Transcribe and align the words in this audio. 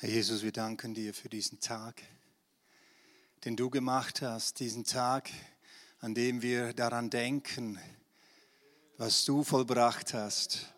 Herr 0.00 0.10
Jesus, 0.10 0.44
wir 0.44 0.52
danken 0.52 0.94
dir 0.94 1.12
für 1.12 1.28
diesen 1.28 1.58
Tag, 1.58 2.00
den 3.44 3.56
du 3.56 3.68
gemacht 3.68 4.22
hast, 4.22 4.60
diesen 4.60 4.84
Tag, 4.84 5.28
an 5.98 6.14
dem 6.14 6.40
wir 6.40 6.72
daran 6.72 7.10
denken, 7.10 7.80
was 8.96 9.24
du 9.24 9.42
vollbracht 9.42 10.14
hast. 10.14 10.72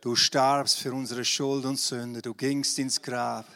Du 0.00 0.16
starbst 0.16 0.78
für 0.78 0.94
unsere 0.94 1.22
Schuld 1.22 1.66
und 1.66 1.78
Sünde, 1.78 2.22
du 2.22 2.32
gingst 2.32 2.78
ins 2.78 3.02
Grab, 3.02 3.46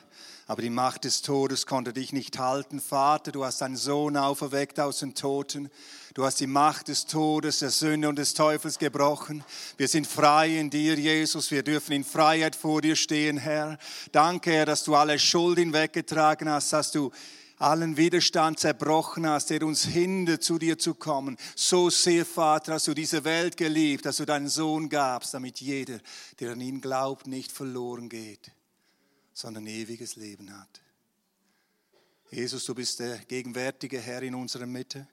aber 0.47 0.63
die 0.63 0.71
Macht 0.71 1.05
des 1.05 1.23
Todes 1.23 1.67
konnte 1.67 1.93
dich 1.93 2.13
nicht 2.13 2.39
halten. 2.39 2.81
Vater, 2.81 3.33
du 3.33 3.45
hast 3.45 3.61
deinen 3.61 3.77
Sohn 3.77 4.17
auferweckt 4.17 4.79
aus 4.79 5.01
den 5.01 5.15
Toten. 5.15 5.71
Du 6.15 6.25
hast 6.25 6.41
die 6.41 6.47
Macht 6.47 6.89
des 6.89 7.07
Todes, 7.07 7.59
der 7.59 7.71
Sünde 7.71 8.09
und 8.09 8.17
des 8.17 8.35
Teufels 8.35 8.79
gebrochen. 8.79 9.45
Wir 9.77 9.89
sind 9.89 10.07
frei 10.07 10.57
in 10.57 10.71
dir, 10.71 10.95
Jesus. 10.95 11.51
Wir 11.51 11.63
dürfen 11.63 11.93
in 11.93 12.05
Freiheit 12.05 12.55
vor 12.55 12.81
dir 12.81 12.95
stehen, 12.95 13.39
Herr. 13.39 13.77
Danke, 14.13 14.53
Herr, 14.53 14.67
dass 14.67 14.85
du 14.85 14.95
alle 14.95 15.19
Schuld 15.19 15.59
hinweggetragen 15.59 16.49
hast, 16.49 16.73
dass 16.73 16.93
du 16.93 17.11
allen 17.59 17.97
Widerstand 17.97 18.61
zerbrochen 18.61 19.27
hast, 19.27 19.51
der 19.51 19.63
uns 19.63 19.85
hindert, 19.85 20.45
zu 20.45 20.59
dir 20.59 20.79
zu 20.79 20.95
kommen. 20.95 21.37
So 21.55 21.91
sehr, 21.91 22.25
Vater, 22.25 22.75
hast 22.75 22.87
du 22.87 22.95
diese 22.95 23.25
Welt 23.25 23.57
geliebt, 23.57 24.07
dass 24.07 24.19
du 24.19 24.25
deinen 24.25 24.49
Sohn 24.49 24.89
gabst, 24.89 25.35
damit 25.35 25.61
jeder, 25.61 25.99
der 26.39 26.53
an 26.53 26.61
ihn 26.61 26.81
glaubt, 26.81 27.27
nicht 27.27 27.51
verloren 27.51 28.09
geht, 28.09 28.53
sondern 29.37 29.67
ewiges 29.67 30.17
Leben 30.17 30.51
hat. 30.59 30.81
Jesus, 32.31 32.65
du 32.65 32.75
bist 32.75 33.01
der 33.01 33.19
gegenwärtige 33.19 34.01
Herr 34.01 34.23
in 34.23 34.35
unserer 34.35 34.65
Mitte. 34.65 35.07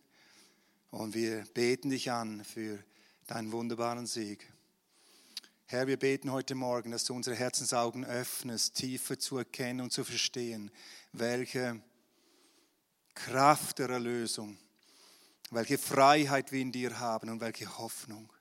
Und 0.92 1.14
wir 1.14 1.44
beten 1.54 1.90
dich 1.90 2.10
an 2.10 2.46
für 2.46 2.82
deinen 3.28 3.52
wunderbaren 3.52 4.08
Sieg. 4.08 4.50
Herr, 5.66 5.88
wir 5.88 5.98
beten 5.98 6.32
heute 6.32 6.56
Morgen, 6.56 6.92
dass 6.92 7.04
du 7.04 7.14
unsere 7.14 7.36
Herzensaugen 7.36 8.06
öffnest, 8.06 8.76
tiefer 8.76 9.20
zu 9.20 9.40
erkennen 9.40 9.82
und 9.82 9.92
zu 9.92 10.06
verstehen, 10.06 10.72
welche 11.12 11.82
Kraft 13.16 13.80
der 13.80 13.90
Erlösung, 13.90 14.58
welche 15.52 15.78
Freiheit 15.78 16.54
wir 16.54 16.62
in 16.62 16.72
dir 16.72 16.98
haben 16.98 17.30
und 17.30 17.42
welche 17.42 17.78
Hoffnung. 17.78 18.32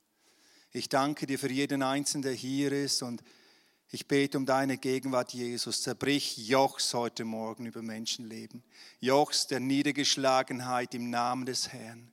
Ich 0.70 0.88
danke 0.88 1.26
dir 1.26 1.40
für 1.40 1.50
jeden 1.50 1.82
Einzelnen, 1.82 2.22
der 2.22 2.34
hier 2.34 2.70
ist 2.70 3.02
und 3.02 3.20
ich 3.94 4.08
bete 4.08 4.38
um 4.38 4.46
deine 4.46 4.78
Gegenwart, 4.78 5.34
Jesus. 5.34 5.82
Zerbrich 5.82 6.38
Jochs 6.48 6.94
heute 6.94 7.26
Morgen 7.26 7.66
über 7.66 7.82
Menschenleben. 7.82 8.62
Jochs 9.00 9.46
der 9.48 9.60
Niedergeschlagenheit 9.60 10.94
im 10.94 11.10
Namen 11.10 11.44
des 11.44 11.68
Herrn. 11.68 12.10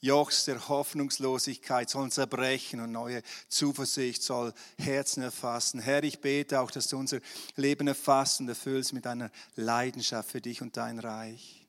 Jochs 0.00 0.46
der 0.46 0.70
Hoffnungslosigkeit 0.70 1.90
sollen 1.90 2.10
zerbrechen 2.10 2.80
und 2.80 2.92
neue 2.92 3.22
Zuversicht 3.48 4.22
soll 4.22 4.54
Herzen 4.78 5.22
erfassen. 5.22 5.80
Herr, 5.80 6.02
ich 6.02 6.22
bete 6.22 6.60
auch, 6.60 6.70
dass 6.70 6.88
du 6.88 6.96
unser 6.96 7.20
Leben 7.56 7.88
erfasst 7.88 8.40
und 8.40 8.48
erfüllst 8.48 8.94
mit 8.94 9.06
einer 9.06 9.30
Leidenschaft 9.54 10.30
für 10.30 10.40
dich 10.40 10.62
und 10.62 10.78
dein 10.78 10.98
Reich. 10.98 11.66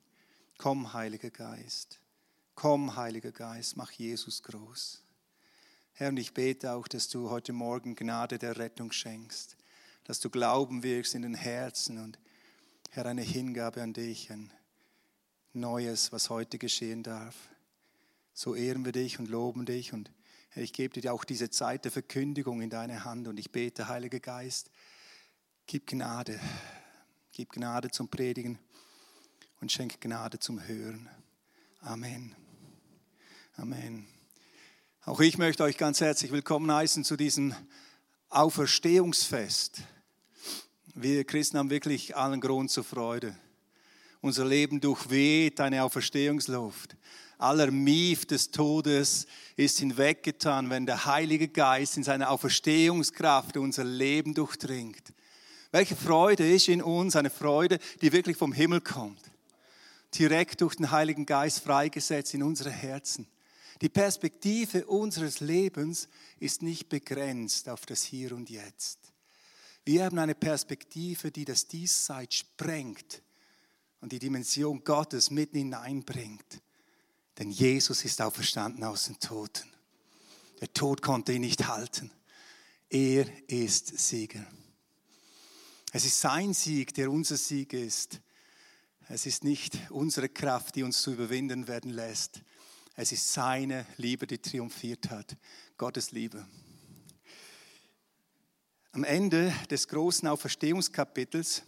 Komm, 0.56 0.94
Heiliger 0.94 1.30
Geist. 1.30 2.00
Komm, 2.54 2.96
Heiliger 2.96 3.32
Geist, 3.32 3.76
mach 3.76 3.90
Jesus 3.92 4.42
groß. 4.42 5.02
Herr, 6.00 6.08
und 6.08 6.16
ich 6.16 6.32
bete 6.32 6.72
auch, 6.72 6.88
dass 6.88 7.10
du 7.10 7.28
heute 7.28 7.52
Morgen 7.52 7.94
Gnade 7.94 8.38
der 8.38 8.56
Rettung 8.56 8.90
schenkst, 8.90 9.58
dass 10.04 10.18
du 10.18 10.30
Glauben 10.30 10.82
wirkst 10.82 11.14
in 11.14 11.20
den 11.20 11.34
Herzen 11.34 12.02
und 12.02 12.18
Herr, 12.88 13.04
eine 13.04 13.20
Hingabe 13.20 13.82
an 13.82 13.92
dich, 13.92 14.32
ein 14.32 14.50
Neues, 15.52 16.10
was 16.10 16.30
heute 16.30 16.56
geschehen 16.56 17.02
darf. 17.02 17.36
So 18.32 18.54
ehren 18.54 18.82
wir 18.86 18.92
dich 18.92 19.18
und 19.18 19.28
loben 19.28 19.66
dich. 19.66 19.92
Und 19.92 20.10
Herr, 20.48 20.62
ich 20.62 20.72
gebe 20.72 20.98
dir 20.98 21.12
auch 21.12 21.24
diese 21.24 21.50
Zeit 21.50 21.84
der 21.84 21.92
Verkündigung 21.92 22.62
in 22.62 22.70
deine 22.70 23.04
Hand. 23.04 23.28
Und 23.28 23.38
ich 23.38 23.52
bete, 23.52 23.88
Heiliger 23.88 24.20
Geist, 24.20 24.70
gib 25.66 25.86
Gnade. 25.86 26.40
Gib 27.32 27.52
Gnade 27.52 27.90
zum 27.90 28.08
Predigen 28.08 28.58
und 29.60 29.70
schenk 29.70 30.00
Gnade 30.00 30.38
zum 30.38 30.66
Hören. 30.66 31.10
Amen. 31.82 32.34
Amen. 33.58 34.19
Auch 35.04 35.20
ich 35.20 35.38
möchte 35.38 35.62
euch 35.62 35.76
ganz 35.76 36.00
herzlich 36.00 36.30
willkommen 36.30 36.70
heißen 36.70 37.04
zu 37.04 37.16
diesem 37.16 37.54
Auferstehungsfest. 38.28 39.82
Wir 40.94 41.24
Christen 41.24 41.58
haben 41.58 41.70
wirklich 41.70 42.16
allen 42.16 42.40
Grund 42.40 42.70
zur 42.70 42.84
Freude. 42.84 43.34
Unser 44.20 44.44
Leben 44.44 44.80
durchweht 44.80 45.60
eine 45.60 45.82
Auferstehungsluft 45.82 46.96
aller 47.40 47.70
Mief 47.70 48.26
des 48.26 48.50
Todes 48.50 49.26
ist 49.56 49.78
hinweggetan, 49.78 50.70
wenn 50.70 50.86
der 50.86 51.06
Heilige 51.06 51.48
Geist 51.48 51.96
in 51.96 52.04
seiner 52.04 52.30
Auferstehungskraft 52.30 53.56
unser 53.56 53.84
Leben 53.84 54.34
durchdringt. 54.34 55.12
Welche 55.72 55.96
Freude 55.96 56.48
ist 56.48 56.68
in 56.68 56.82
uns, 56.82 57.16
eine 57.16 57.30
Freude, 57.30 57.78
die 58.02 58.12
wirklich 58.12 58.36
vom 58.36 58.52
Himmel 58.52 58.80
kommt. 58.80 59.22
Direkt 60.18 60.60
durch 60.60 60.74
den 60.74 60.90
Heiligen 60.90 61.24
Geist 61.26 61.60
freigesetzt 61.60 62.34
in 62.34 62.42
unsere 62.42 62.70
Herzen. 62.70 63.26
Die 63.80 63.88
Perspektive 63.88 64.86
unseres 64.86 65.40
Lebens 65.40 66.08
ist 66.38 66.62
nicht 66.62 66.88
begrenzt 66.88 67.68
auf 67.68 67.86
das 67.86 68.02
Hier 68.02 68.32
und 68.32 68.50
Jetzt. 68.50 68.98
Wir 69.84 70.04
haben 70.04 70.18
eine 70.18 70.34
Perspektive, 70.34 71.30
die 71.30 71.46
das 71.46 71.66
Diesseits 71.66 72.36
sprengt 72.36 73.22
und 74.00 74.12
die 74.12 74.18
Dimension 74.18 74.84
Gottes 74.84 75.30
mitten 75.30 75.56
hineinbringt. 75.56 76.60
Denn 77.38 77.50
Jesus 77.50 78.04
ist 78.04 78.20
auferstanden 78.20 78.84
aus 78.84 79.06
den 79.06 79.18
Toten. 79.18 79.68
Der 80.60 80.72
Tod 80.72 81.00
konnte 81.00 81.32
ihn 81.32 81.40
nicht 81.40 81.66
halten. 81.66 82.10
Er 82.90 83.26
ist 83.48 83.98
Sieger. 83.98 84.46
Es 85.92 86.04
ist 86.04 86.20
sein 86.20 86.52
Sieg, 86.52 86.92
der 86.94 87.10
unser 87.10 87.36
Sieg 87.36 87.72
ist. 87.72 88.20
Es 89.08 89.24
ist 89.26 89.42
nicht 89.42 89.78
unsere 89.90 90.28
Kraft, 90.28 90.76
die 90.76 90.82
uns 90.82 91.00
zu 91.00 91.12
überwinden 91.12 91.66
werden 91.66 91.90
lässt. 91.90 92.42
Es 93.02 93.12
ist 93.12 93.32
seine 93.32 93.86
Liebe, 93.96 94.26
die 94.26 94.36
triumphiert 94.36 95.08
hat. 95.08 95.34
Gottes 95.78 96.10
Liebe. 96.12 96.46
Am 98.92 99.04
Ende 99.04 99.54
des 99.70 99.88
großen 99.88 100.28
Auferstehungskapitels 100.28 101.62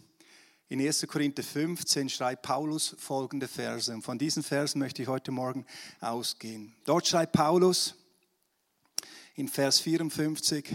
in 0.69 0.79
1. 0.79 1.07
Korinther 1.07 1.41
15 1.41 2.09
schreibt 2.09 2.43
Paulus 2.43 2.95
folgende 2.99 3.47
Verse. 3.47 3.91
Und 3.91 4.03
von 4.03 4.19
diesen 4.19 4.43
Versen 4.43 4.77
möchte 4.77 5.01
ich 5.01 5.07
heute 5.07 5.31
Morgen 5.31 5.65
ausgehen. 6.01 6.75
Dort 6.83 7.07
schreibt 7.07 7.31
Paulus 7.31 7.95
in 9.33 9.47
Vers 9.47 9.79
54, 9.79 10.71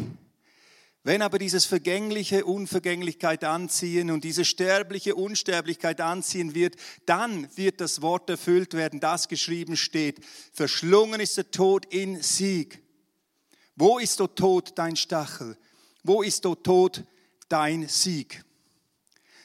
wenn 1.08 1.22
aber 1.22 1.38
dieses 1.38 1.64
vergängliche 1.64 2.44
Unvergänglichkeit 2.44 3.42
anziehen 3.42 4.10
und 4.10 4.24
diese 4.24 4.44
sterbliche 4.44 5.14
Unsterblichkeit 5.14 6.02
anziehen 6.02 6.54
wird, 6.54 6.76
dann 7.06 7.48
wird 7.56 7.80
das 7.80 8.02
Wort 8.02 8.28
erfüllt 8.28 8.74
werden, 8.74 9.00
das 9.00 9.26
geschrieben 9.26 9.78
steht. 9.78 10.22
Verschlungen 10.52 11.18
ist 11.18 11.38
der 11.38 11.50
Tod 11.50 11.86
in 11.86 12.20
Sieg. 12.20 12.82
Wo 13.74 13.98
ist, 13.98 14.20
o 14.20 14.26
Tod, 14.26 14.72
dein 14.76 14.96
Stachel? 14.96 15.56
Wo 16.02 16.20
ist, 16.20 16.44
o 16.44 16.54
Tod, 16.54 17.02
dein 17.48 17.88
Sieg? 17.88 18.44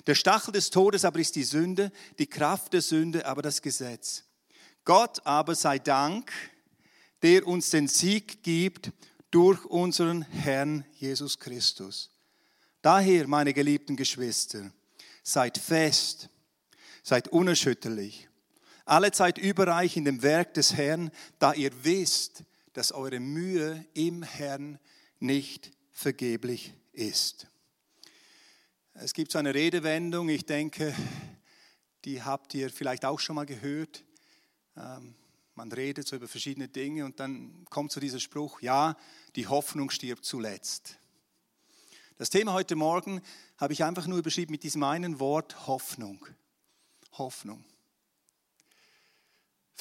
Der 0.05 0.15
Stachel 0.15 0.51
des 0.51 0.69
Todes 0.69 1.05
aber 1.05 1.19
ist 1.19 1.37
die 1.37 1.45
Sünde, 1.45 1.93
die 2.19 2.27
Kraft 2.27 2.73
der 2.73 2.81
Sünde 2.81 3.25
aber 3.25 3.41
das 3.41 3.61
Gesetz. 3.61 4.25
Gott 4.83 5.25
aber 5.25 5.55
sei 5.55 5.79
Dank, 5.79 6.29
der 7.21 7.47
uns 7.47 7.69
den 7.69 7.87
Sieg 7.87 8.43
gibt 8.43 8.91
durch 9.33 9.65
unseren 9.65 10.21
Herrn 10.21 10.85
Jesus 10.99 11.39
Christus. 11.39 12.11
Daher, 12.83 13.27
meine 13.27 13.51
geliebten 13.51 13.95
Geschwister, 13.95 14.71
seid 15.23 15.57
fest, 15.57 16.29
seid 17.01 17.29
unerschütterlich, 17.29 18.29
alle 18.85 19.11
Zeit 19.11 19.39
überreich 19.39 19.97
in 19.97 20.05
dem 20.05 20.21
Werk 20.21 20.53
des 20.53 20.75
Herrn, 20.75 21.09
da 21.39 21.53
ihr 21.53 21.71
wisst, 21.83 22.43
dass 22.73 22.91
eure 22.91 23.19
Mühe 23.19 23.83
im 23.95 24.21
Herrn 24.21 24.77
nicht 25.19 25.71
vergeblich 25.91 26.73
ist. 26.91 27.47
Es 28.93 29.15
gibt 29.15 29.31
so 29.31 29.39
eine 29.39 29.55
Redewendung, 29.55 30.29
ich 30.29 30.45
denke, 30.45 30.93
die 32.05 32.21
habt 32.21 32.53
ihr 32.53 32.69
vielleicht 32.69 33.03
auch 33.03 33.19
schon 33.19 33.35
mal 33.35 33.47
gehört. 33.47 34.03
Ähm, 34.77 35.15
man 35.55 35.71
redet 35.71 36.07
so 36.07 36.15
über 36.15 36.27
verschiedene 36.27 36.67
Dinge 36.67 37.05
und 37.05 37.19
dann 37.19 37.65
kommt 37.69 37.91
so 37.91 37.99
dieser 37.99 38.19
Spruch, 38.19 38.61
ja, 38.61 38.95
die 39.35 39.47
Hoffnung 39.47 39.89
stirbt 39.89 40.25
zuletzt. 40.25 40.97
Das 42.17 42.29
Thema 42.29 42.53
heute 42.53 42.75
Morgen 42.75 43.21
habe 43.57 43.73
ich 43.73 43.83
einfach 43.83 44.07
nur 44.07 44.19
überschrieben 44.19 44.51
mit 44.51 44.63
diesem 44.63 44.83
einen 44.83 45.19
Wort 45.19 45.67
Hoffnung. 45.67 46.25
Hoffnung. 47.13 47.63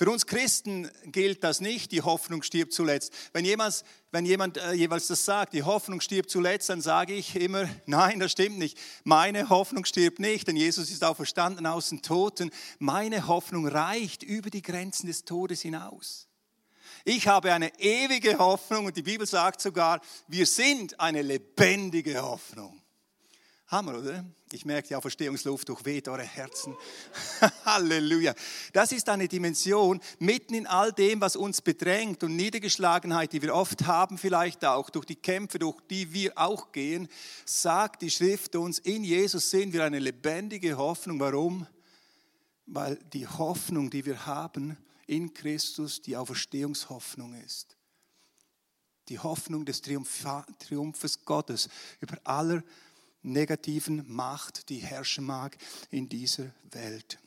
Für 0.02 0.10
uns 0.10 0.26
Christen 0.26 0.90
gilt 1.04 1.44
das 1.44 1.60
nicht, 1.60 1.92
die 1.92 2.02
Hoffnung 2.02 2.42
stirbt 2.42 2.72
zuletzt. 2.72 3.12
Wenn 3.32 3.44
jemand, 3.44 3.84
wenn 4.10 4.26
jemand 4.26 4.56
äh, 4.56 4.72
jeweils 4.72 5.06
das 5.06 5.24
sagt, 5.24 5.52
die 5.52 5.62
Hoffnung 5.62 6.00
stirbt 6.00 6.28
zuletzt, 6.28 6.68
dann 6.70 6.80
sage 6.80 7.14
ich 7.14 7.36
immer, 7.36 7.68
nein, 7.86 8.18
das 8.18 8.32
stimmt 8.32 8.58
nicht. 8.58 8.76
Meine 9.04 9.48
Hoffnung 9.48 9.84
stirbt 9.84 10.18
nicht, 10.18 10.48
denn 10.48 10.56
Jesus 10.56 10.90
ist 10.90 11.04
auch 11.04 11.14
verstanden 11.14 11.66
aus 11.66 11.90
den 11.90 12.02
Toten. 12.02 12.50
Meine 12.80 13.28
Hoffnung 13.28 13.68
reicht 13.68 14.24
über 14.24 14.50
die 14.50 14.62
Grenzen 14.62 15.06
des 15.06 15.24
Todes 15.24 15.62
hinaus. 15.62 16.26
Ich 17.04 17.28
habe 17.28 17.52
eine 17.52 17.70
ewige 17.78 18.36
Hoffnung 18.40 18.86
und 18.86 18.96
die 18.96 19.02
Bibel 19.02 19.28
sagt 19.28 19.60
sogar, 19.60 20.00
wir 20.26 20.46
sind 20.46 20.98
eine 20.98 21.22
lebendige 21.22 22.20
Hoffnung. 22.20 22.81
Hammer, 23.72 23.98
oder? 23.98 24.22
Ich 24.52 24.66
merke, 24.66 24.88
die 24.88 24.94
Auferstehungsluft 24.94 25.66
durchweht 25.66 26.06
eure 26.06 26.24
Herzen. 26.24 26.76
Halleluja. 27.64 28.34
Das 28.74 28.92
ist 28.92 29.08
eine 29.08 29.28
Dimension 29.28 29.98
mitten 30.18 30.52
in 30.52 30.66
all 30.66 30.92
dem, 30.92 31.22
was 31.22 31.36
uns 31.36 31.62
bedrängt 31.62 32.22
und 32.22 32.36
Niedergeschlagenheit, 32.36 33.32
die 33.32 33.40
wir 33.40 33.54
oft 33.54 33.86
haben, 33.86 34.18
vielleicht 34.18 34.66
auch 34.66 34.90
durch 34.90 35.06
die 35.06 35.16
Kämpfe, 35.16 35.58
durch 35.58 35.80
die 35.88 36.12
wir 36.12 36.32
auch 36.36 36.70
gehen, 36.70 37.08
sagt 37.46 38.02
die 38.02 38.10
Schrift 38.10 38.56
uns, 38.56 38.78
in 38.78 39.04
Jesus 39.04 39.48
sehen 39.48 39.72
wir 39.72 39.84
eine 39.84 40.00
lebendige 40.00 40.76
Hoffnung. 40.76 41.18
Warum? 41.18 41.66
Weil 42.66 42.96
die 43.14 43.26
Hoffnung, 43.26 43.88
die 43.88 44.04
wir 44.04 44.26
haben 44.26 44.76
in 45.06 45.32
Christus, 45.32 46.02
die 46.02 46.14
Auferstehungshoffnung 46.14 47.32
ist. 47.46 47.78
Die 49.08 49.18
Hoffnung 49.18 49.64
des 49.64 49.80
Triumphes 49.80 51.24
Gottes 51.24 51.70
über 52.00 52.18
aller 52.24 52.62
negativen 53.22 54.04
Macht, 54.06 54.68
die 54.68 54.78
herrschen 54.78 55.24
mag 55.24 55.56
in 55.90 56.08
dieser 56.08 56.52
Welt. 56.70 57.18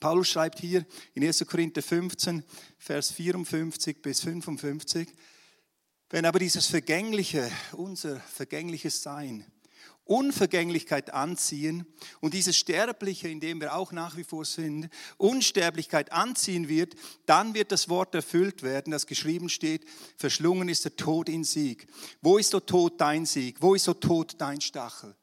Paulus 0.00 0.28
schreibt 0.28 0.60
hier 0.60 0.86
in 1.14 1.24
1. 1.24 1.46
Korinther 1.46 1.82
15, 1.82 2.42
Vers 2.78 3.10
54 3.12 4.00
bis 4.02 4.20
55, 4.20 5.08
wenn 6.10 6.24
aber 6.24 6.38
dieses 6.38 6.66
Vergängliche, 6.66 7.50
unser 7.72 8.18
vergängliches 8.20 9.02
Sein, 9.02 9.44
Unvergänglichkeit 10.08 11.12
anziehen 11.12 11.86
und 12.20 12.32
dieses 12.32 12.56
Sterbliche, 12.56 13.28
in 13.28 13.40
dem 13.40 13.60
wir 13.60 13.74
auch 13.74 13.92
nach 13.92 14.16
wie 14.16 14.24
vor 14.24 14.44
sind, 14.44 14.88
Unsterblichkeit 15.18 16.12
anziehen 16.12 16.68
wird, 16.68 16.94
dann 17.26 17.52
wird 17.52 17.72
das 17.72 17.88
Wort 17.90 18.14
erfüllt 18.14 18.62
werden, 18.62 18.90
das 18.90 19.06
geschrieben 19.06 19.50
steht, 19.50 19.84
verschlungen 20.16 20.70
ist 20.70 20.84
der 20.84 20.96
Tod 20.96 21.28
in 21.28 21.44
Sieg. 21.44 21.86
Wo 22.22 22.38
ist, 22.38 22.54
o 22.54 22.60
Tod, 22.60 23.00
dein 23.00 23.26
Sieg? 23.26 23.60
Wo 23.60 23.74
ist, 23.74 23.88
o 23.88 23.94
Tod, 23.94 24.34
dein 24.38 24.60
Stachel? 24.62 25.14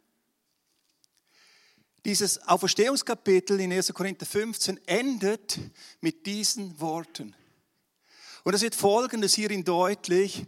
Dieses 2.06 2.38
Auferstehungskapitel 2.48 3.60
in 3.60 3.74
1. 3.74 3.92
Korinther 3.92 4.28
15 4.28 4.80
endet 4.86 5.60
mit 6.02 6.28
diesen 6.28 6.80
Worten. 6.80 7.36
Und 8.44 8.54
es 8.54 8.62
wird 8.62 8.76
Folgendes 8.76 9.34
hierin 9.34 9.64
deutlich. 9.64 10.46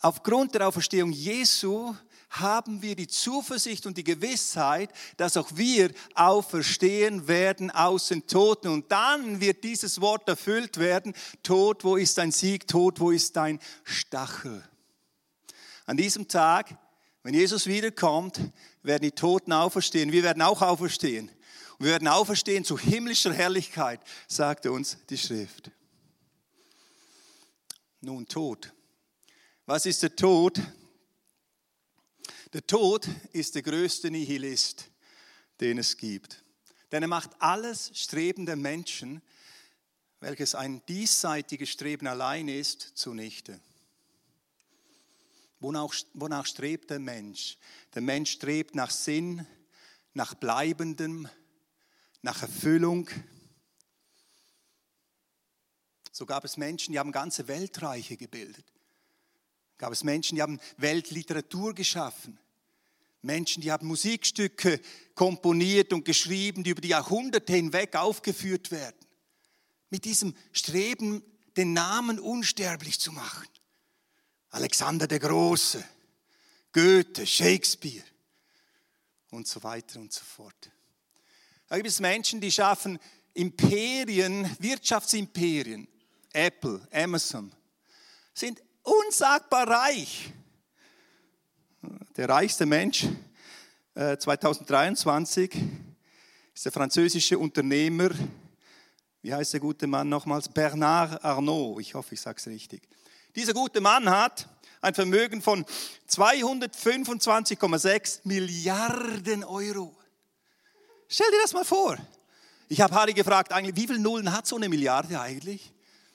Aufgrund 0.00 0.56
der 0.56 0.66
Auferstehung 0.66 1.12
Jesu 1.12 1.94
haben 2.30 2.80
wir 2.80 2.94
die 2.94 3.08
Zuversicht 3.08 3.86
und 3.86 3.98
die 3.98 4.04
Gewissheit, 4.04 4.90
dass 5.16 5.36
auch 5.36 5.50
wir 5.54 5.90
auferstehen 6.14 7.26
werden 7.26 7.70
aus 7.72 8.08
den 8.08 8.26
Toten. 8.26 8.68
Und 8.68 8.90
dann 8.92 9.40
wird 9.40 9.64
dieses 9.64 10.00
Wort 10.00 10.28
erfüllt 10.28 10.78
werden. 10.78 11.12
Tod, 11.42 11.82
wo 11.82 11.96
ist 11.96 12.16
dein 12.18 12.30
Sieg? 12.30 12.68
Tod, 12.68 13.00
wo 13.00 13.10
ist 13.10 13.34
dein 13.34 13.58
Stachel? 13.82 14.62
An 15.86 15.96
diesem 15.96 16.28
Tag, 16.28 16.78
wenn 17.24 17.34
Jesus 17.34 17.66
wiederkommt, 17.66 18.40
werden 18.82 19.02
die 19.02 19.10
Toten 19.10 19.52
auferstehen. 19.52 20.12
Wir 20.12 20.22
werden 20.22 20.40
auch 20.40 20.62
auferstehen. 20.62 21.28
Und 21.78 21.86
wir 21.86 21.92
werden 21.92 22.08
auferstehen 22.08 22.64
zu 22.64 22.78
himmlischer 22.78 23.32
Herrlichkeit, 23.32 24.00
sagte 24.28 24.70
uns 24.70 24.98
die 25.08 25.18
Schrift. 25.18 25.72
Nun 28.00 28.26
Tod. 28.28 28.72
Was 29.66 29.84
ist 29.84 30.02
der 30.02 30.14
Tod? 30.14 30.60
Der 32.52 32.66
Tod 32.66 33.06
ist 33.32 33.54
der 33.54 33.62
größte 33.62 34.10
Nihilist, 34.10 34.90
den 35.60 35.78
es 35.78 35.96
gibt. 35.96 36.42
Denn 36.90 37.02
er 37.02 37.08
macht 37.08 37.30
alles 37.38 37.92
Streben 37.94 38.44
der 38.44 38.56
Menschen, 38.56 39.22
welches 40.18 40.56
ein 40.56 40.84
diesseitiges 40.86 41.70
Streben 41.70 42.08
allein 42.08 42.48
ist, 42.48 42.98
zunichte. 42.98 43.60
Wonach, 45.60 45.94
wonach 46.14 46.46
strebt 46.46 46.90
der 46.90 46.98
Mensch? 46.98 47.56
Der 47.94 48.02
Mensch 48.02 48.32
strebt 48.32 48.74
nach 48.74 48.90
Sinn, 48.90 49.46
nach 50.12 50.34
Bleibendem, 50.34 51.28
nach 52.20 52.42
Erfüllung. 52.42 53.08
So 56.10 56.26
gab 56.26 56.44
es 56.44 56.56
Menschen, 56.56 56.92
die 56.92 56.98
haben 56.98 57.12
ganze 57.12 57.46
Weltreiche 57.46 58.16
gebildet 58.16 58.66
gab 59.80 59.94
es 59.94 60.04
Menschen, 60.04 60.36
die 60.36 60.42
haben 60.42 60.60
Weltliteratur 60.76 61.74
geschaffen. 61.74 62.38
Menschen, 63.22 63.62
die 63.62 63.72
haben 63.72 63.86
Musikstücke 63.86 64.78
komponiert 65.14 65.94
und 65.94 66.04
geschrieben, 66.04 66.62
die 66.62 66.70
über 66.70 66.82
die 66.82 66.88
Jahrhunderte 66.88 67.54
hinweg 67.54 67.96
aufgeführt 67.96 68.70
werden. 68.70 68.98
Mit 69.88 70.04
diesem 70.04 70.36
Streben, 70.52 71.22
den 71.56 71.72
Namen 71.72 72.18
unsterblich 72.20 73.00
zu 73.00 73.10
machen. 73.10 73.48
Alexander 74.50 75.06
der 75.06 75.18
Große, 75.18 75.82
Goethe, 76.72 77.26
Shakespeare 77.26 78.04
und 79.30 79.48
so 79.48 79.62
weiter 79.62 79.98
und 79.98 80.12
so 80.12 80.22
fort. 80.22 80.70
Da 81.68 81.76
gibt 81.76 81.88
es 81.88 82.00
Menschen, 82.00 82.42
die 82.42 82.52
schaffen 82.52 82.98
Imperien, 83.32 84.54
Wirtschaftsimperien. 84.58 85.88
Apple, 86.32 86.86
Amazon, 86.92 87.50
sind 88.34 88.62
unsagbar 88.90 89.68
reich. 89.68 90.32
Der 92.16 92.28
reichste 92.28 92.66
Mensch 92.66 93.06
2023 93.94 95.54
äh, 95.54 95.60
ist 96.54 96.64
der 96.64 96.72
französische 96.72 97.38
Unternehmer, 97.38 98.10
wie 99.22 99.34
heißt 99.34 99.52
der 99.52 99.60
gute 99.60 99.86
Mann 99.86 100.08
nochmals? 100.08 100.48
Bernard 100.48 101.22
Arnault, 101.24 101.80
ich 101.80 101.94
hoffe, 101.94 102.14
ich 102.14 102.20
sage 102.20 102.38
es 102.38 102.46
richtig. 102.46 102.82
Dieser 103.36 103.52
gute 103.52 103.80
Mann 103.80 104.08
hat 104.08 104.48
ein 104.80 104.94
Vermögen 104.94 105.42
von 105.42 105.64
225,6 106.08 108.20
Milliarden 108.24 109.44
Euro. 109.44 109.94
Stell 111.08 111.30
dir 111.30 111.40
das 111.42 111.52
mal 111.52 111.64
vor. 111.64 111.98
Ich 112.68 112.80
habe 112.80 112.94
Harry 112.94 113.12
gefragt, 113.12 113.52
eigentlich, 113.52 113.76
wie 113.76 113.86
viele 113.86 113.98
Nullen 113.98 114.32
hat 114.32 114.46
so 114.46 114.56
eine 114.56 114.68
Milliarde 114.68 115.20
eigentlich? 115.20 115.72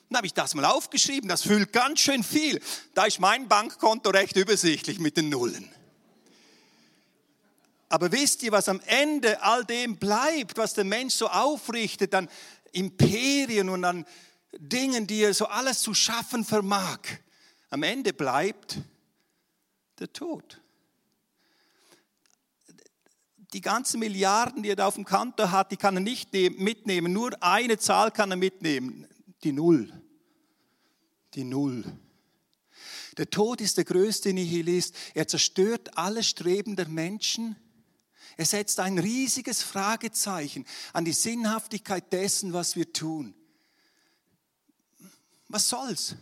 Dann 0.08 0.18
habe 0.18 0.26
ich 0.26 0.34
das 0.34 0.54
mal 0.54 0.64
aufgeschrieben, 0.64 1.28
das 1.28 1.42
füllt 1.42 1.72
ganz 1.72 2.00
schön 2.00 2.22
viel. 2.22 2.60
Da 2.94 3.06
ist 3.06 3.18
mein 3.18 3.48
Bankkonto 3.48 4.10
recht 4.10 4.36
übersichtlich 4.36 5.00
mit 5.00 5.16
den 5.16 5.30
Nullen. 5.30 5.68
Aber 7.88 8.12
wisst 8.12 8.42
ihr, 8.42 8.52
was 8.52 8.68
am 8.68 8.80
Ende 8.86 9.42
all 9.42 9.64
dem 9.64 9.96
bleibt, 9.96 10.58
was 10.58 10.74
der 10.74 10.84
Mensch 10.84 11.14
so 11.14 11.28
aufrichtet 11.28 12.14
an 12.14 12.28
Imperien 12.72 13.68
und 13.68 13.84
an 13.84 14.04
Dingen, 14.58 15.06
die 15.06 15.22
er 15.22 15.34
so 15.34 15.46
alles 15.46 15.80
zu 15.80 15.92
schaffen 15.92 16.44
vermag? 16.44 17.00
Am 17.70 17.82
Ende 17.82 18.12
bleibt 18.12 18.78
der 19.98 20.12
Tod. 20.12 20.60
Die 23.52 23.60
ganzen 23.60 24.00
Milliarden, 24.00 24.62
die 24.62 24.70
er 24.70 24.76
da 24.76 24.86
auf 24.86 24.96
dem 24.96 25.04
Konto 25.04 25.50
hat, 25.50 25.70
die 25.72 25.76
kann 25.76 25.96
er 25.96 26.00
nicht 26.00 26.32
mitnehmen. 26.32 27.12
Nur 27.12 27.30
eine 27.40 27.78
Zahl 27.78 28.10
kann 28.10 28.30
er 28.30 28.36
mitnehmen 28.36 29.06
die 29.46 29.52
Null. 29.52 29.92
Die 31.34 31.44
Null. 31.44 31.84
Der 33.16 33.30
Tod 33.30 33.60
ist 33.60 33.76
der 33.76 33.84
größte 33.84 34.32
Nihilist. 34.32 34.96
Er 35.14 35.28
zerstört 35.28 35.96
alle 35.96 36.24
Streben 36.24 36.74
der 36.74 36.88
Menschen. 36.88 37.54
Er 38.36 38.44
setzt 38.44 38.80
ein 38.80 38.98
riesiges 38.98 39.62
Fragezeichen 39.62 40.66
an 40.92 41.04
die 41.04 41.12
Sinnhaftigkeit 41.12 42.12
dessen, 42.12 42.52
was 42.52 42.74
wir 42.74 42.92
tun. 42.92 43.34
Was 45.46 45.68
soll's? 45.68 46.16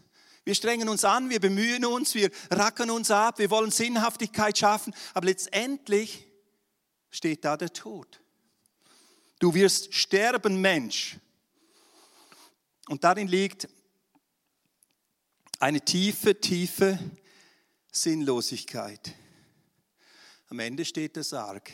Wir 0.44 0.54
strengen 0.54 0.90
uns 0.90 1.06
an, 1.06 1.30
wir 1.30 1.40
bemühen 1.40 1.86
uns, 1.86 2.14
wir 2.14 2.30
rackern 2.50 2.90
uns 2.90 3.10
ab, 3.10 3.38
wir 3.38 3.50
wollen 3.50 3.70
Sinnhaftigkeit 3.70 4.58
schaffen, 4.58 4.94
aber 5.14 5.28
letztendlich 5.28 6.28
steht 7.10 7.46
da 7.46 7.56
der 7.56 7.72
Tod. 7.72 8.20
Du 9.38 9.54
wirst 9.54 9.94
sterben, 9.94 10.60
Mensch. 10.60 11.16
Und 12.88 13.04
darin 13.04 13.28
liegt 13.28 13.68
eine 15.58 15.80
tiefe, 15.80 16.38
tiefe 16.38 16.98
Sinnlosigkeit. 17.90 19.14
Am 20.48 20.58
Ende 20.58 20.84
steht 20.84 21.16
der 21.16 21.24
Sarg. 21.24 21.70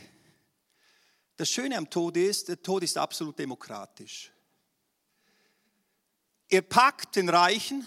Das 1.36 1.48
Schöne 1.48 1.76
am 1.76 1.88
Tod 1.88 2.16
ist, 2.16 2.48
der 2.48 2.62
Tod 2.62 2.82
ist 2.82 2.96
absolut 2.96 3.38
demokratisch. 3.38 4.30
Er 6.48 6.62
packt 6.62 7.16
den 7.16 7.28
Reichen 7.28 7.86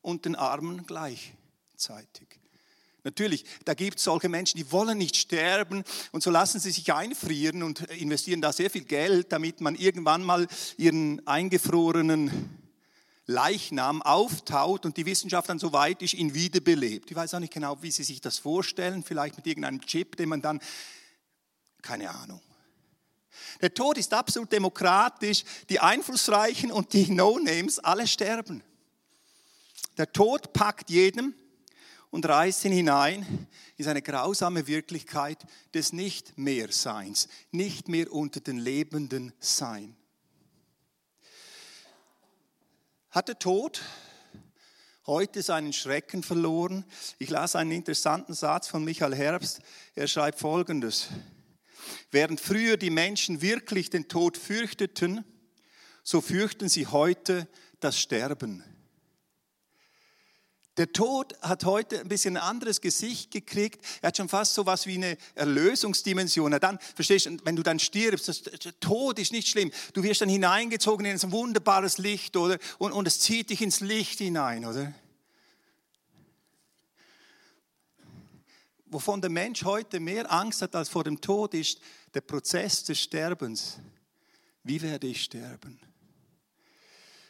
und 0.00 0.24
den 0.24 0.34
Armen 0.34 0.86
gleichzeitig. 0.86 2.40
Natürlich, 3.04 3.44
da 3.64 3.74
gibt 3.74 3.98
es 3.98 4.04
solche 4.04 4.28
Menschen, 4.28 4.58
die 4.58 4.70
wollen 4.72 4.98
nicht 4.98 5.16
sterben 5.16 5.84
und 6.10 6.22
so 6.22 6.30
lassen 6.30 6.58
sie 6.58 6.72
sich 6.72 6.92
einfrieren 6.92 7.62
und 7.62 7.80
investieren 7.92 8.40
da 8.40 8.52
sehr 8.52 8.70
viel 8.70 8.84
Geld, 8.84 9.32
damit 9.32 9.60
man 9.60 9.76
irgendwann 9.76 10.24
mal 10.24 10.48
ihren 10.76 11.24
eingefrorenen 11.26 12.58
Leichnam 13.26 14.02
auftaut 14.02 14.84
und 14.84 14.96
die 14.96 15.06
Wissenschaft 15.06 15.48
dann 15.48 15.58
so 15.58 15.72
weit 15.72 16.02
ist, 16.02 16.14
ihn 16.14 16.34
wiederbelebt. 16.34 17.10
Ich 17.10 17.16
weiß 17.16 17.34
auch 17.34 17.40
nicht 17.40 17.52
genau, 17.52 17.80
wie 17.82 17.90
Sie 17.90 18.02
sich 18.02 18.20
das 18.20 18.38
vorstellen, 18.38 19.04
vielleicht 19.04 19.36
mit 19.36 19.46
irgendeinem 19.46 19.82
Chip, 19.82 20.16
den 20.16 20.30
man 20.30 20.42
dann, 20.42 20.60
keine 21.82 22.10
Ahnung. 22.10 22.40
Der 23.60 23.72
Tod 23.74 23.98
ist 23.98 24.12
absolut 24.14 24.50
demokratisch, 24.50 25.44
die 25.68 25.78
Einflussreichen 25.78 26.72
und 26.72 26.92
die 26.94 27.10
No-Names 27.10 27.78
alle 27.78 28.06
sterben. 28.06 28.62
Der 29.98 30.10
Tod 30.10 30.52
packt 30.52 30.90
jedem 30.90 31.34
und 32.10 32.26
reißt 32.26 32.64
ihn 32.64 32.72
hinein 32.72 33.48
in 33.76 33.84
seine 33.84 34.02
grausame 34.02 34.66
Wirklichkeit 34.66 35.44
des 35.74 35.92
Nicht-mehr-Seins, 35.92 37.28
nicht 37.50 37.88
mehr 37.88 38.12
unter 38.12 38.40
den 38.40 38.58
Lebenden 38.58 39.32
sein. 39.38 39.96
Hat 43.10 43.28
der 43.28 43.38
Tod 43.38 43.82
heute 45.06 45.42
seinen 45.42 45.72
Schrecken 45.72 46.22
verloren? 46.22 46.84
Ich 47.18 47.30
las 47.30 47.56
einen 47.56 47.72
interessanten 47.72 48.34
Satz 48.34 48.68
von 48.68 48.84
Michael 48.84 49.14
Herbst. 49.14 49.60
Er 49.94 50.06
schreibt 50.06 50.38
Folgendes. 50.38 51.08
Während 52.10 52.40
früher 52.40 52.76
die 52.76 52.90
Menschen 52.90 53.40
wirklich 53.40 53.90
den 53.90 54.08
Tod 54.08 54.36
fürchteten, 54.36 55.24
so 56.02 56.20
fürchten 56.20 56.68
sie 56.68 56.86
heute 56.86 57.48
das 57.80 57.98
Sterben. 57.98 58.62
Der 60.78 60.92
Tod 60.92 61.36
hat 61.42 61.64
heute 61.64 61.98
ein 62.00 62.08
bisschen 62.08 62.36
ein 62.36 62.42
anderes 62.42 62.80
Gesicht 62.80 63.32
gekriegt. 63.32 63.84
Er 64.00 64.08
hat 64.08 64.16
schon 64.16 64.28
fast 64.28 64.54
so 64.54 64.64
was 64.64 64.86
wie 64.86 64.94
eine 64.94 65.18
Erlösungsdimension. 65.34 66.52
Dann, 66.60 66.78
verstehst 66.94 67.26
du, 67.26 67.36
wenn 67.42 67.56
du 67.56 67.64
dann 67.64 67.80
stirbst, 67.80 68.28
das, 68.28 68.42
der 68.42 68.78
Tod 68.78 69.18
ist 69.18 69.32
nicht 69.32 69.48
schlimm. 69.48 69.72
Du 69.92 70.04
wirst 70.04 70.20
dann 70.20 70.28
hineingezogen 70.28 71.04
in 71.04 71.18
ein 71.18 71.32
wunderbares 71.32 71.98
Licht, 71.98 72.36
oder? 72.36 72.58
Und, 72.78 72.92
und 72.92 73.08
es 73.08 73.18
zieht 73.18 73.50
dich 73.50 73.60
ins 73.60 73.80
Licht 73.80 74.20
hinein, 74.20 74.64
oder? 74.64 74.94
Wovon 78.86 79.20
der 79.20 79.30
Mensch 79.30 79.64
heute 79.64 79.98
mehr 79.98 80.32
Angst 80.32 80.62
hat 80.62 80.76
als 80.76 80.88
vor 80.88 81.02
dem 81.02 81.20
Tod, 81.20 81.54
ist 81.54 81.80
der 82.14 82.20
Prozess 82.20 82.84
des 82.84 83.00
Sterbens. 83.00 83.78
Wie 84.62 84.80
werde 84.80 85.08
ich 85.08 85.24
sterben? 85.24 85.80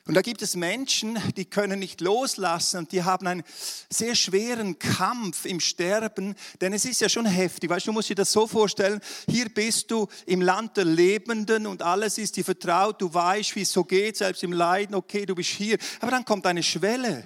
Und 0.09 0.15
da 0.15 0.23
gibt 0.23 0.41
es 0.41 0.57
Menschen, 0.57 1.19
die 1.37 1.45
können 1.45 1.81
nicht 1.81 2.01
loslassen 2.01 2.79
und 2.79 2.93
die 2.93 3.03
haben 3.03 3.27
einen 3.27 3.45
sehr 3.91 4.15
schweren 4.15 4.79
Kampf 4.79 5.45
im 5.45 5.61
Sterben, 5.61 6.35
denn 6.63 6.73
es 6.73 6.87
ist 6.87 7.03
ja 7.03 7.11
schon 7.11 7.27
heftig. 7.27 7.69
Weißt 7.69 7.87
du, 7.87 7.91
du 7.91 7.93
musst 7.93 8.09
dir 8.09 8.15
das 8.15 8.33
so 8.33 8.47
vorstellen, 8.47 9.03
hier 9.29 9.51
bist 9.51 9.91
du 9.91 10.09
im 10.25 10.41
Land 10.41 10.79
der 10.79 10.87
Lebenden 10.87 11.67
und 11.67 11.83
alles 11.83 12.17
ist 12.17 12.39
dir 12.39 12.45
vertraut, 12.45 13.03
du 13.03 13.13
weißt, 13.13 13.55
wie 13.55 13.61
es 13.61 13.71
so 13.71 13.85
geht, 13.85 14.17
selbst 14.17 14.43
im 14.43 14.53
Leiden, 14.55 14.95
okay, 14.95 15.27
du 15.27 15.35
bist 15.35 15.51
hier. 15.51 15.77
Aber 16.01 16.11
dann 16.11 16.25
kommt 16.25 16.47
eine 16.47 16.63
Schwelle. 16.63 17.23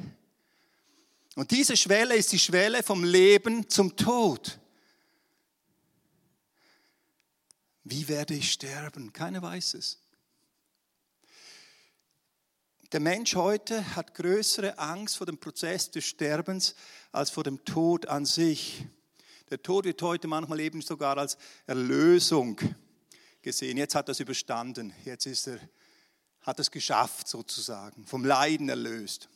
Und 1.37 1.53
diese 1.53 1.77
Schwelle 1.77 2.17
ist 2.17 2.33
die 2.33 2.41
Schwelle 2.41 2.83
vom 2.83 3.05
Leben 3.05 3.69
zum 3.71 3.95
Tod. 3.95 4.59
Wie 7.85 8.09
werde 8.09 8.35
ich 8.35 8.51
sterben? 8.51 9.13
Keiner 9.13 9.41
weiß 9.41 9.75
es. 9.75 10.02
Der 12.93 13.01
Mensch 13.01 13.37
heute 13.37 13.97
hat 13.97 14.15
größere 14.15 14.79
Angst 14.79 15.17
vor 15.17 15.25
dem 15.25 15.39
Prozess 15.39 15.91
des 15.91 16.05
Sterbens 16.05 16.75
als 17.11 17.31
vor 17.31 17.43
dem 17.43 17.65
Tod 17.65 18.07
an 18.07 18.27
sich. 18.27 18.85
Der 19.49 19.63
Tod 19.63 19.87
wird 19.87 20.03
heute 20.03 20.29
manchmal 20.29 20.61
eben 20.61 20.83
sogar 20.83 21.17
als 21.17 21.39
Erlösung 21.67 22.61
gesehen. 23.41 23.79
Jetzt 23.79 23.95
hat 23.95 24.11
er 24.11 24.13
es 24.13 24.21
überstanden. 24.21 24.93
Jetzt 25.07 25.25
ist 25.25 25.47
er, 25.47 25.59
hat 26.43 26.61
es 26.61 26.71
geschafft 26.71 27.29
sozusagen, 27.29 28.05
vom 28.05 28.27
Leiden 28.27 28.69
erlöst. 28.69 29.31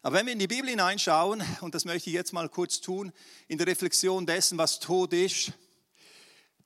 Aber 0.00 0.16
wenn 0.16 0.24
wir 0.24 0.32
in 0.32 0.38
die 0.38 0.46
Bibel 0.46 0.70
hineinschauen, 0.70 1.42
und 1.60 1.74
das 1.74 1.84
möchte 1.84 2.08
ich 2.08 2.14
jetzt 2.14 2.32
mal 2.32 2.48
kurz 2.48 2.80
tun, 2.80 3.12
in 3.48 3.58
der 3.58 3.66
Reflexion 3.66 4.24
dessen, 4.24 4.56
was 4.56 4.80
Tod 4.80 5.12
ist, 5.12 5.52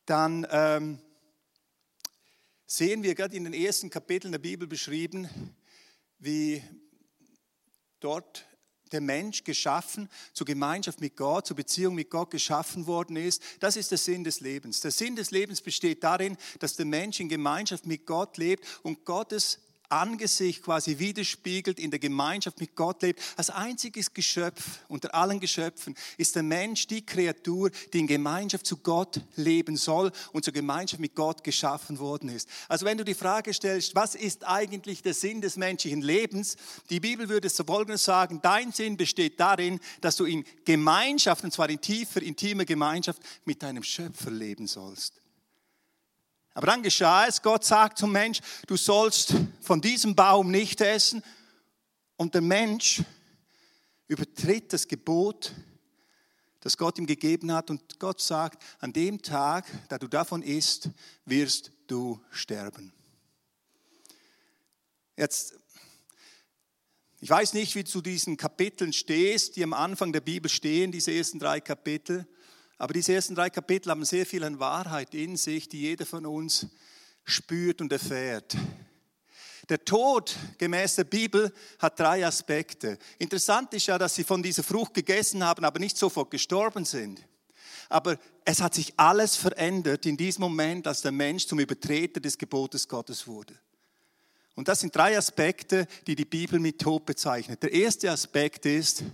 dann 0.06 0.46
ähm, 0.52 1.00
sehen 2.72 3.02
wir 3.02 3.14
gerade 3.14 3.36
in 3.36 3.44
den 3.44 3.52
ersten 3.52 3.90
Kapiteln 3.90 4.32
der 4.32 4.38
Bibel 4.38 4.66
beschrieben, 4.66 5.28
wie 6.18 6.62
dort 8.00 8.46
der 8.92 9.02
Mensch 9.02 9.44
geschaffen, 9.44 10.08
zur 10.32 10.46
Gemeinschaft 10.46 11.02
mit 11.02 11.14
Gott, 11.14 11.46
zur 11.46 11.56
Beziehung 11.56 11.94
mit 11.94 12.08
Gott 12.08 12.30
geschaffen 12.30 12.86
worden 12.86 13.16
ist. 13.16 13.42
Das 13.60 13.76
ist 13.76 13.90
der 13.90 13.98
Sinn 13.98 14.24
des 14.24 14.40
Lebens. 14.40 14.80
Der 14.80 14.90
Sinn 14.90 15.16
des 15.16 15.30
Lebens 15.30 15.60
besteht 15.60 16.02
darin, 16.02 16.38
dass 16.60 16.76
der 16.76 16.86
Mensch 16.86 17.20
in 17.20 17.28
Gemeinschaft 17.28 17.84
mit 17.84 18.06
Gott 18.06 18.38
lebt 18.38 18.64
und 18.82 19.04
Gottes 19.04 19.58
Angesicht 19.92 20.62
quasi 20.62 20.98
widerspiegelt, 20.98 21.78
in 21.78 21.90
der 21.90 22.00
Gemeinschaft 22.00 22.60
mit 22.60 22.74
Gott 22.74 23.02
lebt. 23.02 23.20
Als 23.36 23.50
einziges 23.50 24.12
Geschöpf 24.12 24.80
unter 24.88 25.14
allen 25.14 25.38
Geschöpfen 25.38 25.94
ist 26.16 26.34
der 26.34 26.42
Mensch 26.42 26.86
die 26.86 27.04
Kreatur, 27.04 27.70
die 27.92 28.00
in 28.00 28.06
Gemeinschaft 28.06 28.66
zu 28.66 28.78
Gott 28.78 29.20
leben 29.36 29.76
soll 29.76 30.10
und 30.32 30.44
zur 30.44 30.52
Gemeinschaft 30.52 31.00
mit 31.00 31.14
Gott 31.14 31.44
geschaffen 31.44 31.98
worden 31.98 32.30
ist. 32.30 32.48
Also 32.68 32.86
wenn 32.86 32.98
du 32.98 33.04
die 33.04 33.14
Frage 33.14 33.52
stellst, 33.52 33.94
was 33.94 34.14
ist 34.14 34.46
eigentlich 34.46 35.02
der 35.02 35.14
Sinn 35.14 35.40
des 35.40 35.56
menschlichen 35.56 36.02
Lebens? 36.02 36.56
Die 36.90 37.00
Bibel 37.00 37.28
würde 37.28 37.48
es 37.48 37.56
so 37.56 37.64
folgendes 37.64 38.04
sagen, 38.04 38.40
dein 38.42 38.72
Sinn 38.72 38.96
besteht 38.96 39.38
darin, 39.38 39.78
dass 40.00 40.16
du 40.16 40.24
in 40.24 40.44
Gemeinschaft, 40.64 41.44
und 41.44 41.52
zwar 41.52 41.70
in 41.70 41.80
tiefer, 41.80 42.22
intimer 42.22 42.64
Gemeinschaft 42.64 43.22
mit 43.44 43.62
deinem 43.62 43.82
Schöpfer 43.82 44.30
leben 44.30 44.66
sollst. 44.66 45.21
Aber 46.54 46.66
dann 46.66 46.82
geschah 46.82 47.26
es, 47.26 47.40
Gott 47.40 47.64
sagt 47.64 47.98
zum 47.98 48.12
Mensch, 48.12 48.40
du 48.66 48.76
sollst 48.76 49.34
von 49.60 49.80
diesem 49.80 50.14
Baum 50.14 50.50
nicht 50.50 50.80
essen. 50.80 51.22
Und 52.16 52.34
der 52.34 52.42
Mensch 52.42 53.02
übertritt 54.06 54.72
das 54.72 54.86
Gebot, 54.86 55.52
das 56.60 56.76
Gott 56.76 56.98
ihm 56.98 57.06
gegeben 57.06 57.52
hat. 57.52 57.70
Und 57.70 57.98
Gott 57.98 58.20
sagt, 58.20 58.62
an 58.80 58.92
dem 58.92 59.22
Tag, 59.22 59.66
da 59.88 59.98
du 59.98 60.08
davon 60.08 60.42
isst, 60.42 60.90
wirst 61.24 61.72
du 61.86 62.22
sterben. 62.30 62.92
Jetzt, 65.16 65.54
ich 67.20 67.30
weiß 67.30 67.54
nicht, 67.54 67.74
wie 67.74 67.84
du 67.84 67.90
zu 67.90 68.02
diesen 68.02 68.36
Kapiteln 68.36 68.92
stehst, 68.92 69.56
die 69.56 69.64
am 69.64 69.72
Anfang 69.72 70.12
der 70.12 70.20
Bibel 70.20 70.50
stehen, 70.50 70.92
diese 70.92 71.12
ersten 71.12 71.38
drei 71.38 71.60
Kapitel. 71.60 72.26
Aber 72.78 72.92
diese 72.92 73.14
ersten 73.14 73.34
drei 73.34 73.50
Kapitel 73.50 73.90
haben 73.90 74.04
sehr 74.04 74.26
viel 74.26 74.44
an 74.44 74.58
Wahrheit 74.58 75.14
in 75.14 75.36
sich, 75.36 75.68
die 75.68 75.80
jeder 75.80 76.06
von 76.06 76.26
uns 76.26 76.66
spürt 77.24 77.80
und 77.80 77.92
erfährt. 77.92 78.56
Der 79.68 79.84
Tod 79.84 80.36
gemäß 80.58 80.96
der 80.96 81.04
Bibel 81.04 81.52
hat 81.78 81.98
drei 81.98 82.26
Aspekte. 82.26 82.98
Interessant 83.18 83.72
ist 83.74 83.86
ja, 83.86 83.96
dass 83.96 84.14
sie 84.14 84.24
von 84.24 84.42
dieser 84.42 84.64
Frucht 84.64 84.94
gegessen 84.94 85.44
haben, 85.44 85.64
aber 85.64 85.78
nicht 85.78 85.96
sofort 85.96 86.30
gestorben 86.30 86.84
sind. 86.84 87.24
Aber 87.88 88.18
es 88.44 88.60
hat 88.60 88.74
sich 88.74 88.92
alles 88.96 89.36
verändert 89.36 90.04
in 90.06 90.16
diesem 90.16 90.42
Moment, 90.42 90.86
als 90.86 91.02
der 91.02 91.12
Mensch 91.12 91.46
zum 91.46 91.60
Übertreter 91.60 92.20
des 92.20 92.36
Gebotes 92.36 92.88
Gottes 92.88 93.26
wurde. 93.26 93.54
Und 94.54 94.68
das 94.68 94.80
sind 94.80 94.94
drei 94.94 95.16
Aspekte, 95.16 95.86
die 96.06 96.16
die 96.16 96.24
Bibel 96.24 96.58
mit 96.58 96.80
Tod 96.80 97.06
bezeichnet. 97.06 97.62
Der 97.62 97.72
erste 97.72 98.10
Aspekt 98.10 98.66
ist, 98.66 99.04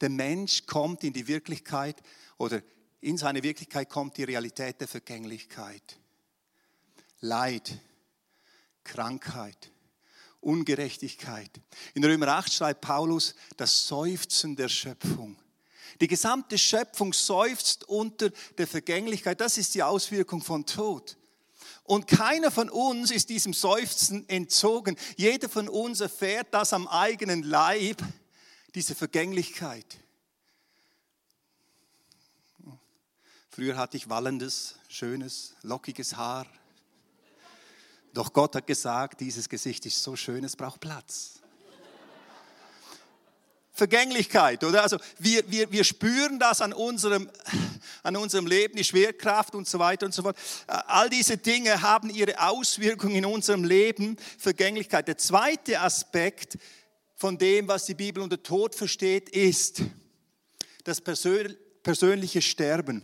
der 0.00 0.10
Mensch 0.10 0.66
kommt 0.66 1.02
in 1.02 1.12
die 1.12 1.26
Wirklichkeit 1.26 1.96
oder 2.36 2.62
in 3.00 3.16
seine 3.16 3.42
Wirklichkeit 3.42 3.88
kommt 3.88 4.16
die 4.16 4.24
Realität 4.24 4.80
der 4.80 4.88
Vergänglichkeit. 4.88 5.98
Leid, 7.20 7.78
Krankheit, 8.84 9.70
Ungerechtigkeit. 10.40 11.50
In 11.94 12.04
Römer 12.04 12.28
8 12.28 12.52
schreibt 12.52 12.80
Paulus 12.80 13.34
das 13.56 13.86
Seufzen 13.86 14.56
der 14.56 14.68
Schöpfung. 14.68 15.36
Die 16.00 16.06
gesamte 16.06 16.58
Schöpfung 16.58 17.12
seufzt 17.12 17.88
unter 17.88 18.30
der 18.56 18.66
Vergänglichkeit. 18.66 19.40
Das 19.40 19.58
ist 19.58 19.74
die 19.74 19.82
Auswirkung 19.82 20.42
von 20.42 20.64
Tod. 20.64 21.16
Und 21.82 22.06
keiner 22.06 22.50
von 22.50 22.68
uns 22.68 23.10
ist 23.10 23.30
diesem 23.30 23.54
Seufzen 23.54 24.28
entzogen. 24.28 24.96
Jeder 25.16 25.48
von 25.48 25.68
uns 25.68 26.00
erfährt 26.00 26.48
das 26.52 26.72
am 26.72 26.86
eigenen 26.86 27.42
Leib, 27.42 28.02
diese 28.74 28.94
Vergänglichkeit. 28.94 29.98
Früher 33.58 33.76
hatte 33.76 33.96
ich 33.96 34.08
wallendes, 34.08 34.76
schönes, 34.88 35.56
lockiges 35.62 36.16
Haar. 36.16 36.46
Doch 38.14 38.32
Gott 38.32 38.54
hat 38.54 38.68
gesagt, 38.68 39.20
dieses 39.20 39.48
Gesicht 39.48 39.84
ist 39.84 40.00
so 40.00 40.14
schön, 40.14 40.44
es 40.44 40.54
braucht 40.54 40.78
Platz. 40.78 41.40
Vergänglichkeit, 43.72 44.62
oder? 44.62 44.84
Also 44.84 44.98
wir, 45.18 45.42
wir, 45.50 45.72
wir 45.72 45.82
spüren 45.82 46.38
das 46.38 46.60
an 46.60 46.72
unserem, 46.72 47.28
an 48.04 48.16
unserem 48.16 48.46
Leben, 48.46 48.76
die 48.76 48.84
Schwerkraft 48.84 49.56
und 49.56 49.66
so 49.66 49.80
weiter 49.80 50.06
und 50.06 50.14
so 50.14 50.22
fort. 50.22 50.36
All 50.68 51.10
diese 51.10 51.36
Dinge 51.36 51.82
haben 51.82 52.10
ihre 52.10 52.40
Auswirkungen 52.40 53.16
in 53.16 53.26
unserem 53.26 53.64
Leben. 53.64 54.18
Vergänglichkeit. 54.38 55.08
Der 55.08 55.18
zweite 55.18 55.80
Aspekt 55.80 56.58
von 57.16 57.36
dem, 57.38 57.66
was 57.66 57.86
die 57.86 57.94
Bibel 57.94 58.22
unter 58.22 58.40
Tod 58.40 58.76
versteht, 58.76 59.28
ist 59.30 59.82
das 60.84 61.00
persönliche 61.00 62.40
Sterben 62.40 63.02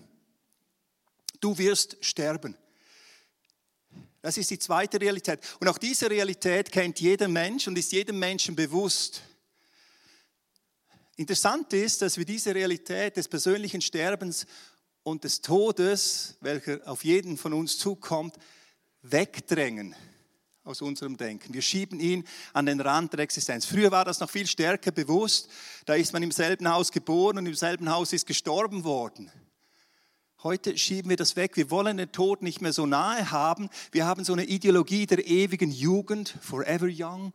du 1.44 1.56
wirst 1.58 1.98
sterben. 2.00 2.56
Das 4.22 4.38
ist 4.38 4.50
die 4.50 4.58
zweite 4.58 4.98
Realität. 4.98 5.40
Und 5.60 5.68
auch 5.68 5.76
diese 5.76 6.08
Realität 6.08 6.72
kennt 6.72 6.98
jeder 6.98 7.28
Mensch 7.28 7.68
und 7.68 7.76
ist 7.76 7.92
jedem 7.92 8.18
Menschen 8.18 8.56
bewusst. 8.56 9.20
Interessant 11.16 11.70
ist, 11.74 12.00
dass 12.00 12.16
wir 12.16 12.24
diese 12.24 12.54
Realität 12.54 13.18
des 13.18 13.28
persönlichen 13.28 13.82
Sterbens 13.82 14.46
und 15.02 15.24
des 15.24 15.42
Todes, 15.42 16.38
welcher 16.40 16.80
auf 16.86 17.04
jeden 17.04 17.36
von 17.36 17.52
uns 17.52 17.76
zukommt, 17.78 18.36
wegdrängen. 19.02 19.94
aus 20.66 20.80
unserem 20.80 21.18
Denken. 21.18 21.52
Wir 21.52 21.60
schieben 21.60 22.00
ihn 22.00 22.26
an 22.54 22.64
den 22.64 22.80
Rand 22.80 23.12
der 23.12 23.20
Existenz. 23.20 23.66
Früher 23.66 23.90
war 23.90 24.06
das 24.06 24.20
noch 24.20 24.30
viel 24.30 24.46
stärker 24.46 24.92
bewusst. 24.92 25.50
Da 25.84 25.92
ist 25.94 26.14
man 26.14 26.22
im 26.22 26.32
selben 26.32 26.66
Haus 26.66 26.90
geboren 26.90 27.36
und 27.36 27.44
im 27.44 27.54
selben 27.54 27.90
Haus 27.90 28.14
ist 28.14 28.26
gestorben 28.26 28.82
worden. 28.82 29.30
Heute 30.44 30.76
schieben 30.76 31.08
wir 31.08 31.16
das 31.16 31.36
weg. 31.36 31.56
Wir 31.56 31.70
wollen 31.70 31.96
den 31.96 32.12
Tod 32.12 32.42
nicht 32.42 32.60
mehr 32.60 32.74
so 32.74 32.84
nahe 32.84 33.30
haben. 33.30 33.70
Wir 33.92 34.04
haben 34.04 34.24
so 34.24 34.34
eine 34.34 34.44
Ideologie 34.44 35.06
der 35.06 35.26
ewigen 35.26 35.70
Jugend, 35.70 36.34
forever 36.42 36.86
young. 36.86 37.32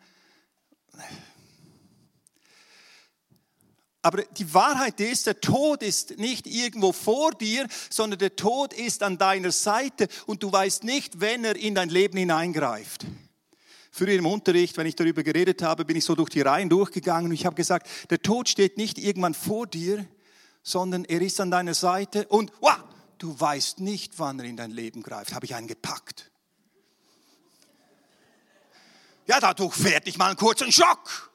Aber 4.03 4.21
die 4.21 4.53
Wahrheit 4.53 4.99
ist, 4.99 5.25
der 5.25 5.41
Tod 5.41 5.81
ist 5.81 6.19
nicht 6.19 6.45
irgendwo 6.45 6.91
vor 6.91 7.31
dir, 7.31 7.67
sondern 7.89 8.19
der 8.19 8.35
Tod 8.35 8.73
ist 8.73 9.01
an 9.01 9.17
deiner 9.17 9.51
Seite 9.51 10.07
und 10.27 10.43
du 10.43 10.51
weißt 10.51 10.83
nicht, 10.83 11.19
wenn 11.19 11.43
er 11.43 11.55
in 11.55 11.73
dein 11.73 11.89
Leben 11.89 12.19
hineingreift. 12.19 13.07
Früher 13.89 14.19
im 14.19 14.27
Unterricht, 14.27 14.77
wenn 14.77 14.85
ich 14.85 14.95
darüber 14.95 15.23
geredet 15.23 15.63
habe, 15.63 15.83
bin 15.83 15.97
ich 15.97 16.05
so 16.05 16.13
durch 16.13 16.29
die 16.29 16.41
Reihen 16.41 16.69
durchgegangen 16.69 17.31
und 17.31 17.33
ich 17.33 17.47
habe 17.47 17.55
gesagt, 17.55 17.89
der 18.11 18.21
Tod 18.21 18.49
steht 18.49 18.77
nicht 18.77 18.99
irgendwann 18.99 19.33
vor 19.33 19.65
dir, 19.65 20.05
sondern 20.61 21.05
er 21.05 21.21
ist 21.23 21.41
an 21.41 21.49
deiner 21.49 21.73
Seite 21.73 22.27
und 22.27 22.51
wow, 22.61 22.77
du 23.19 23.39
weißt 23.39 23.79
nicht, 23.79 24.17
wann 24.17 24.39
er 24.39 24.45
in 24.45 24.57
dein 24.57 24.71
Leben 24.71 25.03
greift. 25.03 25.33
Habe 25.33 25.45
ich 25.45 25.53
einen 25.53 25.67
gepackt. 25.67 26.31
Ja, 29.27 29.39
dadurch 29.39 29.75
fährt 29.75 30.07
ich 30.07 30.17
mal 30.17 30.27
einen 30.27 30.37
kurzen 30.37 30.71
Schock. 30.71 31.31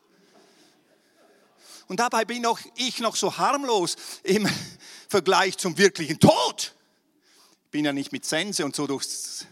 Und 1.86 2.00
dabei 2.00 2.24
bin 2.24 2.44
auch 2.46 2.58
ich 2.76 2.98
noch 2.98 3.14
so 3.14 3.36
harmlos 3.36 3.96
im 4.22 4.48
Vergleich 5.08 5.58
zum 5.58 5.78
wirklichen 5.78 6.18
Tod. 6.18 6.74
Ich 7.66 7.70
bin 7.70 7.84
ja 7.84 7.92
nicht 7.92 8.10
mit 8.10 8.24
Sense 8.24 8.64
und 8.64 8.74
so 8.74 8.86
durchs. 8.86 9.46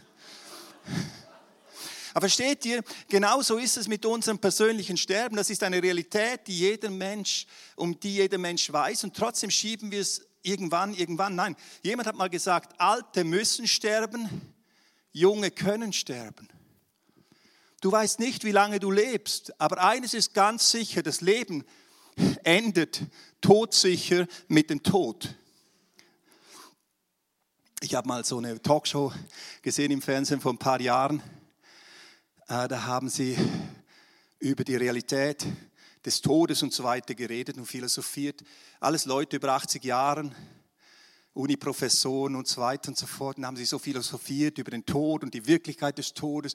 Aber 2.15 2.23
versteht 2.23 2.65
ihr, 2.65 2.83
genauso 3.09 3.59
ist 3.59 3.77
es 3.77 3.89
mit 3.89 4.05
unserem 4.05 4.39
persönlichen 4.39 4.97
Sterben. 4.97 5.37
Das 5.37 5.51
ist 5.51 5.63
eine 5.63 5.83
Realität, 5.83 6.47
die 6.47 6.59
jeder 6.59 6.91
Mensch, 6.91 7.47
um 7.77 7.99
die 7.99 8.17
jeder 8.17 8.39
Mensch 8.39 8.73
weiß. 8.73 9.05
Und 9.05 9.17
trotzdem 9.17 9.51
schieben 9.51 9.91
wir 9.91 10.01
es 10.01 10.23
irgendwann, 10.43 10.95
irgendwann. 10.95 11.35
Nein, 11.35 11.57
jemand 11.83 12.09
hat 12.09 12.17
mal 12.17 12.31
gesagt, 12.31 12.81
Alte 12.81 13.25
müssen 13.25 13.67
sterben, 13.67 14.53
Junge 15.13 15.51
können 15.51 15.93
sterben. 15.93 16.49
Du 17.81 17.91
weißt 17.91 18.21
nicht, 18.21 18.45
wie 18.45 18.53
lange 18.53 18.79
du 18.79 18.91
lebst, 18.91 19.61
aber 19.61 19.83
eines 19.83 20.15
ist 20.15 20.35
ganz 20.35 20.71
sicher, 20.71 21.03
das 21.03 21.21
Leben 21.21 21.65
endet 22.45 23.03
todsicher 23.41 24.27
mit 24.49 24.71
dem 24.71 24.83
Tod. 24.83 25.35
Ich 27.81 27.97
habe 27.97 28.07
mal 28.07 28.25
so 28.25 28.39
eine 28.39 28.63
Talkshow 28.63 29.13
gesehen 29.63 29.91
im 29.91 30.01
Fernsehen 30.01 30.41
vor 30.41 30.53
ein 30.53 30.59
paar 30.59 30.81
Jahren. 30.81 31.21
Äh, 32.47 32.69
da 32.69 32.85
haben 32.85 33.09
sie 33.09 33.37
über 34.39 34.63
die 34.63 34.77
Realität 34.77 35.45
des 36.05 36.21
Todes 36.21 36.63
und 36.63 36.73
so 36.73 36.85
weiter 36.85 37.15
geredet 37.15 37.57
und 37.57 37.67
philosophiert. 37.67 38.43
Alles 38.81 39.05
Leute 39.05 39.37
über 39.37 39.53
80 39.53 39.85
Jahren, 39.85 40.35
Uniprofessoren 41.35 42.35
und 42.37 42.47
so 42.49 42.61
weiter 42.61 42.89
und 42.89 42.99
so 42.99 43.07
fort. 43.07 43.39
Und 43.39 43.47
haben 43.47 43.57
sie 43.57 43.65
so 43.65 43.79
philosophiert 43.79 44.59
über 44.59 44.71
den 44.71 44.85
Tod 44.85 45.23
und 45.23 45.33
die 45.33 45.47
Wirklichkeit 45.47 45.99
des 45.99 46.13
Todes 46.13 46.55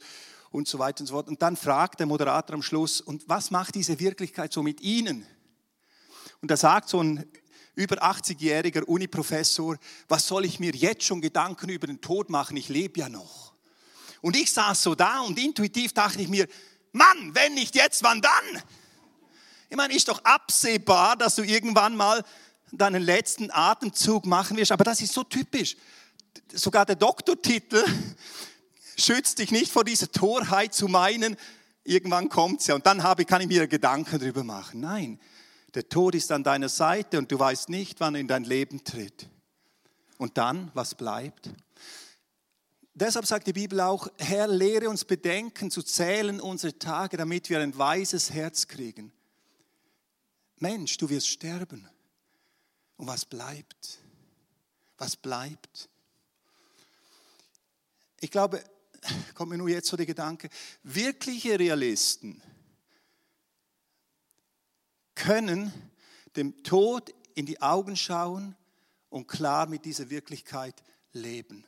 und 0.51 0.67
so 0.67 0.79
weiter 0.79 1.01
und 1.01 1.07
so 1.07 1.13
fort. 1.13 1.27
Und 1.27 1.41
dann 1.41 1.55
fragt 1.55 1.99
der 1.99 2.07
Moderator 2.07 2.53
am 2.53 2.61
Schluss, 2.61 3.01
und 3.01 3.27
was 3.27 3.51
macht 3.51 3.75
diese 3.75 3.99
Wirklichkeit 3.99 4.53
so 4.53 4.63
mit 4.63 4.81
Ihnen? 4.81 5.25
Und 6.41 6.51
da 6.51 6.57
sagt 6.57 6.89
so 6.89 7.01
ein 7.01 7.25
über 7.75 8.03
80-jähriger 8.03 8.83
Uniprofessor, 8.83 9.77
was 10.07 10.27
soll 10.27 10.45
ich 10.45 10.59
mir 10.59 10.73
jetzt 10.73 11.03
schon 11.03 11.21
Gedanken 11.21 11.69
über 11.69 11.87
den 11.87 12.01
Tod 12.01 12.29
machen? 12.29 12.57
Ich 12.57 12.69
lebe 12.69 12.99
ja 12.99 13.07
noch. 13.07 13.53
Und 14.21 14.35
ich 14.35 14.51
saß 14.51 14.81
so 14.81 14.95
da 14.95 15.21
und 15.21 15.37
intuitiv 15.37 15.93
dachte 15.93 16.21
ich 16.21 16.27
mir, 16.27 16.47
Mann, 16.91 17.35
wenn 17.35 17.53
nicht 17.53 17.75
jetzt, 17.75 18.01
wann 18.03 18.21
dann? 18.21 18.63
Ich 19.69 19.75
meine, 19.75 19.93
ist 19.93 20.07
doch 20.07 20.23
absehbar, 20.23 21.15
dass 21.17 21.35
du 21.35 21.43
irgendwann 21.43 21.95
mal 21.95 22.23
deinen 22.71 23.01
letzten 23.01 23.49
Atemzug 23.51 24.25
machen 24.25 24.57
wirst, 24.57 24.71
aber 24.71 24.83
das 24.83 25.01
ist 25.01 25.13
so 25.13 25.23
typisch. 25.23 25.75
Sogar 26.53 26.85
der 26.85 26.95
Doktortitel 26.95 27.83
schützt 28.97 29.39
dich 29.39 29.51
nicht 29.51 29.71
vor 29.71 29.83
dieser 29.83 30.11
Torheit 30.11 30.73
zu 30.73 30.87
meinen, 30.87 31.35
irgendwann 31.83 32.29
kommt 32.29 32.61
es 32.61 32.67
ja 32.67 32.75
und 32.75 32.85
dann 32.85 33.03
habe, 33.03 33.25
kann 33.25 33.41
ich 33.41 33.47
mir 33.47 33.67
Gedanken 33.67 34.19
darüber 34.19 34.43
machen. 34.43 34.81
Nein, 34.81 35.19
der 35.73 35.87
Tod 35.87 36.15
ist 36.15 36.31
an 36.31 36.43
deiner 36.43 36.69
Seite 36.69 37.17
und 37.17 37.31
du 37.31 37.39
weißt 37.39 37.69
nicht, 37.69 37.99
wann 37.99 38.15
er 38.15 38.21
in 38.21 38.27
dein 38.27 38.43
Leben 38.43 38.83
tritt. 38.83 39.29
Und 40.17 40.37
dann, 40.37 40.71
was 40.73 40.95
bleibt? 40.95 41.49
Deshalb 42.93 43.27
sagt 43.27 43.45
die 43.45 43.53
Bibel 43.53 43.79
auch, 43.81 44.07
Herr, 44.17 44.47
lehre 44.47 44.89
uns 44.89 45.05
bedenken 45.05 45.69
zu 45.69 45.83
zählen 45.83 46.41
unsere 46.41 46.79
Tage, 46.79 47.15
damit 47.15 47.49
wir 47.49 47.59
ein 47.59 47.77
weises 47.77 48.31
Herz 48.31 48.67
kriegen. 48.67 49.11
Mensch, 50.59 50.97
du 50.97 51.09
wirst 51.09 51.27
sterben. 51.27 51.87
Und 52.97 53.07
was 53.07 53.25
bleibt? 53.25 53.99
Was 54.97 55.15
bleibt? 55.15 55.89
Ich 58.19 58.31
glaube, 58.31 58.63
kommt 59.35 59.51
mir 59.51 59.57
nur 59.57 59.69
jetzt 59.69 59.87
so 59.87 59.97
der 59.97 60.05
Gedanke, 60.05 60.49
wirkliche 60.83 61.59
Realisten, 61.59 62.41
können 65.15 65.71
dem 66.35 66.63
Tod 66.63 67.13
in 67.35 67.45
die 67.45 67.61
Augen 67.61 67.95
schauen 67.95 68.55
und 69.09 69.27
klar 69.27 69.67
mit 69.67 69.85
dieser 69.85 70.09
Wirklichkeit 70.09 70.83
leben. 71.13 71.65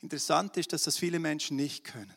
Interessant 0.00 0.56
ist, 0.56 0.72
dass 0.72 0.84
das 0.84 0.96
viele 0.96 1.18
Menschen 1.18 1.56
nicht 1.56 1.84
können. 1.84 2.14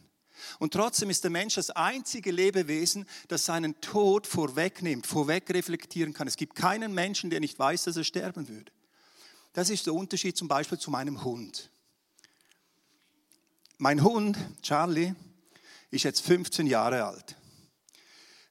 Und 0.60 0.73
trotzdem 0.73 1.10
ist 1.10 1.23
der 1.23 1.32
Mensch 1.32 1.56
das 1.56 1.69
einzige 1.69 2.32
Lebewesen, 2.32 3.06
das 3.27 3.45
seinen 3.45 3.79
Tod 3.82 4.27
vorwegnimmt, 4.27 5.08
vorweg 5.08 5.49
reflektieren 5.49 6.13
kann. 6.13 6.27
Es 6.27 6.38
gibt 6.38 6.56
keinen 6.56 6.93
Menschen, 6.93 7.29
der 7.29 7.39
nicht 7.39 7.58
weiß, 7.58 7.84
dass 7.86 7.97
er 7.97 8.03
sterben 8.03 8.47
würde. 8.47 8.71
Das 9.53 9.69
ist 9.69 9.86
der 9.86 9.93
Unterschied 9.93 10.36
zum 10.36 10.47
Beispiel 10.47 10.79
zu 10.79 10.89
meinem 10.91 11.23
Hund. 11.23 11.69
Mein 13.77 14.03
Hund, 14.03 14.38
Charlie, 14.62 15.13
ist 15.91 16.03
jetzt 16.03 16.21
15 16.21 16.67
Jahre 16.67 17.03
alt. 17.03 17.36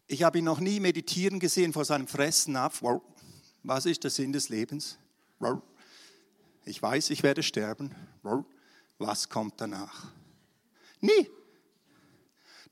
Ich 0.07 0.23
habe 0.23 0.39
ihn 0.39 0.45
noch 0.45 0.61
nie 0.61 0.79
meditieren 0.79 1.41
gesehen 1.41 1.73
vor 1.73 1.85
seinem 1.85 2.07
Fressnapf. 2.07 2.83
Was 3.63 3.87
ist 3.87 4.05
der 4.05 4.11
Sinn 4.11 4.33
des 4.33 4.49
Lebens? 4.49 4.99
Ich 6.65 6.81
weiß, 6.81 7.11
ich 7.11 7.23
werde 7.23 7.43
sterben. 7.43 7.95
Was 8.99 9.29
kommt 9.29 9.61
danach? 9.61 10.07
Nie. 11.01 11.29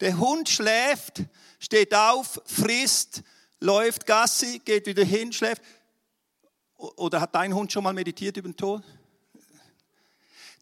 Der 0.00 0.18
Hund 0.18 0.48
schläft, 0.48 1.22
steht 1.58 1.94
auf, 1.94 2.40
frisst, 2.46 3.22
läuft 3.60 4.06
Gassi, 4.06 4.60
geht 4.64 4.86
wieder 4.86 5.04
hin, 5.04 5.32
schläft. 5.32 5.62
Oder 6.76 7.20
hat 7.20 7.34
dein 7.34 7.54
Hund 7.54 7.70
schon 7.72 7.84
mal 7.84 7.92
meditiert 7.92 8.36
über 8.36 8.48
den 8.48 8.56
Tod? 8.56 8.82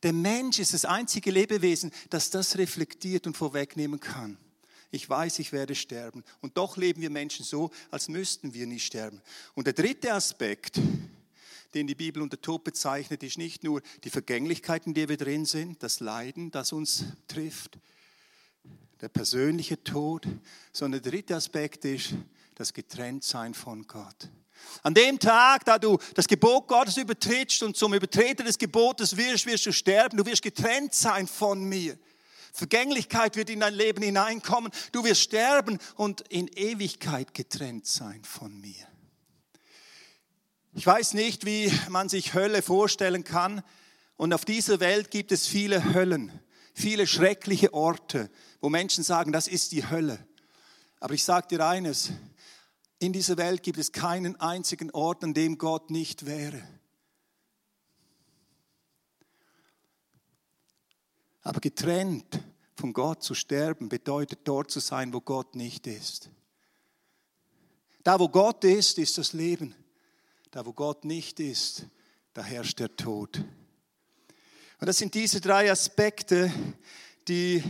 Der 0.03 0.13
Mensch 0.13 0.59
ist 0.59 0.75
das 0.75 0.85
einzige 0.85 1.31
Lebewesen, 1.31 1.93
das 2.11 2.31
das 2.31 2.57
reflektiert 2.59 3.27
und 3.27 3.37
vorwegnehmen 3.37 4.01
kann 4.01 4.39
ich 4.91 5.09
weiß, 5.09 5.39
ich 5.39 5.53
werde 5.53 5.75
sterben. 5.75 6.25
Und 6.41 6.57
doch 6.57 6.77
leben 6.77 7.03
wir 7.03 7.11
Menschen 7.11 7.45
so, 7.45 7.71
als 7.91 8.09
müssten 8.09 8.55
wir 8.55 8.67
nicht 8.67 8.87
sterben. 8.87 9.21
Und 9.55 9.67
der 9.67 9.75
dritte 9.75 10.13
Aspekt, 10.13 10.81
den 11.75 11.87
die 11.87 11.95
Bibel 11.95 12.23
unter 12.23 12.41
Tod 12.41 12.65
bezeichnet, 12.65 13.23
ist 13.23 13.39
nicht 13.39 13.65
nur 13.65 13.83
die 14.05 14.11
Vergänglichkeit, 14.11 14.87
in 14.87 14.95
der 14.95 15.09
wir 15.09 15.19
drin 15.19 15.45
sind, 15.45 15.83
das 15.83 16.01
Leiden, 16.01 16.51
das 16.51 16.73
uns 16.73 17.05
trifft, 17.27 17.79
der 19.01 19.09
persönliche 19.09 19.83
Tod, 19.83 20.27
sondern 20.73 21.03
der 21.03 21.13
dritte 21.13 21.37
Aspekt 21.37 21.85
ist 21.85 22.15
das 22.55 22.73
Getrenntsein 22.73 23.55
von 23.55 23.87
Gott. 23.87 24.29
An 24.83 24.95
dem 24.95 25.19
Tag, 25.19 25.65
da 25.65 25.79
du 25.79 25.99
das 26.15 26.27
Gebot 26.27 26.67
Gottes 26.67 26.97
übertrittst 26.97 27.63
und 27.63 27.77
zum 27.77 27.95
Übertreter 27.95 28.43
des 28.43 28.59
Gebotes 28.59 29.17
wirst, 29.17 29.47
wirst 29.47 29.67
du 29.67 29.73
sterben. 29.73 30.17
Du 30.17 30.27
wirst 30.27 30.43
getrennt 30.43 30.95
sein 30.95 31.29
von 31.29 31.63
mir. 31.63 31.97
Vergänglichkeit 32.53 33.37
wird 33.37 33.51
in 33.51 33.61
dein 33.61 33.75
Leben 33.75 34.03
hineinkommen. 34.03 34.73
Du 34.91 35.05
wirst 35.05 35.21
sterben 35.21 35.79
und 35.95 36.23
in 36.23 36.49
Ewigkeit 36.49 37.35
getrennt 37.35 37.87
sein 37.87 38.25
von 38.25 38.61
mir. 38.61 38.75
Ich 40.75 40.87
weiß 40.87 41.15
nicht, 41.15 41.45
wie 41.45 41.73
man 41.89 42.09
sich 42.09 42.35
Hölle 42.35 42.63
vorstellen 42.63 43.23
kann. 43.23 43.63
Und 44.17 44.33
auf 44.33 44.45
dieser 44.45 44.81
Welt 44.81 45.13
gibt 45.13 45.31
es 45.31 45.47
viele 45.47 45.95
Höllen, 45.95 46.33
viele 46.75 47.07
schreckliche 47.07 47.73
Orte, 47.73 48.31
wo 48.61 48.69
Menschen 48.69 49.05
sagen, 49.05 49.33
das 49.33 49.49
ist 49.49 49.73
die 49.73 49.89
Hölle. 49.89 50.27
Aber 51.01 51.15
ich 51.15 51.25
sage 51.25 51.49
dir 51.49 51.67
eines, 51.67 52.11
in 52.99 53.13
dieser 53.13 53.37
Welt 53.37 53.63
gibt 53.63 53.79
es 53.79 53.93
keinen 53.93 54.37
einzigen 54.41 54.91
Ort, 54.91 55.23
an 55.23 55.35
dem 55.35 55.59
Gott 55.59 55.91
nicht 55.91 56.27
wäre. 56.27 56.63
Aber 61.43 61.61
getrennt 61.61 62.43
von 62.75 62.93
Gott 62.93 63.23
zu 63.23 63.35
sterben 63.35 63.89
bedeutet 63.89 64.41
dort 64.45 64.71
zu 64.71 64.81
sein, 64.81 65.13
wo 65.13 65.21
Gott 65.21 65.55
nicht 65.55 65.87
ist. 65.87 66.31
Da, 68.03 68.19
wo 68.19 68.29
Gott 68.29 68.65
ist, 68.65 68.99
ist 68.99 69.19
das 69.19 69.33
Leben. 69.33 69.75
Da, 70.51 70.67
wo 70.67 70.73
Gott 70.73 71.05
nicht 71.05 71.41
ist, 71.41 71.87
da 72.33 72.43
herrscht 72.43 72.81
der 72.81 72.97
Tod. 72.97 73.45
Und 74.81 74.87
das 74.87 74.99
sind 74.99 75.15
diese 75.15 75.41
drei 75.41 75.71
Aspekte, 75.71 76.53
die 77.27 77.63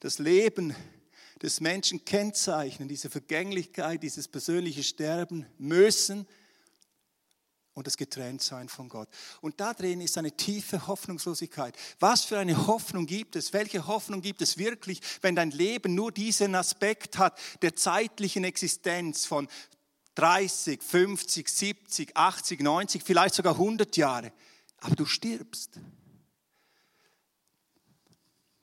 das 0.00 0.18
Leben 0.18 0.74
des 1.42 1.60
Menschen 1.60 2.04
kennzeichnen, 2.04 2.88
diese 2.88 3.10
Vergänglichkeit, 3.10 4.02
dieses 4.02 4.28
persönliche 4.28 4.82
Sterben 4.82 5.46
müssen 5.58 6.26
und 7.74 7.86
das 7.86 7.96
Getrenntsein 7.96 8.68
von 8.68 8.88
Gott. 8.88 9.08
Und 9.40 9.60
da 9.60 9.72
drin 9.72 10.00
ist 10.00 10.18
eine 10.18 10.36
tiefe 10.36 10.88
Hoffnungslosigkeit. 10.88 11.76
Was 12.00 12.24
für 12.24 12.38
eine 12.38 12.66
Hoffnung 12.66 13.06
gibt 13.06 13.36
es? 13.36 13.52
Welche 13.52 13.86
Hoffnung 13.86 14.20
gibt 14.20 14.42
es 14.42 14.58
wirklich, 14.58 15.00
wenn 15.22 15.36
dein 15.36 15.52
Leben 15.52 15.94
nur 15.94 16.10
diesen 16.10 16.56
Aspekt 16.56 17.18
hat 17.18 17.38
der 17.62 17.76
zeitlichen 17.76 18.42
Existenz 18.42 19.26
von 19.26 19.48
30, 20.16 20.82
50, 20.82 21.48
70, 21.48 22.16
80, 22.16 22.60
90, 22.60 23.02
vielleicht 23.04 23.36
sogar 23.36 23.52
100 23.52 23.96
Jahre, 23.96 24.32
aber 24.78 24.96
du 24.96 25.06
stirbst. 25.06 25.78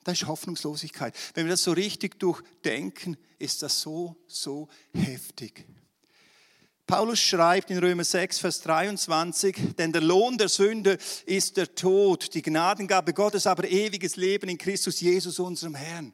Das 0.05 0.21
ist 0.21 0.27
Hoffnungslosigkeit. 0.27 1.15
Wenn 1.33 1.47
wir 1.47 1.53
das 1.53 1.63
so 1.63 1.71
richtig 1.71 2.19
durchdenken, 2.19 3.17
ist 3.39 3.63
das 3.63 3.81
so, 3.81 4.15
so 4.27 4.69
heftig. 4.93 5.65
Paulus 6.85 7.19
schreibt 7.19 7.71
in 7.71 7.79
Römer 7.79 8.03
6, 8.03 8.37
Vers 8.37 8.61
23, 8.61 9.75
denn 9.75 9.91
der 9.91 10.03
Lohn 10.03 10.37
der 10.37 10.49
Sünde 10.49 10.99
ist 11.25 11.57
der 11.57 11.73
Tod, 11.73 12.35
die 12.35 12.43
Gnadengabe 12.43 13.13
Gottes 13.13 13.47
aber 13.47 13.67
ewiges 13.67 14.15
Leben 14.15 14.47
in 14.47 14.59
Christus 14.59 15.01
Jesus, 15.01 15.39
unserem 15.39 15.73
Herrn. 15.73 16.13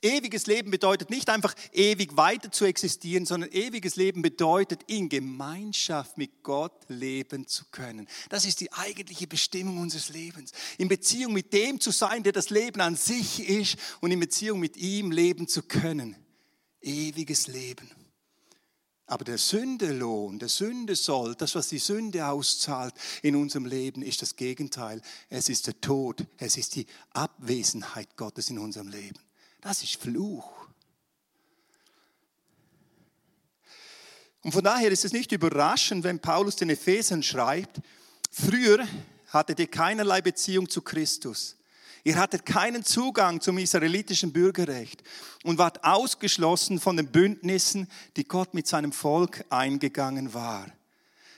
Ewiges 0.00 0.46
Leben 0.46 0.70
bedeutet 0.70 1.10
nicht 1.10 1.28
einfach 1.28 1.54
ewig 1.72 2.16
weiter 2.16 2.52
zu 2.52 2.64
existieren, 2.64 3.26
sondern 3.26 3.50
ewiges 3.50 3.96
Leben 3.96 4.22
bedeutet, 4.22 4.82
in 4.86 5.08
Gemeinschaft 5.08 6.16
mit 6.18 6.44
Gott 6.44 6.84
leben 6.86 7.48
zu 7.48 7.64
können. 7.72 8.06
Das 8.28 8.44
ist 8.44 8.60
die 8.60 8.72
eigentliche 8.72 9.26
Bestimmung 9.26 9.78
unseres 9.78 10.08
Lebens. 10.10 10.52
In 10.78 10.86
Beziehung 10.86 11.32
mit 11.32 11.52
dem 11.52 11.80
zu 11.80 11.90
sein, 11.90 12.22
der 12.22 12.32
das 12.32 12.50
Leben 12.50 12.80
an 12.80 12.94
sich 12.94 13.48
ist 13.48 13.76
und 14.00 14.12
in 14.12 14.20
Beziehung 14.20 14.60
mit 14.60 14.76
ihm 14.76 15.10
leben 15.10 15.48
zu 15.48 15.62
können. 15.62 16.14
Ewiges 16.80 17.48
Leben. 17.48 17.90
Aber 19.06 19.24
der 19.24 19.38
Sündelohn, 19.38 20.38
der 20.38 20.50
Sünde 20.50 20.94
soll, 20.94 21.34
das, 21.34 21.54
was 21.56 21.68
die 21.68 21.78
Sünde 21.78 22.26
auszahlt 22.26 22.94
in 23.22 23.34
unserem 23.34 23.64
Leben, 23.64 24.02
ist 24.02 24.22
das 24.22 24.36
Gegenteil. 24.36 25.00
Es 25.28 25.48
ist 25.48 25.66
der 25.66 25.80
Tod, 25.80 26.24
es 26.36 26.56
ist 26.56 26.76
die 26.76 26.86
Abwesenheit 27.10 28.16
Gottes 28.16 28.50
in 28.50 28.58
unserem 28.58 28.88
Leben. 28.88 29.18
Das 29.60 29.82
ist 29.82 29.96
Fluch. 29.96 30.50
Und 34.42 34.52
von 34.52 34.62
daher 34.62 34.90
ist 34.90 35.04
es 35.04 35.12
nicht 35.12 35.32
überraschend, 35.32 36.04
wenn 36.04 36.20
Paulus 36.20 36.56
den 36.56 36.70
Ephesern 36.70 37.22
schreibt, 37.22 37.80
früher 38.30 38.86
hattet 39.28 39.58
ihr 39.58 39.66
keinerlei 39.66 40.22
Beziehung 40.22 40.68
zu 40.68 40.80
Christus. 40.80 41.56
Ihr 42.04 42.16
hattet 42.16 42.46
keinen 42.46 42.84
Zugang 42.84 43.40
zum 43.40 43.58
israelitischen 43.58 44.32
Bürgerrecht 44.32 45.02
und 45.42 45.58
wart 45.58 45.84
ausgeschlossen 45.84 46.78
von 46.78 46.96
den 46.96 47.08
Bündnissen, 47.08 47.88
die 48.16 48.24
Gott 48.24 48.54
mit 48.54 48.66
seinem 48.66 48.92
Volk 48.92 49.44
eingegangen 49.50 50.32
war. 50.32 50.66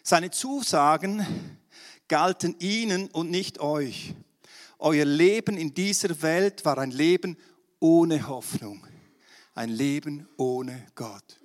Seine 0.02 0.30
Zusagen 0.30 1.26
galten 2.06 2.54
ihnen 2.58 3.08
und 3.08 3.30
nicht 3.30 3.60
euch. 3.60 4.14
Euer 4.78 5.04
Leben 5.04 5.56
in 5.56 5.74
dieser 5.74 6.22
Welt 6.22 6.64
war 6.64 6.78
ein 6.78 6.90
Leben 6.90 7.36
ohne 7.80 8.28
Hoffnung, 8.28 8.86
ein 9.54 9.70
Leben 9.70 10.28
ohne 10.36 10.86
Gott. 10.94 11.40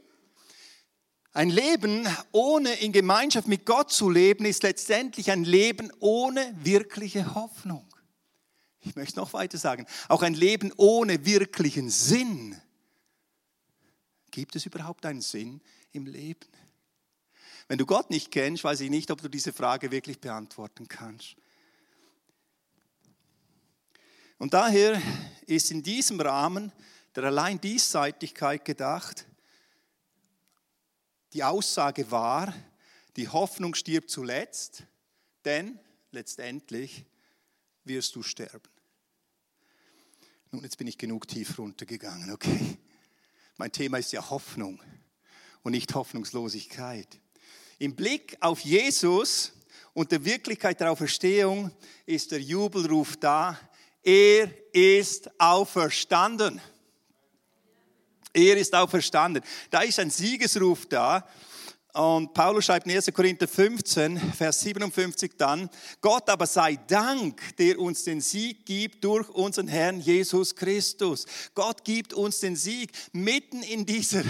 Ein 1.34 1.50
Leben 1.50 2.08
ohne 2.32 2.74
in 2.76 2.94
Gemeinschaft 2.94 3.48
mit 3.48 3.66
Gott 3.66 3.92
zu 3.92 4.10
leben, 4.10 4.46
ist 4.46 4.64
letztendlich 4.64 5.32
ein 5.32 5.44
Leben 5.44 5.92
ohne 6.00 6.56
wirkliche 6.64 7.36
Hoffnung. 7.36 7.86
Ich 8.80 8.96
möchte 8.96 9.20
noch 9.20 9.34
weiter 9.34 9.58
sagen, 9.58 9.86
auch 10.08 10.22
ein 10.22 10.34
Leben 10.34 10.72
ohne 10.78 11.26
wirklichen 11.26 11.90
Sinn. 11.90 12.56
Gibt 14.32 14.56
es 14.56 14.66
überhaupt 14.66 15.06
einen 15.06 15.22
Sinn 15.22 15.62
im 15.92 16.06
Leben? 16.06 16.48
Wenn 17.68 17.80
du 17.80 17.86
Gott 17.86 18.12
nicht 18.12 18.32
kennst, 18.32 18.64
weiß 18.64 18.82
ich 18.82 18.90
nicht, 18.90 19.10
ob 19.12 19.22
du 19.22 19.28
diese 19.28 19.52
Frage 19.52 19.92
wirklich 19.92 20.22
beantworten 20.22 20.88
kannst. 20.88 21.36
Und 24.38 24.54
daher 24.54 25.02
ist 25.46 25.72
in 25.72 25.82
diesem 25.82 26.20
Rahmen 26.20 26.72
der 27.16 27.26
allein 27.26 27.60
Diesseitigkeit 27.62 28.66
gedacht, 28.66 29.26
die 31.34 31.44
Aussage 31.44 32.12
war, 32.12 32.54
die 33.16 33.30
Hoffnung 33.30 33.76
stirbt 33.76 34.10
zuletzt, 34.10 34.84
denn 35.46 35.80
letztendlich 36.12 37.06
wirst 37.86 38.16
du 38.16 38.24
sterben. 38.24 38.70
Nun, 40.52 40.64
jetzt 40.64 40.78
bin 40.78 40.88
ich 40.88 40.98
genug 40.98 41.28
tief 41.28 41.58
runtergegangen, 41.58 42.32
okay? 42.32 42.78
Mein 43.58 43.72
Thema 43.72 43.98
ist 43.98 44.12
ja 44.12 44.30
Hoffnung 44.30 44.82
und 45.64 45.72
nicht 45.72 45.94
Hoffnungslosigkeit. 45.96 47.20
Im 47.80 47.96
Blick 47.96 48.38
auf 48.42 48.62
Jesus 48.62 49.54
und 49.94 50.12
der 50.12 50.26
Wirklichkeit 50.26 50.80
der 50.80 50.92
Auferstehung 50.92 51.72
ist 52.06 52.32
der 52.32 52.42
Jubelruf 52.42 53.18
da, 53.18 53.58
er 54.06 54.50
ist 54.72 55.30
auferstanden. 55.40 56.62
Er 58.32 58.58
ist 58.58 58.76
auferstanden. 58.76 59.44
Da 59.72 59.82
ist 59.82 60.00
ein 60.00 60.12
Siegesruf 60.12 60.86
da. 60.86 61.28
Und 61.94 62.34
Paulus 62.34 62.66
schreibt 62.66 62.86
in 62.86 62.96
1. 62.96 63.12
Korinther 63.14 63.48
15, 63.48 64.20
Vers 64.34 64.60
57 64.60 65.32
dann, 65.38 65.70
Gott 66.02 66.30
aber 66.30 66.46
sei 66.46 66.76
Dank, 66.88 67.56
der 67.56 67.80
uns 67.80 68.04
den 68.04 68.20
Sieg 68.20 68.66
gibt 68.66 69.02
durch 69.06 69.30
unseren 69.30 69.70
Herrn 69.70 70.02
Jesus 70.02 70.54
Christus. 70.54 71.26
Gott 71.54 71.86
gibt 71.86 72.14
uns 72.14 72.42
den 72.42 72.58
Sieg 72.58 72.92
mitten 73.14 73.64
in 73.64 73.86
dieser 73.86 74.24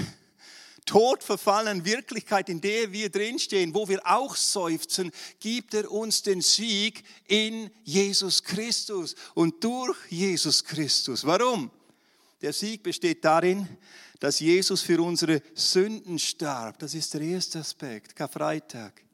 todverfallenen 0.85 1.85
Wirklichkeit, 1.85 2.49
in 2.49 2.61
der 2.61 2.91
wir 2.91 3.09
drinstehen, 3.09 3.73
wo 3.73 3.87
wir 3.87 4.01
auch 4.05 4.35
seufzen, 4.35 5.11
gibt 5.39 5.73
er 5.73 5.91
uns 5.91 6.21
den 6.21 6.41
Sieg 6.41 7.03
in 7.27 7.69
Jesus 7.83 8.43
Christus 8.43 9.15
und 9.33 9.63
durch 9.63 9.97
Jesus 10.09 10.63
Christus. 10.63 11.25
Warum? 11.25 11.71
Der 12.41 12.53
Sieg 12.53 12.83
besteht 12.83 13.25
darin, 13.25 13.67
dass 14.19 14.39
Jesus 14.39 14.81
für 14.81 15.01
unsere 15.01 15.41
Sünden 15.53 16.19
starb. 16.19 16.79
Das 16.79 16.93
ist 16.93 17.13
der 17.13 17.21
erste 17.21 17.59
Aspekt, 17.59 18.15
Karfreitag. 18.15 19.04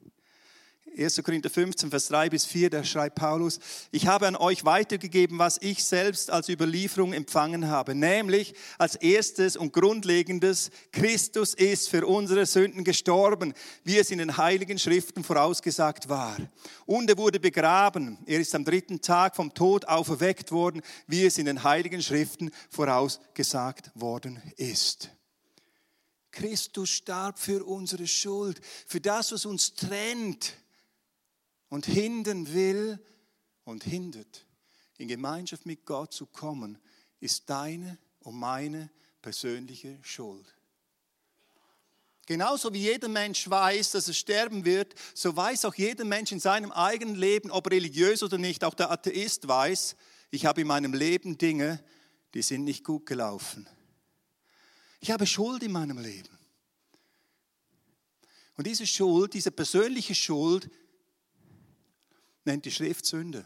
1. 0.98 1.24
Korinther 1.24 1.50
15, 1.50 1.90
Vers 1.90 2.08
3 2.10 2.30
bis 2.30 2.46
4, 2.46 2.70
da 2.70 2.84
schreibt 2.84 3.16
Paulus, 3.16 3.60
ich 3.92 4.08
habe 4.08 4.28
an 4.28 4.36
euch 4.36 4.66
weitergegeben, 4.66 5.40
was 5.40 5.58
ich 5.62 5.84
selbst 5.84 6.30
als 6.30 6.50
Überlieferung 6.50 7.14
empfangen 7.14 7.68
habe, 7.68 7.96
nämlich 7.96 8.54
als 8.78 8.96
erstes 8.96 9.56
und 9.56 9.72
grundlegendes, 9.72 10.70
Christus 10.92 11.54
ist 11.54 11.90
für 11.90 12.06
unsere 12.06 12.46
Sünden 12.46 12.84
gestorben, 12.84 13.54
wie 13.84 13.98
es 14.00 14.12
in 14.12 14.18
den 14.18 14.36
heiligen 14.36 14.78
Schriften 14.78 15.24
vorausgesagt 15.24 16.10
war. 16.10 16.38
Und 16.86 17.10
er 17.10 17.18
wurde 17.18 17.40
begraben, 17.40 18.18
er 18.26 18.40
ist 18.42 18.54
am 18.54 18.66
dritten 18.66 19.02
Tag 19.02 19.36
vom 19.36 19.54
Tod 19.54 19.88
auferweckt 19.88 20.52
worden, 20.52 20.82
wie 21.08 21.26
es 21.26 21.38
in 21.38 21.46
den 21.46 21.64
heiligen 21.64 22.02
Schriften 22.02 22.52
vorausgesagt 22.70 23.92
worden 23.96 24.42
ist. 24.58 25.10
Christus 26.32 26.90
starb 26.90 27.40
für 27.40 27.66
unsere 27.66 28.08
Schuld, 28.08 28.62
für 28.88 29.02
das, 29.02 29.32
was 29.32 29.46
uns 29.46 29.74
trennt 29.74 30.56
und 31.72 31.86
hindern 31.86 32.54
will 32.54 33.00
und 33.64 33.86
hindert, 33.86 34.46
in 34.98 35.08
Gemeinschaft 35.08 35.66
mit 35.66 35.86
Gott 35.86 36.14
zu 36.14 36.26
kommen, 36.28 36.78
ist 37.22 37.50
deine 37.50 37.98
und 38.20 38.36
meine 38.36 38.92
persönliche 39.22 39.98
Schuld. 40.04 40.46
Genauso 42.28 42.74
wie 42.74 42.82
jeder 42.82 43.08
Mensch 43.08 43.50
weiß, 43.50 43.92
dass 43.92 44.10
er 44.10 44.14
sterben 44.14 44.66
wird, 44.66 44.94
so 45.16 45.36
weiß 45.36 45.66
auch 45.66 45.74
jeder 45.74 46.04
Mensch 46.04 46.34
in 46.34 46.42
seinem 46.42 46.74
eigenen 46.74 47.16
Leben, 47.16 47.50
ob 47.50 47.72
religiös 47.72 48.22
oder 48.22 48.38
nicht, 48.38 48.64
auch 48.66 48.74
der 48.74 48.92
Atheist 48.92 49.48
weiß, 49.48 49.96
ich 50.30 50.46
habe 50.46 50.62
in 50.62 50.68
meinem 50.68 50.94
Leben 50.94 51.38
Dinge, 51.38 51.82
die 52.34 52.42
sind 52.42 52.66
nicht 52.66 52.84
gut 52.84 53.06
gelaufen. 53.06 53.68
Ich 55.00 55.10
habe 55.10 55.26
Schuld 55.26 55.64
in 55.64 55.72
meinem 55.72 55.98
Leben. 55.98 56.38
Und 58.58 58.68
diese 58.68 58.86
Schuld, 58.86 59.34
diese 59.34 59.52
persönliche 59.52 60.16
Schuld, 60.16 60.70
nennt 62.46 62.66
die 62.66 62.72
Schrift 62.72 63.06
Sünde. 63.06 63.46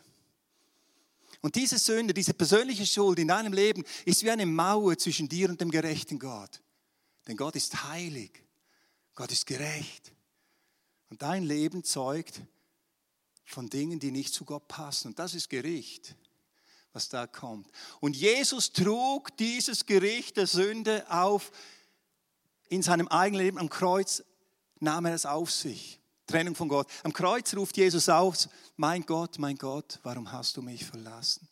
Und 1.42 1.56
diese 1.56 1.78
Sünde, 1.78 2.14
diese 2.14 2.34
persönliche 2.34 2.86
Schuld 2.86 3.20
in 3.20 3.28
deinem 3.28 3.54
Leben 3.54 3.84
ist 4.06 4.24
wie 4.24 4.32
eine 4.32 4.46
Mauer 4.46 4.98
zwischen 4.98 5.30
dir 5.30 5.50
und 5.50 5.62
dem 5.62 5.70
gerechten 5.70 6.18
Gott. 6.18 6.62
Denn 7.28 7.38
Gott 7.38 7.56
ist 7.56 7.84
heilig, 7.84 8.44
Gott 9.14 9.32
ist 9.32 9.46
gerecht. 9.46 10.12
Und 11.10 11.22
dein 11.22 11.44
Leben 11.44 11.84
zeugt 11.84 12.42
von 13.44 13.70
Dingen, 13.70 14.00
die 14.00 14.12
nicht 14.12 14.34
zu 14.34 14.44
Gott 14.44 14.68
passen. 14.68 15.10
Und 15.10 15.20
das 15.20 15.34
ist 15.36 15.50
Gericht, 15.50 16.16
was 16.94 17.10
da 17.10 17.28
kommt. 17.28 17.70
Und 18.00 18.16
Jesus 18.16 18.74
trug 18.74 19.36
dieses 19.38 19.86
Gericht 19.86 20.38
der 20.38 20.48
Sünde 20.48 21.06
auf 21.10 21.52
in 22.70 22.82
seinem 22.82 23.08
eigenen 23.08 23.46
Leben 23.46 23.58
am 23.60 23.70
Kreuz, 23.70 24.24
nahm 24.80 25.06
er 25.06 25.14
es 25.14 25.26
auf 25.26 25.52
sich. 25.52 26.00
Trennung 26.26 26.56
von 26.56 26.68
Gott. 26.68 26.88
Am 27.04 27.14
Kreuz 27.14 27.56
ruft 27.56 27.78
Jesus 27.78 28.10
aus, 28.10 28.50
mein 28.78 29.06
Gott, 29.06 29.38
mein 29.40 29.58
Gott, 29.58 30.00
warum 30.04 30.32
hast 30.32 30.58
du 30.58 30.62
mich 30.62 30.84
verlassen? 30.86 31.48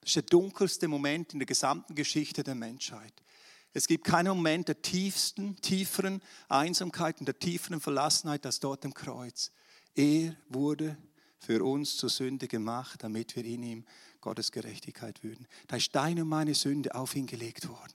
Das 0.00 0.10
ist 0.10 0.16
der 0.16 0.22
dunkelste 0.24 0.88
Moment 0.88 1.32
in 1.32 1.38
der 1.38 1.46
gesamten 1.46 1.94
Geschichte 1.94 2.42
der 2.42 2.54
Menschheit. 2.54 3.12
Es 3.72 3.88
gibt 3.88 4.04
keinen 4.04 4.36
Moment 4.36 4.68
der 4.68 4.80
tiefsten, 4.82 5.60
tieferen 5.60 6.22
Einsamkeit 6.48 7.18
und 7.18 7.26
der 7.26 7.38
tieferen 7.38 7.80
Verlassenheit 7.80 8.46
als 8.46 8.60
dort 8.60 8.84
am 8.84 8.94
Kreuz. 8.94 9.50
Er 9.94 10.36
wurde 10.48 10.96
für 11.40 11.64
uns 11.64 11.96
zur 11.96 12.08
Sünde 12.08 12.48
gemacht, 12.48 13.02
damit 13.02 13.34
wir 13.34 13.44
in 13.44 13.62
ihm 13.62 13.84
Gottes 14.20 14.52
Gerechtigkeit 14.52 15.22
würden. 15.22 15.46
Da 15.66 15.76
ist 15.76 15.94
deine 15.94 16.22
und 16.22 16.28
meine 16.28 16.54
Sünde 16.54 16.94
auf 16.94 17.16
ihn 17.16 17.26
gelegt 17.26 17.68
worden. 17.68 17.92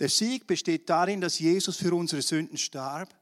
Der 0.00 0.08
Sieg 0.08 0.46
besteht 0.46 0.88
darin, 0.88 1.20
dass 1.20 1.38
Jesus 1.38 1.76
für 1.76 1.94
unsere 1.94 2.22
Sünden 2.22 2.56
starb. 2.56 3.14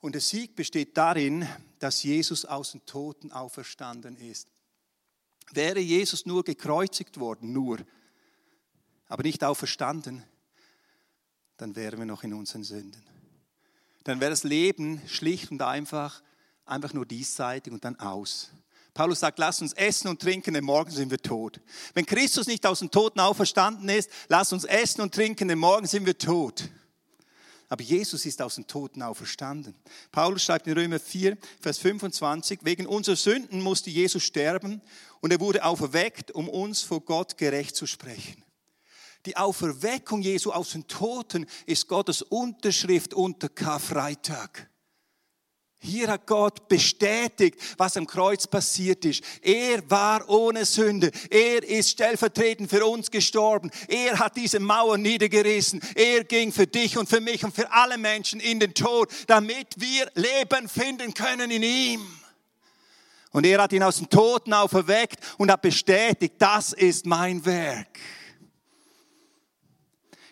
Und 0.00 0.12
der 0.12 0.22
Sieg 0.22 0.56
besteht 0.56 0.96
darin, 0.96 1.46
dass 1.78 2.02
Jesus 2.02 2.44
aus 2.46 2.72
den 2.72 2.84
Toten 2.86 3.30
auferstanden 3.32 4.16
ist. 4.16 4.48
Wäre 5.52 5.80
Jesus 5.80 6.24
nur 6.24 6.42
gekreuzigt 6.42 7.20
worden, 7.20 7.52
nur, 7.52 7.78
aber 9.06 9.22
nicht 9.22 9.44
auferstanden, 9.44 10.24
dann 11.58 11.76
wären 11.76 11.98
wir 11.98 12.06
noch 12.06 12.24
in 12.24 12.32
unseren 12.32 12.64
Sünden. 12.64 13.02
Dann 14.04 14.20
wäre 14.20 14.30
das 14.30 14.44
Leben 14.44 15.00
schlicht 15.06 15.50
und 15.50 15.60
einfach, 15.60 16.22
einfach 16.64 16.94
nur 16.94 17.06
diesseitig 17.06 17.72
und 17.72 17.84
dann 17.84 17.98
aus. 18.00 18.50
Paulus 18.94 19.20
sagt, 19.20 19.40
lass 19.40 19.60
uns 19.60 19.72
essen 19.72 20.06
und 20.06 20.22
trinken, 20.22 20.54
denn 20.54 20.64
morgen 20.64 20.92
sind 20.92 21.10
wir 21.10 21.18
tot. 21.18 21.60
Wenn 21.94 22.06
Christus 22.06 22.46
nicht 22.46 22.64
aus 22.64 22.78
den 22.78 22.92
Toten 22.92 23.18
auferstanden 23.18 23.88
ist, 23.88 24.08
lass 24.28 24.52
uns 24.52 24.64
essen 24.64 25.00
und 25.00 25.12
trinken, 25.12 25.48
denn 25.48 25.58
morgen 25.58 25.86
sind 25.86 26.06
wir 26.06 26.16
tot. 26.16 26.70
Aber 27.68 27.82
Jesus 27.82 28.24
ist 28.24 28.40
aus 28.40 28.54
den 28.54 28.68
Toten 28.68 29.02
auferstanden. 29.02 29.74
Paulus 30.12 30.44
schreibt 30.44 30.68
in 30.68 30.74
Römer 30.74 31.00
4, 31.00 31.36
Vers 31.60 31.78
25, 31.78 32.60
wegen 32.62 32.86
unserer 32.86 33.16
Sünden 33.16 33.60
musste 33.60 33.90
Jesus 33.90 34.22
sterben 34.22 34.80
und 35.20 35.32
er 35.32 35.40
wurde 35.40 35.64
auferweckt, 35.64 36.30
um 36.30 36.48
uns 36.48 36.82
vor 36.82 37.00
Gott 37.00 37.36
gerecht 37.36 37.74
zu 37.74 37.86
sprechen. 37.86 38.44
Die 39.26 39.36
Auferweckung 39.36 40.22
Jesu 40.22 40.52
aus 40.52 40.70
den 40.70 40.86
Toten 40.86 41.46
ist 41.66 41.88
Gottes 41.88 42.22
Unterschrift 42.22 43.12
unter 43.12 43.48
Karfreitag. 43.48 44.68
Hier 45.84 46.08
hat 46.08 46.26
Gott 46.26 46.66
bestätigt, 46.66 47.60
was 47.76 47.98
am 47.98 48.06
Kreuz 48.06 48.46
passiert 48.46 49.04
ist. 49.04 49.22
Er 49.42 49.82
war 49.90 50.26
ohne 50.30 50.64
Sünde. 50.64 51.10
Er 51.28 51.62
ist 51.62 51.90
stellvertretend 51.90 52.70
für 52.70 52.86
uns 52.86 53.10
gestorben. 53.10 53.70
Er 53.88 54.18
hat 54.18 54.34
diese 54.34 54.60
Mauer 54.60 54.96
niedergerissen. 54.96 55.82
Er 55.94 56.24
ging 56.24 56.52
für 56.52 56.66
dich 56.66 56.96
und 56.96 57.06
für 57.06 57.20
mich 57.20 57.44
und 57.44 57.54
für 57.54 57.70
alle 57.70 57.98
Menschen 57.98 58.40
in 58.40 58.60
den 58.60 58.72
Tod, 58.72 59.12
damit 59.26 59.74
wir 59.76 60.10
Leben 60.14 60.70
finden 60.70 61.12
können 61.12 61.50
in 61.50 61.62
ihm. 61.62 62.00
Und 63.32 63.44
er 63.44 63.60
hat 63.60 63.74
ihn 63.74 63.82
aus 63.82 63.98
den 63.98 64.08
Toten 64.08 64.54
auferweckt 64.54 65.18
und 65.36 65.50
hat 65.50 65.60
bestätigt, 65.60 66.36
das 66.38 66.72
ist 66.72 67.04
mein 67.04 67.44
Werk. 67.44 67.98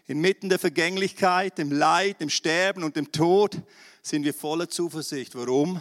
Inmitten 0.06 0.48
der 0.48 0.58
Vergänglichkeit, 0.58 1.58
dem 1.58 1.72
Leid, 1.72 2.22
dem 2.22 2.30
Sterben 2.30 2.84
und 2.84 2.96
dem 2.96 3.12
Tod 3.12 3.60
sind 4.02 4.24
wir 4.24 4.34
voller 4.34 4.68
Zuversicht. 4.68 5.34
Warum? 5.36 5.80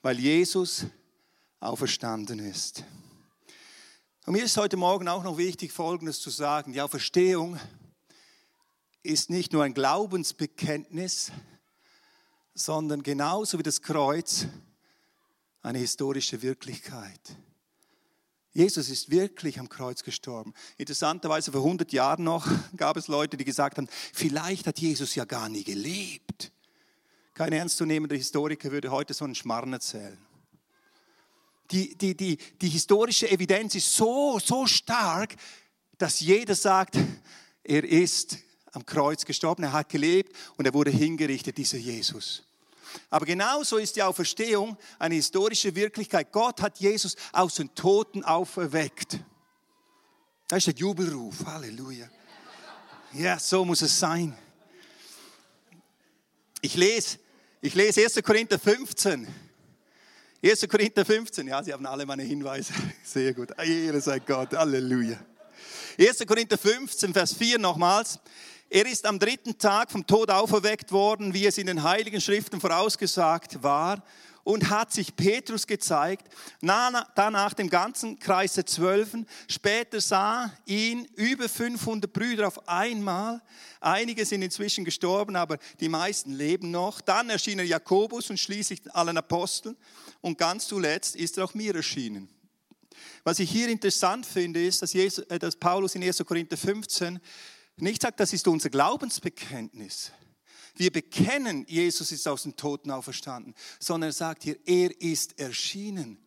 Weil 0.00 0.18
Jesus 0.18 0.86
auferstanden 1.60 2.38
ist. 2.38 2.84
Und 4.24 4.32
mir 4.32 4.44
ist 4.44 4.56
heute 4.56 4.78
Morgen 4.78 5.08
auch 5.08 5.22
noch 5.22 5.36
wichtig, 5.36 5.72
Folgendes 5.72 6.20
zu 6.20 6.30
sagen. 6.30 6.72
Die 6.72 6.80
Auferstehung 6.80 7.58
ist 9.02 9.28
nicht 9.30 9.52
nur 9.52 9.62
ein 9.62 9.74
Glaubensbekenntnis, 9.74 11.30
sondern 12.54 13.02
genauso 13.02 13.58
wie 13.58 13.62
das 13.62 13.82
Kreuz 13.82 14.46
eine 15.62 15.78
historische 15.78 16.40
Wirklichkeit. 16.42 17.20
Jesus 18.52 18.88
ist 18.88 19.10
wirklich 19.10 19.60
am 19.60 19.68
Kreuz 19.68 20.02
gestorben. 20.02 20.54
Interessanterweise 20.78 21.52
vor 21.52 21.60
100 21.60 21.92
Jahren 21.92 22.24
noch 22.24 22.48
gab 22.76 22.96
es 22.96 23.06
Leute, 23.06 23.36
die 23.36 23.44
gesagt 23.44 23.76
haben, 23.76 23.88
vielleicht 24.12 24.66
hat 24.66 24.78
Jesus 24.78 25.14
ja 25.14 25.24
gar 25.26 25.48
nie 25.48 25.64
gelebt. 25.64 26.52
Kein 27.38 27.52
ernstzunehmender 27.52 28.16
Historiker 28.16 28.72
würde 28.72 28.90
heute 28.90 29.14
so 29.14 29.24
einen 29.24 29.36
Schmarrn 29.36 29.72
erzählen. 29.72 30.18
Die, 31.70 31.96
die, 31.96 32.16
die, 32.16 32.36
die 32.36 32.68
historische 32.68 33.30
Evidenz 33.30 33.76
ist 33.76 33.94
so, 33.94 34.40
so 34.44 34.66
stark, 34.66 35.36
dass 35.98 36.18
jeder 36.18 36.56
sagt, 36.56 36.98
er 37.62 37.84
ist 37.84 38.38
am 38.72 38.84
Kreuz 38.84 39.24
gestorben, 39.24 39.62
er 39.62 39.72
hat 39.72 39.88
gelebt 39.88 40.34
und 40.56 40.66
er 40.66 40.74
wurde 40.74 40.90
hingerichtet, 40.90 41.58
dieser 41.58 41.78
Jesus. 41.78 42.42
Aber 43.08 43.24
genauso 43.24 43.76
ist 43.76 43.94
die 43.94 44.02
Auferstehung 44.02 44.76
eine 44.98 45.14
historische 45.14 45.76
Wirklichkeit. 45.76 46.32
Gott 46.32 46.60
hat 46.60 46.80
Jesus 46.80 47.14
aus 47.30 47.54
den 47.54 47.72
Toten 47.72 48.24
auferweckt. 48.24 49.20
Das 50.48 50.58
ist 50.58 50.66
der 50.66 50.74
Jubelruf. 50.74 51.46
Halleluja. 51.46 52.08
Ja, 53.12 53.38
so 53.38 53.64
muss 53.64 53.82
es 53.82 53.96
sein. 53.96 54.36
Ich 56.62 56.74
lese 56.74 57.20
ich 57.60 57.74
lese 57.74 58.02
1. 58.04 58.22
Korinther 58.22 58.58
15. 58.58 59.26
1. 60.44 60.68
Korinther 60.68 61.04
15, 61.04 61.48
ja, 61.48 61.62
Sie 61.62 61.72
haben 61.72 61.84
alle 61.86 62.06
meine 62.06 62.22
Hinweise. 62.22 62.72
Sehr 63.02 63.34
gut. 63.34 63.50
Ehre 63.58 64.00
sei 64.00 64.20
Gott. 64.20 64.52
Halleluja. 64.52 65.18
1. 65.98 66.24
Korinther 66.26 66.56
15, 66.56 67.12
Vers 67.12 67.34
4 67.34 67.58
nochmals. 67.58 68.20
Er 68.70 68.86
ist 68.86 69.06
am 69.06 69.18
dritten 69.18 69.58
Tag 69.58 69.90
vom 69.90 70.06
Tod 70.06 70.30
auferweckt 70.30 70.92
worden, 70.92 71.34
wie 71.34 71.46
es 71.46 71.58
in 71.58 71.66
den 71.66 71.82
Heiligen 71.82 72.20
Schriften 72.20 72.60
vorausgesagt 72.60 73.62
war 73.62 74.04
und 74.48 74.70
hat 74.70 74.94
sich 74.94 75.14
Petrus 75.14 75.66
gezeigt, 75.66 76.26
danach 76.62 77.52
dem 77.52 77.68
ganzen 77.68 78.18
Kreis 78.18 78.54
der 78.54 78.64
Zwölfen. 78.64 79.26
Später 79.46 80.00
sah 80.00 80.50
ihn 80.64 81.04
über 81.16 81.50
500 81.50 82.10
Brüder 82.10 82.48
auf 82.48 82.66
einmal. 82.66 83.42
Einige 83.78 84.24
sind 84.24 84.40
inzwischen 84.40 84.86
gestorben, 84.86 85.36
aber 85.36 85.58
die 85.80 85.90
meisten 85.90 86.32
leben 86.32 86.70
noch. 86.70 87.02
Dann 87.02 87.28
erschien 87.28 87.58
er 87.58 87.66
Jakobus 87.66 88.30
und 88.30 88.40
schließlich 88.40 88.90
allen 88.94 89.18
Aposteln. 89.18 89.76
Und 90.22 90.38
ganz 90.38 90.66
zuletzt 90.66 91.14
ist 91.14 91.36
er 91.36 91.44
auch 91.44 91.52
mir 91.52 91.74
erschienen. 91.74 92.30
Was 93.24 93.40
ich 93.40 93.50
hier 93.50 93.68
interessant 93.68 94.24
finde, 94.24 94.64
ist, 94.64 94.80
dass, 94.80 94.94
Jesus, 94.94 95.26
äh, 95.26 95.38
dass 95.38 95.56
Paulus 95.56 95.94
in 95.94 96.02
1. 96.02 96.24
Korinther 96.24 96.56
15 96.56 97.20
nicht 97.76 98.00
sagt, 98.00 98.18
das 98.18 98.32
ist 98.32 98.48
unser 98.48 98.70
Glaubensbekenntnis 98.70 100.10
wir 100.78 100.92
bekennen, 100.92 101.64
Jesus 101.68 102.12
ist 102.12 102.26
aus 102.28 102.44
den 102.44 102.56
Toten 102.56 102.90
auferstanden, 102.90 103.54
sondern 103.78 104.10
er 104.10 104.12
sagt 104.12 104.44
hier, 104.44 104.56
er 104.64 105.00
ist 105.00 105.38
erschienen. 105.38 106.18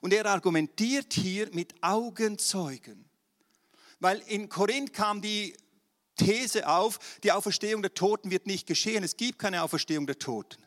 Und 0.00 0.12
er 0.12 0.26
argumentiert 0.26 1.12
hier 1.12 1.48
mit 1.52 1.74
Augenzeugen. 1.82 3.04
Weil 4.00 4.22
in 4.26 4.48
Korinth 4.48 4.92
kam 4.92 5.20
die 5.20 5.56
These 6.16 6.68
auf, 6.68 6.98
die 7.22 7.32
Auferstehung 7.32 7.82
der 7.82 7.94
Toten 7.94 8.30
wird 8.30 8.46
nicht 8.46 8.66
geschehen. 8.66 9.04
Es 9.04 9.16
gibt 9.16 9.38
keine 9.38 9.62
Auferstehung 9.62 10.06
der 10.06 10.18
Toten. 10.18 10.62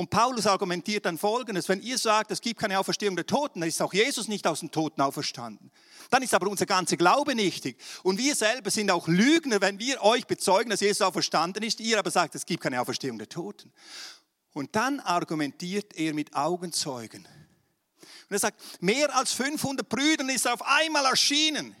Und 0.00 0.08
Paulus 0.08 0.46
argumentiert 0.46 1.04
dann 1.04 1.18
Folgendes, 1.18 1.68
wenn 1.68 1.82
ihr 1.82 1.98
sagt, 1.98 2.30
es 2.30 2.40
gibt 2.40 2.58
keine 2.58 2.78
Auferstehung 2.78 3.16
der 3.16 3.26
Toten, 3.26 3.60
dann 3.60 3.68
ist 3.68 3.82
auch 3.82 3.92
Jesus 3.92 4.28
nicht 4.28 4.46
aus 4.46 4.60
den 4.60 4.70
Toten 4.70 5.02
auferstanden. 5.02 5.70
Dann 6.08 6.22
ist 6.22 6.32
aber 6.32 6.48
unser 6.48 6.64
ganzer 6.64 6.96
Glaube 6.96 7.34
nichtig. 7.34 7.76
Und 8.02 8.16
wir 8.16 8.34
selber 8.34 8.70
sind 8.70 8.90
auch 8.90 9.08
Lügner, 9.08 9.60
wenn 9.60 9.78
wir 9.78 10.02
euch 10.02 10.26
bezeugen, 10.26 10.70
dass 10.70 10.80
Jesus 10.80 11.02
auferstanden 11.02 11.62
ist, 11.62 11.80
ihr 11.80 11.98
aber 11.98 12.10
sagt, 12.10 12.34
es 12.34 12.46
gibt 12.46 12.62
keine 12.62 12.80
Auferstehung 12.80 13.18
der 13.18 13.28
Toten. 13.28 13.74
Und 14.54 14.74
dann 14.74 15.00
argumentiert 15.00 15.94
er 15.94 16.14
mit 16.14 16.34
Augenzeugen. 16.34 17.28
Und 18.00 18.30
er 18.30 18.38
sagt, 18.38 18.58
mehr 18.80 19.14
als 19.14 19.34
500 19.34 19.86
Brüdern 19.86 20.30
ist 20.30 20.48
auf 20.48 20.62
einmal 20.62 21.04
erschienen. 21.04 21.76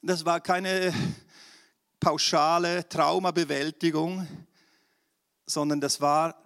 Das 0.00 0.24
war 0.24 0.40
keine 0.40 0.94
pauschale 2.00 2.88
Traumabewältigung, 2.88 4.26
sondern 5.44 5.82
das 5.82 6.00
war 6.00 6.40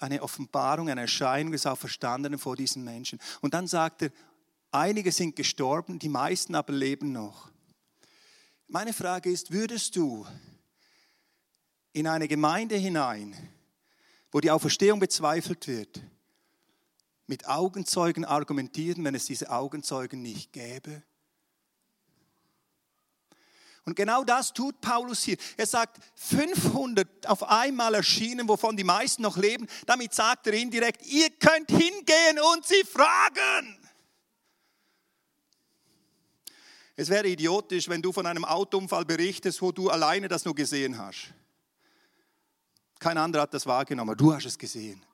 eine 0.00 0.22
Offenbarung, 0.22 0.88
eine 0.88 1.02
Erscheinung 1.02 1.52
des 1.52 1.66
Auferstandenen 1.66 2.38
vor 2.38 2.56
diesen 2.56 2.82
Menschen. 2.82 3.18
Und 3.40 3.54
dann 3.54 3.66
sagt 3.66 4.02
er, 4.02 4.10
einige 4.72 5.12
sind 5.12 5.36
gestorben, 5.36 5.98
die 5.98 6.08
meisten 6.08 6.54
aber 6.54 6.72
leben 6.72 7.12
noch. 7.12 7.50
Meine 8.66 8.92
Frage 8.92 9.30
ist, 9.30 9.50
würdest 9.50 9.96
du 9.96 10.26
in 11.92 12.06
eine 12.06 12.28
Gemeinde 12.28 12.76
hinein, 12.76 13.36
wo 14.30 14.40
die 14.40 14.50
Auferstehung 14.50 15.00
bezweifelt 15.00 15.66
wird, 15.66 16.00
mit 17.26 17.46
Augenzeugen 17.48 18.24
argumentieren, 18.24 19.04
wenn 19.04 19.14
es 19.14 19.26
diese 19.26 19.50
Augenzeugen 19.50 20.22
nicht 20.22 20.52
gäbe? 20.52 21.02
Und 23.90 23.96
genau 23.96 24.22
das 24.22 24.52
tut 24.52 24.80
Paulus 24.80 25.24
hier. 25.24 25.36
Er 25.56 25.66
sagt, 25.66 25.98
500 26.14 27.26
auf 27.26 27.42
einmal 27.42 27.92
erschienen, 27.96 28.48
wovon 28.48 28.76
die 28.76 28.84
meisten 28.84 29.22
noch 29.22 29.36
leben. 29.36 29.66
Damit 29.84 30.14
sagt 30.14 30.46
er 30.46 30.52
indirekt, 30.52 31.04
ihr 31.06 31.28
könnt 31.30 31.68
hingehen 31.68 32.38
und 32.54 32.64
sie 32.64 32.84
fragen. 32.84 33.76
Es 36.94 37.08
wäre 37.08 37.26
idiotisch, 37.26 37.88
wenn 37.88 38.00
du 38.00 38.12
von 38.12 38.26
einem 38.26 38.44
Autounfall 38.44 39.04
berichtest, 39.04 39.60
wo 39.60 39.72
du 39.72 39.90
alleine 39.90 40.28
das 40.28 40.44
nur 40.44 40.54
gesehen 40.54 40.96
hast. 40.96 41.34
Kein 43.00 43.18
anderer 43.18 43.42
hat 43.42 43.54
das 43.54 43.66
wahrgenommen, 43.66 44.16
du 44.16 44.32
hast 44.32 44.46
es 44.46 44.56
gesehen. 44.56 45.04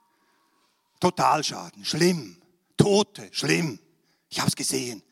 Totalschaden, 1.00 1.82
schlimm. 1.82 2.36
Tote, 2.76 3.30
schlimm. 3.32 3.78
Ich 4.28 4.38
habe 4.38 4.48
es 4.48 4.54
gesehen, 4.54 5.02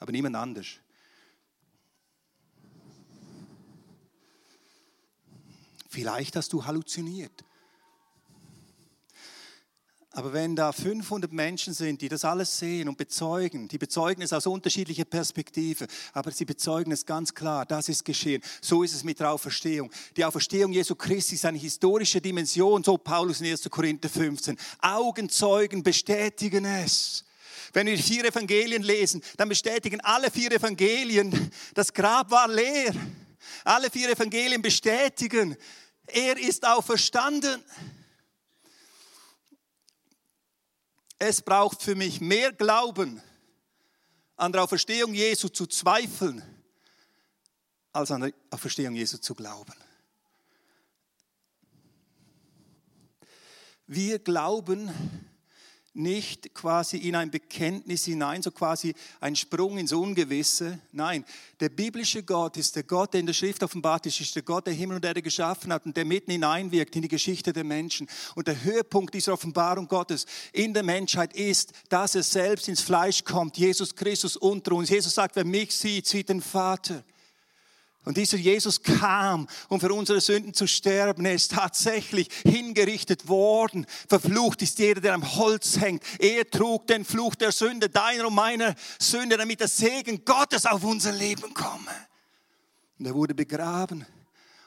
aber 0.00 0.10
niemand 0.10 0.34
anders. 0.34 0.66
Vielleicht 5.96 6.36
hast 6.36 6.52
du 6.52 6.62
halluziniert. 6.62 7.42
Aber 10.10 10.34
wenn 10.34 10.54
da 10.54 10.70
500 10.70 11.32
Menschen 11.32 11.72
sind, 11.72 12.02
die 12.02 12.10
das 12.10 12.22
alles 12.22 12.58
sehen 12.58 12.90
und 12.90 12.98
bezeugen, 12.98 13.66
die 13.66 13.78
bezeugen 13.78 14.20
es 14.20 14.34
aus 14.34 14.46
unterschiedlicher 14.46 15.06
Perspektive, 15.06 15.86
aber 16.12 16.32
sie 16.32 16.44
bezeugen 16.44 16.92
es 16.92 17.06
ganz 17.06 17.32
klar, 17.32 17.64
das 17.64 17.88
ist 17.88 18.04
geschehen. 18.04 18.42
So 18.60 18.82
ist 18.82 18.92
es 18.92 19.04
mit 19.04 19.20
der 19.20 19.30
Auferstehung. 19.30 19.90
Die 20.18 20.24
Auferstehung 20.26 20.70
Jesu 20.70 20.94
Christi 20.94 21.36
ist 21.36 21.46
eine 21.46 21.56
historische 21.56 22.20
Dimension, 22.20 22.84
so 22.84 22.98
Paulus 22.98 23.40
in 23.40 23.46
1. 23.46 23.70
Korinther 23.70 24.10
15. 24.10 24.58
Augenzeugen 24.82 25.82
bestätigen 25.82 26.66
es. 26.66 27.24
Wenn 27.72 27.86
wir 27.86 27.96
vier 27.96 28.26
Evangelien 28.26 28.82
lesen, 28.82 29.22
dann 29.38 29.48
bestätigen 29.48 30.02
alle 30.02 30.30
vier 30.30 30.52
Evangelien, 30.52 31.50
das 31.72 31.90
Grab 31.90 32.30
war 32.30 32.48
leer. 32.48 32.92
Alle 33.64 33.90
vier 33.90 34.10
Evangelien 34.10 34.62
bestätigen, 34.62 35.56
er 36.06 36.38
ist 36.38 36.66
auferstanden. 36.66 37.62
Es 41.18 41.40
braucht 41.42 41.82
für 41.82 41.94
mich 41.94 42.20
mehr 42.20 42.52
Glauben, 42.52 43.22
an 44.36 44.52
der 44.52 44.64
Auferstehung 44.64 45.14
Jesu 45.14 45.48
zu 45.48 45.66
zweifeln, 45.66 46.42
als 47.92 48.10
an 48.10 48.20
der 48.20 48.32
Auferstehung 48.50 48.94
Jesu 48.94 49.18
zu 49.18 49.34
glauben. 49.34 49.74
Wir 53.86 54.18
glauben, 54.18 54.90
nicht 55.96 56.54
quasi 56.54 56.98
in 56.98 57.16
ein 57.16 57.30
Bekenntnis 57.30 58.04
hinein, 58.04 58.42
so 58.42 58.50
quasi 58.50 58.94
ein 59.20 59.34
Sprung 59.34 59.78
ins 59.78 59.92
Ungewisse. 59.92 60.78
Nein, 60.92 61.24
der 61.60 61.70
biblische 61.70 62.22
Gott 62.22 62.56
ist 62.56 62.76
der 62.76 62.82
Gott, 62.82 63.14
der 63.14 63.20
in 63.20 63.26
der 63.26 63.32
Schrift 63.32 63.62
offenbart 63.62 64.06
ist, 64.06 64.20
ist 64.20 64.34
der 64.34 64.42
Gott, 64.42 64.66
der 64.66 64.74
Himmel 64.74 64.96
und 64.96 65.04
Erde 65.04 65.22
geschaffen 65.22 65.72
hat 65.72 65.86
und 65.86 65.96
der 65.96 66.04
mitten 66.04 66.30
hineinwirkt 66.30 66.94
in 66.96 67.02
die 67.02 67.08
Geschichte 67.08 67.52
der 67.52 67.64
Menschen. 67.64 68.08
Und 68.34 68.46
der 68.46 68.62
Höhepunkt 68.62 69.14
dieser 69.14 69.32
Offenbarung 69.32 69.88
Gottes 69.88 70.26
in 70.52 70.74
der 70.74 70.82
Menschheit 70.82 71.34
ist, 71.34 71.72
dass 71.88 72.14
er 72.14 72.22
selbst 72.22 72.68
ins 72.68 72.82
Fleisch 72.82 73.24
kommt, 73.24 73.56
Jesus 73.56 73.94
Christus 73.94 74.36
unter 74.36 74.72
uns. 74.72 74.90
Jesus 74.90 75.14
sagt, 75.14 75.36
wer 75.36 75.44
mich 75.44 75.74
sieht, 75.74 76.06
sieht 76.06 76.28
den 76.28 76.42
Vater. 76.42 77.02
Und 78.06 78.16
dieser 78.16 78.36
Jesus 78.36 78.80
kam, 78.84 79.48
um 79.68 79.80
für 79.80 79.92
unsere 79.92 80.20
Sünden 80.20 80.54
zu 80.54 80.68
sterben. 80.68 81.26
Er 81.26 81.34
ist 81.34 81.50
tatsächlich 81.50 82.28
hingerichtet 82.44 83.26
worden. 83.26 83.84
Verflucht 84.08 84.62
ist 84.62 84.78
jeder, 84.78 85.00
der 85.00 85.14
am 85.14 85.34
Holz 85.34 85.80
hängt. 85.80 86.04
Er 86.20 86.48
trug 86.48 86.86
den 86.86 87.04
Fluch 87.04 87.34
der 87.34 87.50
Sünde, 87.50 87.88
deiner 87.90 88.28
und 88.28 88.34
meiner 88.34 88.76
Sünde, 89.00 89.36
damit 89.36 89.58
der 89.58 89.66
Segen 89.66 90.24
Gottes 90.24 90.66
auf 90.66 90.84
unser 90.84 91.10
Leben 91.10 91.52
komme. 91.52 91.90
Und 93.00 93.06
er 93.06 93.14
wurde 93.16 93.34
begraben 93.34 94.06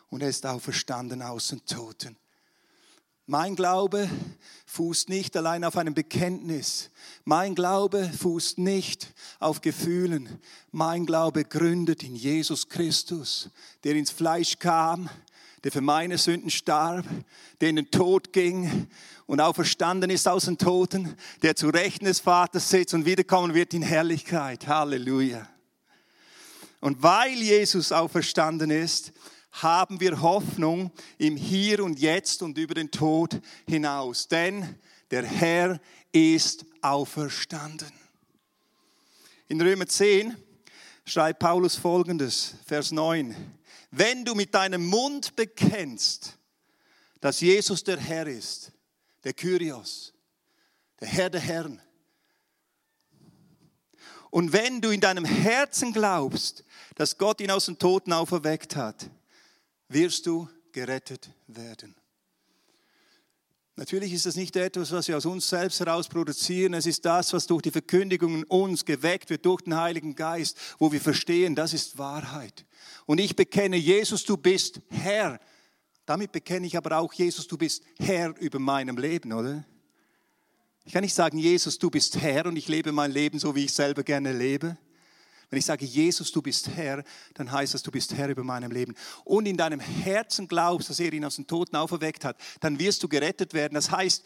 und 0.10 0.22
er 0.22 0.28
ist 0.28 0.46
auferstanden 0.46 1.22
aus 1.22 1.48
den 1.48 1.66
Toten. 1.66 2.18
Mein 3.32 3.56
Glaube 3.56 4.10
fußt 4.66 5.08
nicht 5.08 5.38
allein 5.38 5.64
auf 5.64 5.78
einem 5.78 5.94
Bekenntnis. 5.94 6.90
Mein 7.26 7.54
Glaube 7.54 8.12
fußt 8.18 8.58
nicht 8.58 9.14
auf 9.38 9.62
Gefühlen. 9.62 10.40
Mein 10.72 11.06
Glaube 11.06 11.46
gründet 11.46 12.02
in 12.02 12.16
Jesus 12.16 12.70
Christus, 12.70 13.52
der 13.84 13.94
ins 13.94 14.10
Fleisch 14.10 14.58
kam, 14.58 15.12
der 15.64 15.72
für 15.72 15.82
meine 15.82 16.18
Sünden 16.18 16.50
starb, 16.50 17.06
der 17.62 17.70
in 17.70 17.76
den 17.76 17.92
Tod 17.92 18.34
ging 18.34 18.88
und 19.28 19.42
auferstanden 19.42 20.10
ist 20.10 20.28
aus 20.28 20.46
den 20.46 20.58
Toten, 20.58 21.16
der 21.44 21.56
zu 21.56 21.70
Rechten 21.70 22.06
des 22.06 22.22
Vaters 22.22 22.68
sitzt 22.68 22.96
und 22.96 23.06
wiederkommen 23.06 23.54
wird 23.54 23.76
in 23.76 23.84
Herrlichkeit. 23.84 24.66
Halleluja. 24.66 25.48
Und 26.80 27.04
weil 27.04 27.34
Jesus 27.34 27.92
auferstanden 27.92 28.72
ist, 28.72 29.14
haben 29.52 30.00
wir 30.00 30.22
Hoffnung 30.22 30.92
im 31.18 31.36
Hier 31.36 31.84
und 31.84 32.00
Jetzt 32.00 32.42
und 32.42 32.58
über 32.58 32.74
den 32.74 32.92
Tod 32.92 33.42
hinaus. 33.68 34.28
Denn 34.28 34.78
der 35.12 35.26
Herr 35.26 35.80
ist 36.12 36.66
auferstanden. 36.82 37.92
In 39.48 39.62
Römer 39.62 39.88
10 39.88 40.36
schreibt 41.06 41.40
Paulus 41.40 41.76
folgendes, 41.76 42.56
Vers 42.66 42.92
9. 42.92 43.36
Wenn 43.92 44.24
du 44.24 44.36
mit 44.36 44.54
deinem 44.54 44.86
Mund 44.86 45.36
bekennst, 45.36 46.38
dass 47.20 47.42
Jesus 47.42 47.84
der 47.84 47.98
Herr 47.98 48.28
ist, 48.28 48.72
der 49.24 49.34
Kyrios, 49.34 50.14
der 51.00 51.08
Herr 51.08 51.30
der 51.30 51.42
Herren, 51.42 51.82
und 54.32 54.54
wenn 54.54 54.80
du 54.80 54.92
in 54.92 55.02
deinem 55.02 55.26
Herzen 55.26 55.92
glaubst, 55.92 56.64
dass 56.96 57.18
Gott 57.18 57.42
ihn 57.42 57.50
aus 57.50 57.66
den 57.66 57.80
Toten 57.80 58.14
auferweckt 58.14 58.76
hat, 58.76 59.10
wirst 59.90 60.26
du 60.26 60.48
gerettet 60.72 61.30
werden. 61.48 61.96
Natürlich 63.76 64.12
ist 64.12 64.26
das 64.26 64.36
nicht 64.36 64.58
etwas, 64.58 64.92
was 64.92 65.08
wir 65.08 65.16
aus 65.16 65.26
uns 65.26 65.48
selbst 65.48 65.80
heraus 65.80 66.10
produzieren. 66.10 66.74
Es 66.74 66.86
ist 66.86 67.06
das, 67.06 67.32
was 67.32 67.48
durch 67.48 67.62
die 67.62 67.72
Verkündigung 67.72 68.40
in 68.40 68.44
uns 68.44 68.84
geweckt 68.84 69.30
wird, 69.30 69.46
durch 69.46 69.62
den 69.62 69.78
Heiligen 69.78 70.16
Geist, 70.16 70.58
wo 70.80 70.92
wir 70.92 71.00
verstehen, 71.00 71.56
das 71.56 71.74
ist 71.74 71.98
Wahrheit. 71.98 72.66
Und 73.06 73.20
ich 73.20 73.38
bekenne, 73.38 73.78
Jesus, 73.78 74.26
du 74.26 74.36
bist 74.36 74.82
Herr. 74.90 75.40
Damit 76.06 76.34
bekenne 76.34 76.68
ich 76.68 76.76
aber 76.76 76.98
auch, 76.98 77.14
Jesus, 77.14 77.48
du 77.48 77.58
bist 77.58 77.84
Herr 78.00 78.36
über 78.42 78.60
meinem 78.60 78.98
Leben, 78.98 79.32
oder? 79.32 79.64
Ich 80.84 80.92
kann 80.92 81.04
nicht 81.04 81.14
sagen, 81.14 81.38
Jesus, 81.38 81.80
du 81.80 81.90
bist 81.90 82.20
Herr 82.20 82.48
und 82.48 82.58
ich 82.58 82.68
lebe 82.68 82.92
mein 82.92 83.12
Leben 83.12 83.40
so, 83.40 83.56
wie 83.56 83.64
ich 83.64 83.74
selber 83.74 84.04
gerne 84.04 84.34
lebe. 84.34 84.78
Wenn 85.50 85.60
ich 85.60 85.66
sage, 85.66 85.86
Jesus, 85.86 86.32
du 86.32 86.42
bist 86.42 86.70
Herr, 86.70 87.04
dann 87.34 87.52
heißt 87.52 87.74
das, 87.74 87.82
du 87.82 87.92
bist 87.92 88.14
Herr 88.14 88.30
über 88.30 88.44
meinem 88.44 88.72
Leben. 88.72 88.94
Und 89.24 89.48
in 89.48 89.58
deinem 89.58 89.80
Herzen 89.80 90.48
glaubst, 90.48 90.90
dass 90.90 91.00
er 91.00 91.12
ihn 91.12 91.26
aus 91.26 91.38
den 91.38 91.48
Toten 91.48 91.76
auferweckt 91.76 92.24
hat, 92.24 92.38
dann 92.60 92.78
wirst 92.78 93.02
du 93.02 93.08
gerettet 93.08 93.54
werden. 93.54 93.74
Das 93.74 93.90
heißt, 93.90 94.24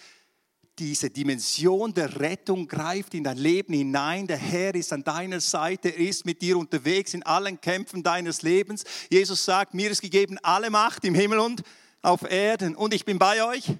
diese 0.80 1.10
Dimension 1.10 1.94
der 1.94 2.20
Rettung 2.20 2.68
greift 2.68 3.14
in 3.14 3.24
dein 3.24 3.38
Leben 3.38 3.74
hinein. 3.74 4.28
Der 4.28 4.38
Herr 4.38 4.74
ist 4.76 4.92
an 4.92 5.04
deiner 5.04 5.40
Seite, 5.40 5.90
er 5.90 6.00
ist 6.00 6.26
mit 6.26 6.42
dir 6.42 6.58
unterwegs 6.58 7.14
in 7.14 7.24
allen 7.24 7.62
Kämpfen 7.62 8.02
deines 8.02 8.42
Lebens. 8.42 8.84
Jesus 9.10 9.46
sagt, 9.46 9.74
mir 9.74 9.92
ist 9.92 10.02
gegeben 10.02 10.40
alle 10.42 10.72
Macht 10.72 11.06
im 11.06 11.14
Himmel 11.14 11.40
und 11.40 11.64
auf 12.02 12.30
Erden 12.30 12.76
und 12.76 12.94
ich 12.94 13.06
bin 13.06 13.18
bei 13.18 13.44
euch 13.44 13.72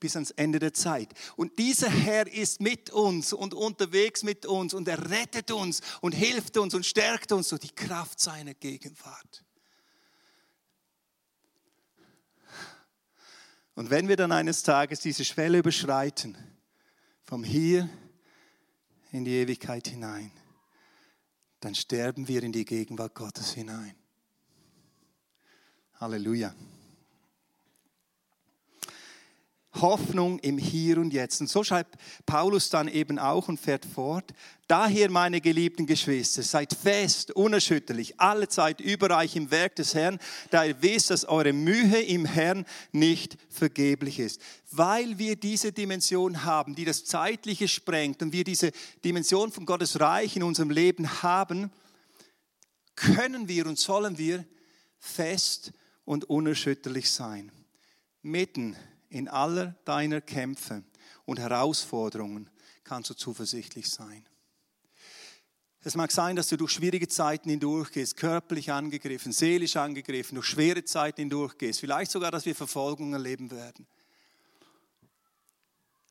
bis 0.00 0.16
ans 0.16 0.30
Ende 0.32 0.58
der 0.58 0.74
Zeit. 0.74 1.08
Und 1.36 1.58
dieser 1.58 1.90
Herr 1.90 2.26
ist 2.32 2.60
mit 2.60 2.90
uns 2.90 3.32
und 3.32 3.54
unterwegs 3.54 4.22
mit 4.22 4.46
uns 4.46 4.74
und 4.74 4.88
er 4.88 5.10
rettet 5.10 5.50
uns 5.50 5.80
und 6.00 6.12
hilft 6.12 6.56
uns 6.56 6.74
und 6.74 6.84
stärkt 6.84 7.32
uns 7.32 7.48
durch 7.48 7.62
die 7.62 7.74
Kraft 7.74 8.20
seiner 8.20 8.54
Gegenwart. 8.54 9.44
Und 13.74 13.90
wenn 13.90 14.08
wir 14.08 14.16
dann 14.16 14.32
eines 14.32 14.62
Tages 14.62 15.00
diese 15.00 15.24
Schwelle 15.24 15.58
überschreiten, 15.58 16.36
vom 17.24 17.44
Hier 17.44 17.90
in 19.12 19.24
die 19.24 19.32
Ewigkeit 19.32 19.88
hinein, 19.88 20.30
dann 21.60 21.74
sterben 21.74 22.28
wir 22.28 22.42
in 22.42 22.52
die 22.52 22.64
Gegenwart 22.64 23.14
Gottes 23.14 23.52
hinein. 23.52 23.94
Halleluja. 25.94 26.54
Hoffnung 29.80 30.38
im 30.40 30.58
Hier 30.58 30.98
und 30.98 31.12
Jetzt. 31.12 31.40
Und 31.40 31.48
so 31.48 31.64
schreibt 31.64 31.96
Paulus 32.24 32.70
dann 32.70 32.88
eben 32.88 33.18
auch 33.18 33.48
und 33.48 33.60
fährt 33.60 33.84
fort. 33.84 34.32
Daher, 34.68 35.10
meine 35.10 35.40
geliebten 35.40 35.86
Geschwister, 35.86 36.42
seid 36.42 36.74
fest, 36.74 37.30
unerschütterlich, 37.30 38.18
alle 38.18 38.48
Zeit 38.48 38.80
überreich 38.80 39.36
im 39.36 39.50
Werk 39.52 39.76
des 39.76 39.94
Herrn, 39.94 40.18
da 40.50 40.64
ihr 40.64 40.82
wisst, 40.82 41.10
dass 41.10 41.24
eure 41.24 41.52
Mühe 41.52 42.00
im 42.02 42.24
Herrn 42.24 42.66
nicht 42.90 43.38
vergeblich 43.48 44.18
ist. 44.18 44.40
Weil 44.72 45.18
wir 45.18 45.36
diese 45.36 45.70
Dimension 45.70 46.44
haben, 46.44 46.74
die 46.74 46.84
das 46.84 47.04
Zeitliche 47.04 47.68
sprengt 47.68 48.22
und 48.22 48.32
wir 48.32 48.42
diese 48.42 48.72
Dimension 49.04 49.52
von 49.52 49.66
Gottes 49.66 50.00
Reich 50.00 50.34
in 50.34 50.42
unserem 50.42 50.70
Leben 50.70 51.22
haben, 51.22 51.70
können 52.96 53.46
wir 53.46 53.66
und 53.66 53.78
sollen 53.78 54.18
wir 54.18 54.44
fest 54.98 55.72
und 56.04 56.24
unerschütterlich 56.24 57.10
sein. 57.10 57.52
Mitten 58.22 58.76
in 59.08 59.28
aller 59.28 59.74
deiner 59.84 60.20
Kämpfe 60.20 60.82
und 61.24 61.38
Herausforderungen 61.38 62.50
kannst 62.84 63.10
du 63.10 63.14
zuversichtlich 63.14 63.90
sein. 63.90 64.26
Es 65.82 65.94
mag 65.94 66.10
sein, 66.10 66.34
dass 66.34 66.48
du 66.48 66.56
durch 66.56 66.72
schwierige 66.72 67.06
Zeiten 67.06 67.48
hindurchgehst, 67.48 68.16
körperlich 68.16 68.72
angegriffen, 68.72 69.30
seelisch 69.30 69.76
angegriffen, 69.76 70.34
durch 70.34 70.48
schwere 70.48 70.84
Zeiten 70.84 71.20
hindurchgehst, 71.20 71.78
vielleicht 71.78 72.10
sogar, 72.10 72.32
dass 72.32 72.44
wir 72.44 72.56
Verfolgung 72.56 73.12
erleben 73.12 73.52
werden. 73.52 73.86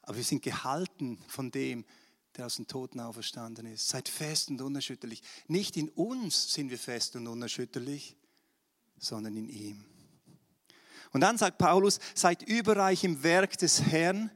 Aber 0.04 0.16
wir 0.16 0.24
sind 0.24 0.44
gehalten 0.44 1.18
von 1.28 1.52
dem, 1.52 1.84
der 2.38 2.46
aus 2.46 2.56
den 2.56 2.68
Toten 2.68 3.00
auferstanden 3.00 3.66
ist. 3.66 3.90
Seid 3.90 4.08
fest 4.08 4.50
und 4.50 4.62
unerschütterlich. 4.62 5.22
Nicht 5.48 5.78
in 5.78 5.90
uns 5.90 6.54
sind 6.54 6.70
wir 6.70 6.80
fest 6.80 7.16
und 7.16 7.28
unerschütterlich, 7.28 8.16
sondern 8.98 9.36
in 9.36 9.50
ihm. 9.50 9.84
Und 11.16 11.22
dann 11.22 11.38
sagt 11.38 11.60
Paulus, 11.60 12.02
seid 12.14 12.44
überreich 12.44 13.06
im 13.06 13.24
Werk 13.24 13.58
des 13.58 13.84
Herrn, 13.84 14.30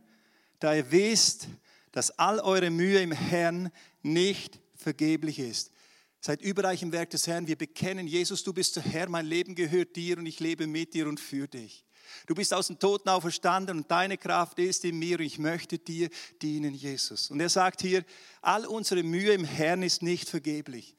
da 0.62 0.74
ihr 0.74 0.90
wisst, 0.94 1.50
dass 1.92 2.18
all 2.18 2.40
eure 2.40 2.70
Mühe 2.70 3.02
im 3.02 3.12
Herrn 3.12 3.70
nicht 4.02 4.62
vergeblich 4.76 5.40
ist. 5.40 5.74
Seid 6.22 6.42
überreich 6.42 6.82
im 6.82 6.94
Werk 6.94 7.10
des 7.10 7.28
Herrn. 7.28 7.48
Wir 7.48 7.58
bekennen, 7.58 8.08
Jesus, 8.08 8.46
du 8.46 8.54
bist 8.54 8.78
der 8.78 8.84
Herr, 8.84 9.10
mein 9.10 9.26
Leben 9.26 9.56
gehört 9.56 9.98
dir 9.98 10.18
und 10.18 10.26
ich 10.26 10.40
lebe 10.40 10.68
mit 10.68 10.94
dir 10.94 11.10
und 11.10 11.20
für 11.20 11.50
dich. 11.50 11.84
Du 12.28 12.34
bist 12.34 12.54
aus 12.54 12.68
dem 12.68 12.80
Toten 12.80 13.10
auferstanden 13.10 13.80
und 13.80 13.92
deine 13.92 14.18
Kraft 14.18 14.58
ist 14.58 14.86
in 14.86 14.98
mir 14.98 15.20
und 15.20 15.26
ich 15.26 15.38
möchte 15.38 15.80
dir 15.80 16.10
dienen, 16.42 16.74
Jesus. 16.74 17.30
Und 17.30 17.42
er 17.42 17.50
sagt 17.50 17.82
hier, 17.82 18.06
all 18.42 18.66
unsere 18.66 19.04
Mühe 19.04 19.34
im 19.34 19.44
Herrn 19.44 19.84
ist 19.84 20.02
nicht 20.02 20.30
vergeblich. 20.30 20.96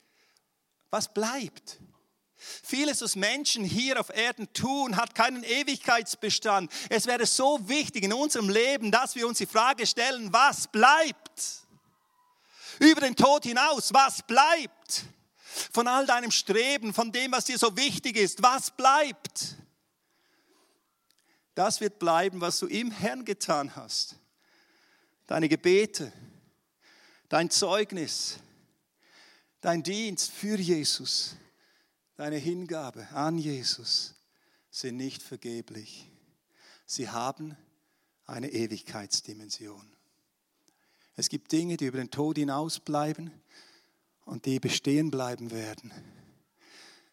Was 0.91 1.14
bleibt? 1.14 1.81
Vieles, 2.62 3.03
was 3.03 3.16
Menschen 3.16 3.64
hier 3.64 4.01
auf 4.01 4.09
Erden 4.09 4.51
tun, 4.55 4.97
hat 4.97 5.14
keinen 5.14 5.43
Ewigkeitsbestand. 5.43 6.72
Es 6.88 7.07
wäre 7.07 7.26
so 7.26 7.68
wichtig 7.68 8.05
in 8.05 8.14
unserem 8.14 8.49
Leben, 8.49 8.91
dass 8.91 9.14
wir 9.14 9.28
uns 9.28 9.38
die 9.38 9.47
Frage 9.47 9.86
stellen, 9.86 10.32
was 10.32 10.66
bleibt? 10.68 11.66
Über 12.78 13.03
den 13.03 13.14
Tod 13.14 13.45
hinaus, 13.45 13.93
was 13.93 14.22
bleibt? 14.22 15.05
Von 15.70 15.86
all 15.86 16.07
deinem 16.07 16.30
Streben, 16.30 16.95
von 16.95 17.12
dem, 17.12 17.30
was 17.32 17.45
dir 17.45 17.59
so 17.59 17.76
wichtig 17.76 18.16
ist, 18.16 18.43
was 18.43 18.70
bleibt? 18.70 19.57
Das 21.55 21.82
wird 21.82 21.99
bleiben, 21.99 22.41
was 22.41 22.59
du 22.59 22.68
im 22.68 22.91
Herrn 22.91 23.26
getan 23.26 23.76
hast. 23.76 24.16
Deine 25.26 25.49
Gebete, 25.49 26.11
dein 27.28 27.51
Zeugnis, 27.51 28.38
dein 29.61 29.82
Dienst 29.82 30.30
für 30.30 30.57
Jesus 30.57 31.36
deine 32.21 32.37
Hingabe 32.37 33.09
an 33.14 33.39
Jesus 33.39 34.14
sind 34.71 34.99
nicht 34.99 35.23
vergeblich. 35.23 36.11
Sie 36.85 37.09
haben 37.09 37.57
eine 38.27 38.51
Ewigkeitsdimension. 38.51 39.91
Es 41.16 41.31
gibt 41.31 41.51
Dinge, 41.51 41.79
die 41.79 41.87
über 41.87 41.97
den 41.97 42.11
Tod 42.11 42.37
hinausbleiben 42.37 43.31
und 44.27 44.45
die 44.45 44.61
bestehen 44.61 45.11
bleiben 45.11 45.51
werden. 45.51 45.95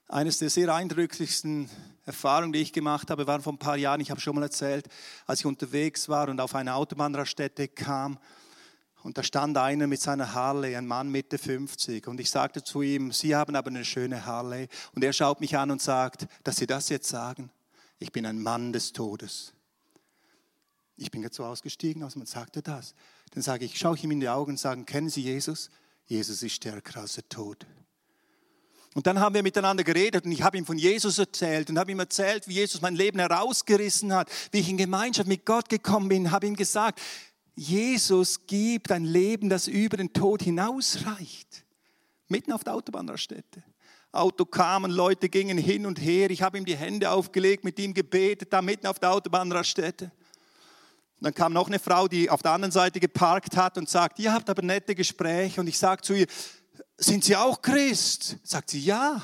Eines 0.09 0.39
der 0.39 0.49
sehr 0.49 0.75
eindrücklichsten 0.75 1.69
Erfahrungen, 2.05 2.51
die 2.51 2.59
ich 2.59 2.73
gemacht 2.73 3.09
habe, 3.09 3.27
waren 3.27 3.41
vor 3.41 3.53
ein 3.53 3.59
paar 3.59 3.77
Jahren, 3.77 4.01
ich 4.01 4.11
habe 4.11 4.19
schon 4.19 4.35
mal 4.35 4.43
erzählt, 4.43 4.89
als 5.25 5.39
ich 5.39 5.45
unterwegs 5.45 6.09
war 6.09 6.27
und 6.27 6.41
auf 6.41 6.53
eine 6.53 6.75
Autobahnraststätte 6.75 7.69
kam 7.69 8.19
und 9.07 9.17
da 9.17 9.23
stand 9.23 9.57
einer 9.57 9.87
mit 9.87 10.01
seiner 10.01 10.33
Harley, 10.33 10.75
ein 10.75 10.85
Mann 10.85 11.07
Mitte 11.07 11.37
50. 11.37 12.07
Und 12.07 12.19
ich 12.19 12.29
sagte 12.29 12.61
zu 12.61 12.81
ihm, 12.81 13.13
Sie 13.13 13.37
haben 13.37 13.55
aber 13.55 13.69
eine 13.69 13.85
schöne 13.85 14.25
Harley. 14.25 14.67
Und 14.93 15.01
er 15.01 15.13
schaut 15.13 15.39
mich 15.39 15.55
an 15.55 15.71
und 15.71 15.81
sagt, 15.81 16.27
dass 16.43 16.57
Sie 16.57 16.67
das 16.67 16.89
jetzt 16.89 17.07
sagen? 17.07 17.49
Ich 17.99 18.11
bin 18.11 18.25
ein 18.25 18.37
Mann 18.37 18.73
des 18.73 18.91
Todes. 18.91 19.53
Ich 20.97 21.09
bin 21.09 21.21
jetzt 21.21 21.37
so 21.37 21.45
ausgestiegen, 21.45 22.03
als 22.03 22.17
man 22.17 22.25
sagte 22.25 22.61
das. 22.61 22.95
Dann 23.31 23.41
sage 23.41 23.63
ich, 23.63 23.79
schaue 23.79 23.95
ich 23.95 24.03
ihm 24.03 24.11
in 24.11 24.19
die 24.19 24.27
Augen 24.27 24.51
und 24.51 24.57
sage, 24.57 24.83
kennen 24.83 25.09
Sie 25.09 25.21
Jesus? 25.21 25.69
Jesus 26.07 26.43
ist 26.43 26.55
stärker 26.55 26.99
als 26.99 27.13
der 27.13 27.29
Tod. 27.29 27.65
Und 28.97 29.05
dann 29.05 29.19
haben 29.19 29.35
wir 29.35 29.43
miteinander 29.43 29.83
geredet 29.83 30.25
und 30.25 30.31
ich 30.31 30.41
habe 30.41 30.57
ihm 30.57 30.65
von 30.65 30.77
Jesus 30.77 31.19
erzählt 31.19 31.69
und 31.69 31.77
habe 31.77 31.91
ihm 31.91 31.99
erzählt, 31.99 32.47
wie 32.47 32.55
Jesus 32.55 32.81
mein 32.81 32.95
Leben 32.95 33.19
herausgerissen 33.19 34.11
hat, 34.11 34.27
wie 34.51 34.59
ich 34.59 34.69
in 34.69 34.77
Gemeinschaft 34.77 35.27
mit 35.27 35.45
Gott 35.45 35.69
gekommen 35.69 36.09
bin, 36.09 36.31
habe 36.31 36.47
ihm 36.47 36.55
gesagt, 36.55 36.99
Jesus 37.59 38.45
gibt 38.45 38.91
ein 38.91 39.03
Leben, 39.03 39.49
das 39.49 39.67
über 39.67 39.97
den 39.97 40.13
Tod 40.13 40.43
hinausreicht. 40.43 41.65
Mitten 42.27 42.51
auf 42.51 42.63
der 42.63 42.75
Autobahnraststätte. 42.75 43.63
Auto 44.11 44.45
kamen, 44.45 44.91
Leute 44.91 45.27
gingen 45.27 45.57
hin 45.57 45.87
und 45.87 45.99
her. 45.99 46.29
Ich 46.29 46.43
habe 46.43 46.59
ihm 46.59 46.65
die 46.65 46.75
Hände 46.75 47.09
aufgelegt, 47.09 47.63
mit 47.63 47.79
ihm 47.79 47.95
gebetet, 47.95 48.53
da 48.53 48.61
mitten 48.61 48.85
auf 48.85 48.99
der 48.99 49.11
Autobahnraststätte. 49.11 50.11
Dann 51.19 51.33
kam 51.33 51.51
noch 51.51 51.65
eine 51.65 51.79
Frau, 51.79 52.07
die 52.07 52.29
auf 52.29 52.43
der 52.43 52.51
anderen 52.51 52.71
Seite 52.71 52.99
geparkt 52.99 53.57
hat 53.57 53.79
und 53.79 53.89
sagt, 53.89 54.19
ihr 54.19 54.31
habt 54.31 54.51
aber 54.51 54.61
nette 54.61 54.93
Gespräche. 54.93 55.59
Und 55.59 55.65
ich 55.65 55.79
sage 55.79 56.03
zu 56.03 56.13
ihr, 56.13 56.27
sind 56.95 57.23
Sie 57.23 57.35
auch 57.35 57.63
Christ? 57.63 58.37
Sagt 58.43 58.69
sie, 58.69 58.81
ja. 58.81 59.19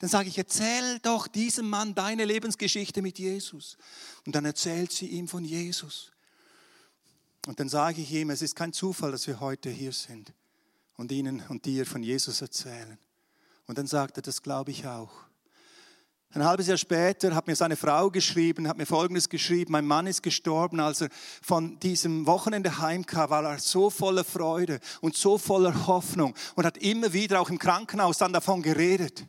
Dann 0.00 0.10
sage 0.10 0.28
ich, 0.28 0.36
erzähl 0.36 0.98
doch 1.02 1.28
diesem 1.28 1.70
Mann 1.70 1.94
deine 1.94 2.24
Lebensgeschichte 2.24 3.02
mit 3.02 3.20
Jesus. 3.20 3.78
Und 4.26 4.34
dann 4.34 4.44
erzählt 4.44 4.90
sie 4.90 5.06
ihm 5.06 5.28
von 5.28 5.44
Jesus. 5.44 6.10
Und 7.48 7.60
dann 7.60 7.70
sage 7.70 8.02
ich 8.02 8.12
ihm, 8.12 8.28
es 8.28 8.42
ist 8.42 8.54
kein 8.54 8.74
Zufall, 8.74 9.10
dass 9.10 9.26
wir 9.26 9.40
heute 9.40 9.70
hier 9.70 9.92
sind 9.92 10.34
und 10.98 11.10
Ihnen 11.10 11.42
und 11.48 11.64
dir 11.64 11.86
von 11.86 12.02
Jesus 12.02 12.42
erzählen. 12.42 12.98
Und 13.66 13.78
dann 13.78 13.86
sagt 13.86 14.18
er, 14.18 14.22
das 14.22 14.42
glaube 14.42 14.70
ich 14.70 14.86
auch. 14.86 15.10
Ein 16.34 16.44
halbes 16.44 16.66
Jahr 16.66 16.76
später 16.76 17.34
hat 17.34 17.46
mir 17.46 17.56
seine 17.56 17.76
Frau 17.76 18.10
geschrieben, 18.10 18.68
hat 18.68 18.76
mir 18.76 18.84
Folgendes 18.84 19.30
geschrieben, 19.30 19.72
mein 19.72 19.86
Mann 19.86 20.06
ist 20.06 20.22
gestorben, 20.22 20.78
als 20.78 21.00
er 21.00 21.08
von 21.40 21.80
diesem 21.80 22.26
Wochenende 22.26 22.80
heimkam, 22.80 23.30
war 23.30 23.44
er 23.44 23.58
so 23.58 23.88
voller 23.88 24.24
Freude 24.24 24.78
und 25.00 25.16
so 25.16 25.38
voller 25.38 25.86
Hoffnung 25.86 26.34
und 26.54 26.66
hat 26.66 26.76
immer 26.76 27.14
wieder 27.14 27.40
auch 27.40 27.48
im 27.48 27.58
Krankenhaus 27.58 28.18
dann 28.18 28.34
davon 28.34 28.60
geredet. 28.60 29.26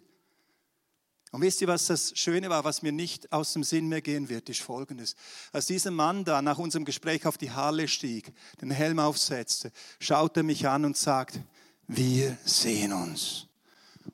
Und 1.31 1.41
wisst 1.41 1.61
ihr, 1.61 1.67
was 1.67 1.85
das 1.85 2.11
Schöne 2.15 2.49
war, 2.49 2.63
was 2.63 2.81
mir 2.81 2.91
nicht 2.91 3.31
aus 3.31 3.53
dem 3.53 3.63
Sinn 3.63 3.87
mehr 3.87 4.01
gehen 4.01 4.29
wird, 4.29 4.49
ist 4.49 4.61
folgendes. 4.61 5.15
Als 5.51 5.67
dieser 5.67 5.91
Mann 5.91 6.25
da 6.25 6.41
nach 6.41 6.57
unserem 6.57 6.85
Gespräch 6.85 7.27
auf 7.27 7.37
die 7.37 7.51
Halle 7.51 7.87
stieg, 7.87 8.33
den 8.61 8.71
Helm 8.71 8.97
aufsetzte, 8.97 9.71
schaut 9.99 10.35
er 10.37 10.43
mich 10.43 10.67
an 10.67 10.85
und 10.85 10.97
sagt, 10.97 11.39
wir 11.87 12.37
sehen 12.45 12.93
uns. 12.93 13.47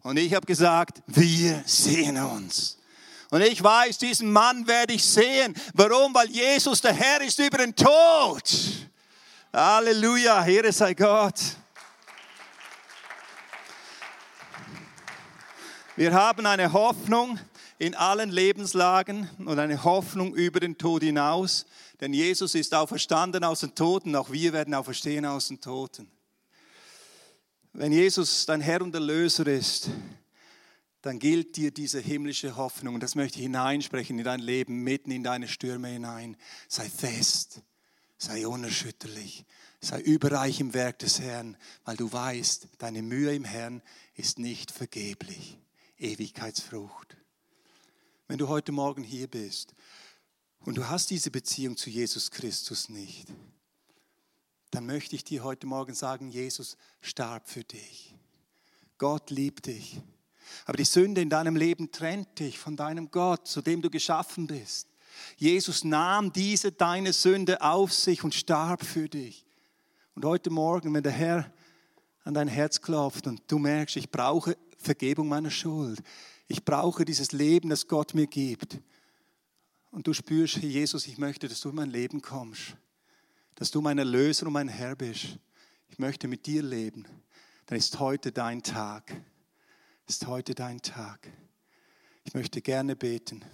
Und 0.04 0.18
ich 0.18 0.34
habe 0.34 0.46
gesagt, 0.46 1.04
wir 1.08 1.64
sehen 1.66 2.18
uns. 2.18 2.78
Und 3.30 3.42
ich 3.42 3.64
weiß, 3.64 3.98
diesen 3.98 4.32
Mann 4.32 4.68
werde 4.68 4.94
ich 4.94 5.04
sehen. 5.04 5.56
Warum? 5.74 6.14
Weil 6.14 6.30
Jesus 6.30 6.82
der 6.82 6.94
Herr 6.94 7.22
ist 7.22 7.40
über 7.40 7.58
den 7.60 7.76
Tod. 7.76 8.44
Halleluja, 9.54 10.46
Ehre 10.46 10.72
sei 10.72 10.94
Gott. 10.94 11.40
Wir 15.98 16.12
haben 16.12 16.46
eine 16.46 16.74
Hoffnung 16.74 17.40
in 17.80 17.96
allen 17.96 18.30
Lebenslagen 18.30 19.30
und 19.38 19.58
eine 19.60 19.82
Hoffnung 19.86 20.36
über 20.36 20.60
den 20.60 20.78
Tod 20.78 21.04
hinaus, 21.04 21.66
denn 22.02 22.12
Jesus 22.12 22.54
ist 22.54 22.74
auferstanden 22.74 23.46
aus 23.46 23.62
den 23.62 23.76
Toten, 23.76 24.14
auch 24.18 24.30
wir 24.30 24.52
werden 24.52 24.74
auferstehen 24.74 25.26
aus 25.26 25.48
den 25.48 25.62
Toten. 25.62 26.12
Wenn 27.72 27.94
Jesus 27.94 28.46
dein 28.46 28.60
Herr 28.60 28.82
und 28.82 28.94
Erlöser 28.94 29.48
ist, 29.48 29.90
dann 31.02 31.18
gilt 31.18 31.56
dir 31.56 31.72
diese 31.72 32.02
himmlische 32.02 32.58
Hoffnung 32.58 32.96
und 32.96 33.04
das 33.04 33.16
möchte 33.16 33.38
ich 33.38 33.44
hineinsprechen 33.44 34.20
in 34.20 34.26
dein 34.26 34.42
Leben, 34.42 34.84
mitten 34.84 35.12
in 35.12 35.24
deine 35.24 35.48
Stürme 35.48 35.88
hinein. 35.88 36.36
Sei 36.68 36.90
fest, 36.90 37.62
sei 38.18 38.46
unerschütterlich, 38.46 39.46
sei 39.80 40.02
überreich 40.02 40.60
im 40.60 40.74
Werk 40.74 41.00
des 41.00 41.22
Herrn, 41.22 41.56
weil 41.86 41.96
du 41.96 42.12
weißt, 42.12 42.68
deine 42.80 43.02
Mühe 43.02 43.34
im 43.34 43.46
Herrn 43.46 43.82
ist 44.16 44.40
nicht 44.40 44.72
vergeblich. 44.72 45.58
Ewigkeitsfrucht. 45.98 47.18
Wenn 48.28 48.38
du 48.38 48.48
heute 48.48 48.72
Morgen 48.72 49.04
hier 49.04 49.28
bist 49.28 49.74
und 50.60 50.76
du 50.76 50.90
hast 50.90 51.10
diese 51.10 51.32
Beziehung 51.32 51.78
zu 51.78 51.90
Jesus 51.90 52.32
Christus 52.32 52.90
nicht, 52.90 53.28
dann 54.72 54.86
möchte 54.86 55.16
ich 55.16 55.24
dir 55.24 55.44
heute 55.44 55.68
Morgen 55.68 55.94
sagen, 55.94 56.30
Jesus 56.30 56.76
starb 57.02 57.48
für 57.48 57.64
dich. 57.64 58.16
Gott 58.98 59.30
liebt 59.30 59.68
dich. 59.68 60.02
Aber 60.66 60.78
die 60.78 60.86
Sünde 60.86 61.22
in 61.22 61.30
deinem 61.30 61.56
Leben 61.56 61.92
trennt 61.92 62.40
dich 62.40 62.60
von 62.60 62.76
deinem 62.76 63.10
Gott, 63.12 63.48
zu 63.48 63.62
dem 63.62 63.82
du 63.82 63.90
geschaffen 63.90 64.48
bist. 64.48 64.88
Jesus 65.38 65.84
nahm 65.84 66.34
diese 66.34 66.72
deine 66.72 67.14
Sünde 67.14 67.62
auf 67.62 67.94
sich 67.94 68.24
und 68.24 68.36
starb 68.36 68.84
für 68.84 69.08
dich. 69.08 69.46
Und 70.14 70.26
heute 70.26 70.50
Morgen, 70.50 70.94
wenn 70.94 71.04
der 71.04 71.12
Herr 71.12 71.52
an 72.26 72.34
dein 72.34 72.48
Herz 72.48 72.82
klopft 72.82 73.28
und 73.28 73.42
du 73.48 73.60
merkst, 73.60 73.96
ich 73.96 74.12
brauche 74.12 74.58
Vergebung 74.78 75.30
meiner 75.30 75.52
Schuld. 75.52 76.02
Ich 76.48 76.66
brauche 76.66 77.06
dieses 77.06 77.32
Leben, 77.32 77.70
das 77.70 77.88
Gott 77.88 78.14
mir 78.14 78.28
gibt. 78.28 78.80
Und 79.92 80.08
du 80.08 80.14
spürst, 80.14 80.58
Jesus, 80.58 81.08
ich 81.08 81.18
möchte, 81.18 81.48
dass 81.48 81.62
du 81.62 81.70
in 81.70 81.76
mein 81.76 81.90
Leben 81.90 82.22
kommst. 82.22 82.76
Dass 83.54 83.72
du 83.72 83.80
mein 83.80 83.98
Erlöser 83.98 84.48
und 84.48 84.54
mein 84.54 84.68
Herr 84.68 84.96
bist. 84.96 85.40
Ich 85.88 86.00
möchte 86.00 86.28
mit 86.28 86.46
dir 86.46 86.62
leben. 86.62 87.06
Dann 87.68 87.78
ist 87.78 88.00
heute 88.00 88.32
dein 88.32 88.62
Tag. 88.62 89.16
Ist 90.08 90.28
heute 90.28 90.54
dein 90.54 90.82
Tag. 90.82 91.32
Ich 92.24 92.34
möchte 92.34 92.62
gerne 92.62 92.96
beten. 92.96 93.46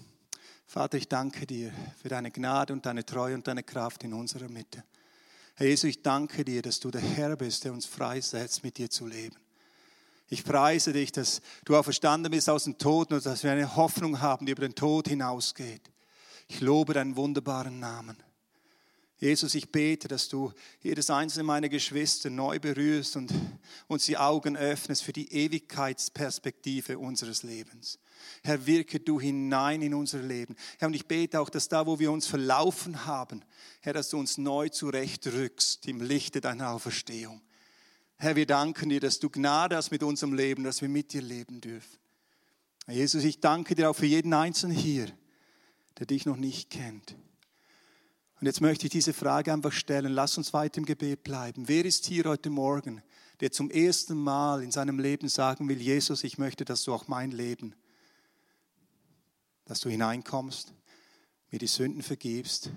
Vater, 0.65 0.97
ich 0.97 1.09
danke 1.09 1.45
dir 1.45 1.74
für 2.01 2.07
deine 2.07 2.32
Gnade 2.32 2.72
und 2.72 2.86
deine 2.86 3.05
Treue 3.05 3.36
und 3.36 3.47
deine 3.47 3.63
Kraft 3.63 4.03
in 4.03 4.13
unserer 4.13 4.49
Mitte. 4.49 4.84
Herr 5.56 5.68
Jesus, 5.68 5.89
ich 5.89 6.02
danke 6.02 6.43
dir, 6.43 6.62
dass 6.62 6.80
du 6.80 6.91
der 6.91 7.02
Herr 7.02 7.36
bist, 7.36 7.66
der 7.66 7.74
uns 7.74 7.86
freisetzt, 7.86 8.64
mit 8.64 8.78
dir 8.78 8.89
zu 8.89 9.06
leben. 9.06 9.36
Ich 10.30 10.45
preise 10.45 10.93
dich, 10.93 11.12
dass 11.12 11.41
du 11.66 11.76
auch 11.76 11.84
verstanden 11.84 12.32
bist 12.32 12.49
aus 12.49 12.64
dem 12.64 12.78
Tod 12.78 13.12
und 13.12 13.26
dass 13.26 13.43
wir 13.43 13.52
eine 13.52 13.76
Hoffnung 13.76 14.22
haben, 14.22 14.45
die 14.45 14.54
über 14.54 14.62
den 14.62 14.76
Tod 14.76 15.10
hinausgeht. 15.10 15.82
Ich 16.47 16.62
lobe 16.62 16.93
deinen 16.93 17.18
wunderbaren 17.18 17.80
Namen. 17.80 18.16
Jesus, 19.22 19.53
ich 19.53 19.72
bete, 19.72 20.07
dass 20.07 20.30
du 20.30 20.51
jedes 20.82 21.11
einzelne 21.11 21.43
meiner 21.43 21.69
Geschwister 21.69 22.32
neu 22.32 22.59
berührst 22.59 23.15
und 23.15 23.32
uns 23.88 24.05
die 24.05 24.17
Augen 24.17 24.57
öffnest 24.57 25.03
für 25.03 25.13
die 25.13 25.32
Ewigkeitsperspektive 25.32 26.97
unseres 26.97 27.43
Lebens. 27.43 27.99
Herr, 28.41 28.65
wirke 28.65 28.99
du 28.99 29.22
hinein 29.22 29.84
in 29.84 29.93
unser 29.93 30.24
Leben. 30.24 30.55
Herr, 30.80 30.88
und 30.88 30.95
ich 30.95 31.07
bete 31.07 31.39
auch, 31.39 31.51
dass 31.51 31.69
da, 31.69 31.86
wo 31.86 31.99
wir 31.99 32.11
uns 32.11 32.26
verlaufen 32.26 33.05
haben, 33.05 33.45
Herr, 33.82 33.93
dass 33.93 34.09
du 34.09 34.17
uns 34.17 34.39
neu 34.39 34.69
zurechtrückst 34.69 35.88
im 35.88 36.01
Lichte 36.01 36.41
deiner 36.41 36.72
Auferstehung. 36.72 37.41
Herr, 38.17 38.36
wir 38.36 38.47
danken 38.47 38.89
dir, 38.89 38.99
dass 38.99 39.19
du 39.19 39.30
Gnade 39.30 39.76
hast 39.76 39.91
mit 39.91 40.01
unserem 40.01 40.34
Leben, 40.34 40.63
dass 40.63 40.82
wir 40.82 40.89
mit 40.89 41.13
dir 41.13 41.22
leben 41.22 41.61
dürfen. 41.61 41.99
Herr 42.88 42.95
Jesus, 42.95 43.24
ich 43.24 43.39
danke 43.39 43.76
dir 43.76 43.91
auch 43.91 43.95
für 43.95 44.07
jeden 44.07 44.34
Einzelnen 44.34 44.76
hier, 44.76 45.11
der 45.99 46.07
dich 46.07 46.26
noch 46.26 46.38
nicht 46.38 46.72
kennt. 46.72 47.15
Und 48.42 48.48
jetzt 48.48 48.60
möchte 48.60 48.88
ich 48.88 48.92
diese 48.92 49.14
Frage 49.14 49.54
einfach 49.54 49.72
stellen. 49.72 50.14
Lass 50.14 50.36
uns 50.36 50.52
weiter 50.52 50.80
im 50.80 50.86
Gebet 50.86 51.24
bleiben. 51.24 51.68
Wer 51.68 51.86
ist 51.86 52.08
hier 52.08 52.24
heute 52.24 52.50
Morgen, 52.50 53.04
der 53.39 53.52
zum 53.52 53.70
ersten 53.70 54.18
Mal 54.18 54.64
in 54.64 54.72
seinem 54.72 54.98
Leben 54.98 55.30
sagen 55.30 55.70
will, 55.70 55.80
Jesus, 55.80 56.24
ich 56.24 56.39
möchte, 56.39 56.66
dass 56.66 56.84
du 56.84 56.92
auch 56.92 57.08
mein 57.08 57.30
Leben, 57.30 57.76
dass 59.66 59.80
du 59.80 59.89
hineinkommst, 59.89 60.74
mir 61.52 61.60
die 61.60 61.68
Sünden 61.68 62.02
vergibst 62.02 62.72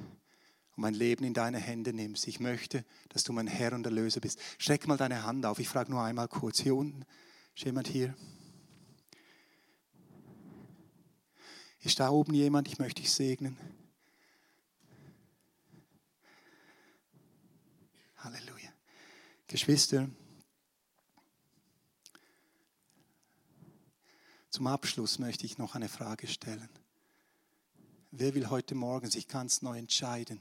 und 0.76 0.82
mein 0.82 0.92
Leben 0.92 1.24
in 1.24 1.32
deine 1.32 1.58
Hände 1.58 1.94
nimmst. 1.94 2.28
Ich 2.28 2.40
möchte, 2.40 2.84
dass 3.08 3.24
du 3.24 3.32
mein 3.32 3.46
Herr 3.46 3.72
und 3.72 3.86
Erlöser 3.86 4.20
bist. 4.20 4.38
Streck 4.58 4.86
mal 4.86 4.98
deine 4.98 5.22
Hand 5.22 5.46
auf. 5.46 5.58
Ich 5.60 5.68
frage 5.70 5.90
nur 5.90 6.02
einmal 6.02 6.28
kurz. 6.28 6.60
Hier 6.60 6.76
unten 6.76 7.06
ist 7.56 7.64
jemand 7.64 7.88
hier? 7.88 8.14
Ist 11.80 12.00
da 12.00 12.10
oben 12.10 12.34
jemand? 12.34 12.68
Ich 12.68 12.78
möchte 12.78 13.00
dich 13.00 13.10
segnen. 13.10 13.56
Halleluja. 18.24 18.72
Geschwister, 19.46 20.08
zum 24.50 24.66
Abschluss 24.66 25.18
möchte 25.18 25.46
ich 25.46 25.58
noch 25.58 25.74
eine 25.74 25.88
Frage 25.88 26.26
stellen. 26.26 26.68
Wer 28.10 28.34
will 28.34 28.50
heute 28.50 28.74
Morgen 28.74 29.10
sich 29.10 29.28
ganz 29.28 29.62
neu 29.62 29.78
entscheiden? 29.78 30.40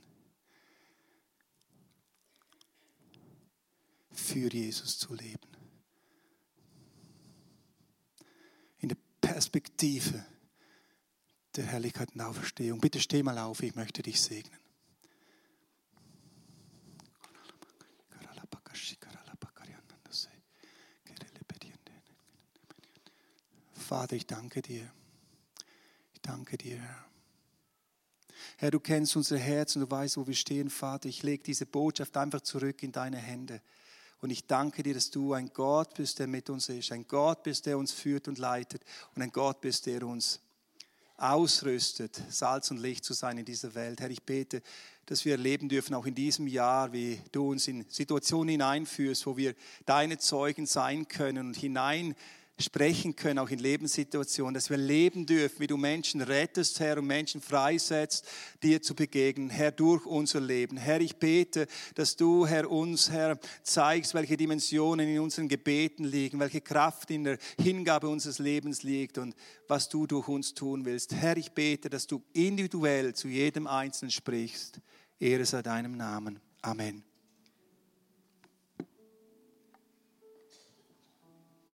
für 4.13 4.51
Jesus 4.51 4.97
zu 4.97 5.13
leben. 5.13 5.47
In 8.79 8.89
der 8.89 8.97
Perspektive 9.21 10.25
der 11.55 11.65
Herrlichkeit 11.65 12.13
und 12.15 12.21
Auferstehung. 12.21 12.79
Bitte 12.79 12.99
steh 12.99 13.21
mal 13.21 13.37
auf, 13.37 13.61
ich 13.61 13.75
möchte 13.75 14.01
dich 14.01 14.21
segnen. 14.21 14.62
Vater, 23.93 24.15
ich 24.15 24.25
danke 24.25 24.63
dir. 24.63 24.91
Ich 26.15 26.21
danke 26.23 26.57
dir, 26.57 26.79
Herr. 26.79 27.05
Herr, 28.57 28.71
du 28.71 28.79
kennst 28.79 29.15
unser 29.15 29.37
Herz 29.37 29.75
und 29.75 29.83
du 29.83 29.91
weißt, 29.91 30.17
wo 30.17 30.25
wir 30.25 30.33
stehen, 30.33 30.71
Vater. 30.71 31.07
Ich 31.07 31.21
lege 31.21 31.43
diese 31.43 31.67
Botschaft 31.67 32.17
einfach 32.17 32.41
zurück 32.41 32.81
in 32.81 32.91
deine 32.91 33.17
Hände. 33.17 33.61
Und 34.19 34.31
ich 34.31 34.47
danke 34.47 34.81
dir, 34.81 34.95
dass 34.95 35.11
du 35.11 35.33
ein 35.33 35.51
Gott 35.53 35.93
bist, 35.93 36.17
der 36.17 36.25
mit 36.25 36.49
uns 36.49 36.69
ist. 36.69 36.91
Ein 36.91 37.07
Gott 37.07 37.43
bist, 37.43 37.67
der 37.67 37.77
uns 37.77 37.91
führt 37.91 38.27
und 38.27 38.39
leitet. 38.39 38.81
Und 39.13 39.21
ein 39.21 39.31
Gott 39.31 39.61
bist, 39.61 39.85
der 39.85 40.01
uns 40.07 40.39
ausrüstet, 41.17 42.19
Salz 42.29 42.71
und 42.71 42.79
Licht 42.79 43.05
zu 43.05 43.13
sein 43.13 43.37
in 43.37 43.45
dieser 43.45 43.75
Welt. 43.75 44.01
Herr, 44.01 44.09
ich 44.09 44.23
bete, 44.23 44.63
dass 45.05 45.23
wir 45.23 45.33
erleben 45.33 45.69
dürfen, 45.69 45.93
auch 45.93 46.07
in 46.07 46.15
diesem 46.15 46.47
Jahr, 46.47 46.93
wie 46.93 47.21
du 47.31 47.51
uns 47.51 47.67
in 47.67 47.85
Situationen 47.89 48.49
hineinführst, 48.49 49.27
wo 49.27 49.37
wir 49.37 49.53
deine 49.85 50.17
Zeugen 50.17 50.65
sein 50.65 51.07
können 51.07 51.45
und 51.45 51.57
hinein 51.57 52.15
sprechen 52.59 53.15
können, 53.15 53.39
auch 53.39 53.49
in 53.49 53.59
Lebenssituationen, 53.59 54.53
dass 54.53 54.69
wir 54.69 54.77
leben 54.77 55.25
dürfen, 55.25 55.59
wie 55.59 55.67
du 55.67 55.77
Menschen 55.77 56.21
rettest, 56.21 56.79
Herr, 56.79 56.97
und 56.99 57.07
Menschen 57.07 57.41
freisetzt, 57.41 58.27
dir 58.61 58.81
zu 58.81 58.95
begegnen, 58.95 59.49
Herr, 59.49 59.71
durch 59.71 60.05
unser 60.05 60.39
Leben. 60.39 60.77
Herr, 60.77 61.01
ich 61.01 61.15
bete, 61.15 61.67
dass 61.95 62.15
du, 62.15 62.45
Herr, 62.45 62.69
uns, 62.69 63.09
Herr, 63.09 63.39
zeigst, 63.63 64.13
welche 64.13 64.37
Dimensionen 64.37 65.07
in 65.07 65.19
unseren 65.19 65.49
Gebeten 65.49 66.03
liegen, 66.03 66.39
welche 66.39 66.61
Kraft 66.61 67.09
in 67.11 67.23
der 67.23 67.37
Hingabe 67.59 68.07
unseres 68.07 68.39
Lebens 68.39 68.83
liegt 68.83 69.17
und 69.17 69.35
was 69.67 69.89
du 69.89 70.05
durch 70.05 70.27
uns 70.27 70.53
tun 70.53 70.85
willst. 70.85 71.13
Herr, 71.15 71.37
ich 71.37 71.51
bete, 71.51 71.89
dass 71.89 72.05
du 72.05 72.21
individuell 72.33 73.13
zu 73.13 73.27
jedem 73.27 73.65
Einzelnen 73.67 74.11
sprichst. 74.11 74.79
Ehre 75.19 75.45
sei 75.45 75.61
deinem 75.61 75.97
Namen. 75.97 76.39
Amen. 76.61 77.03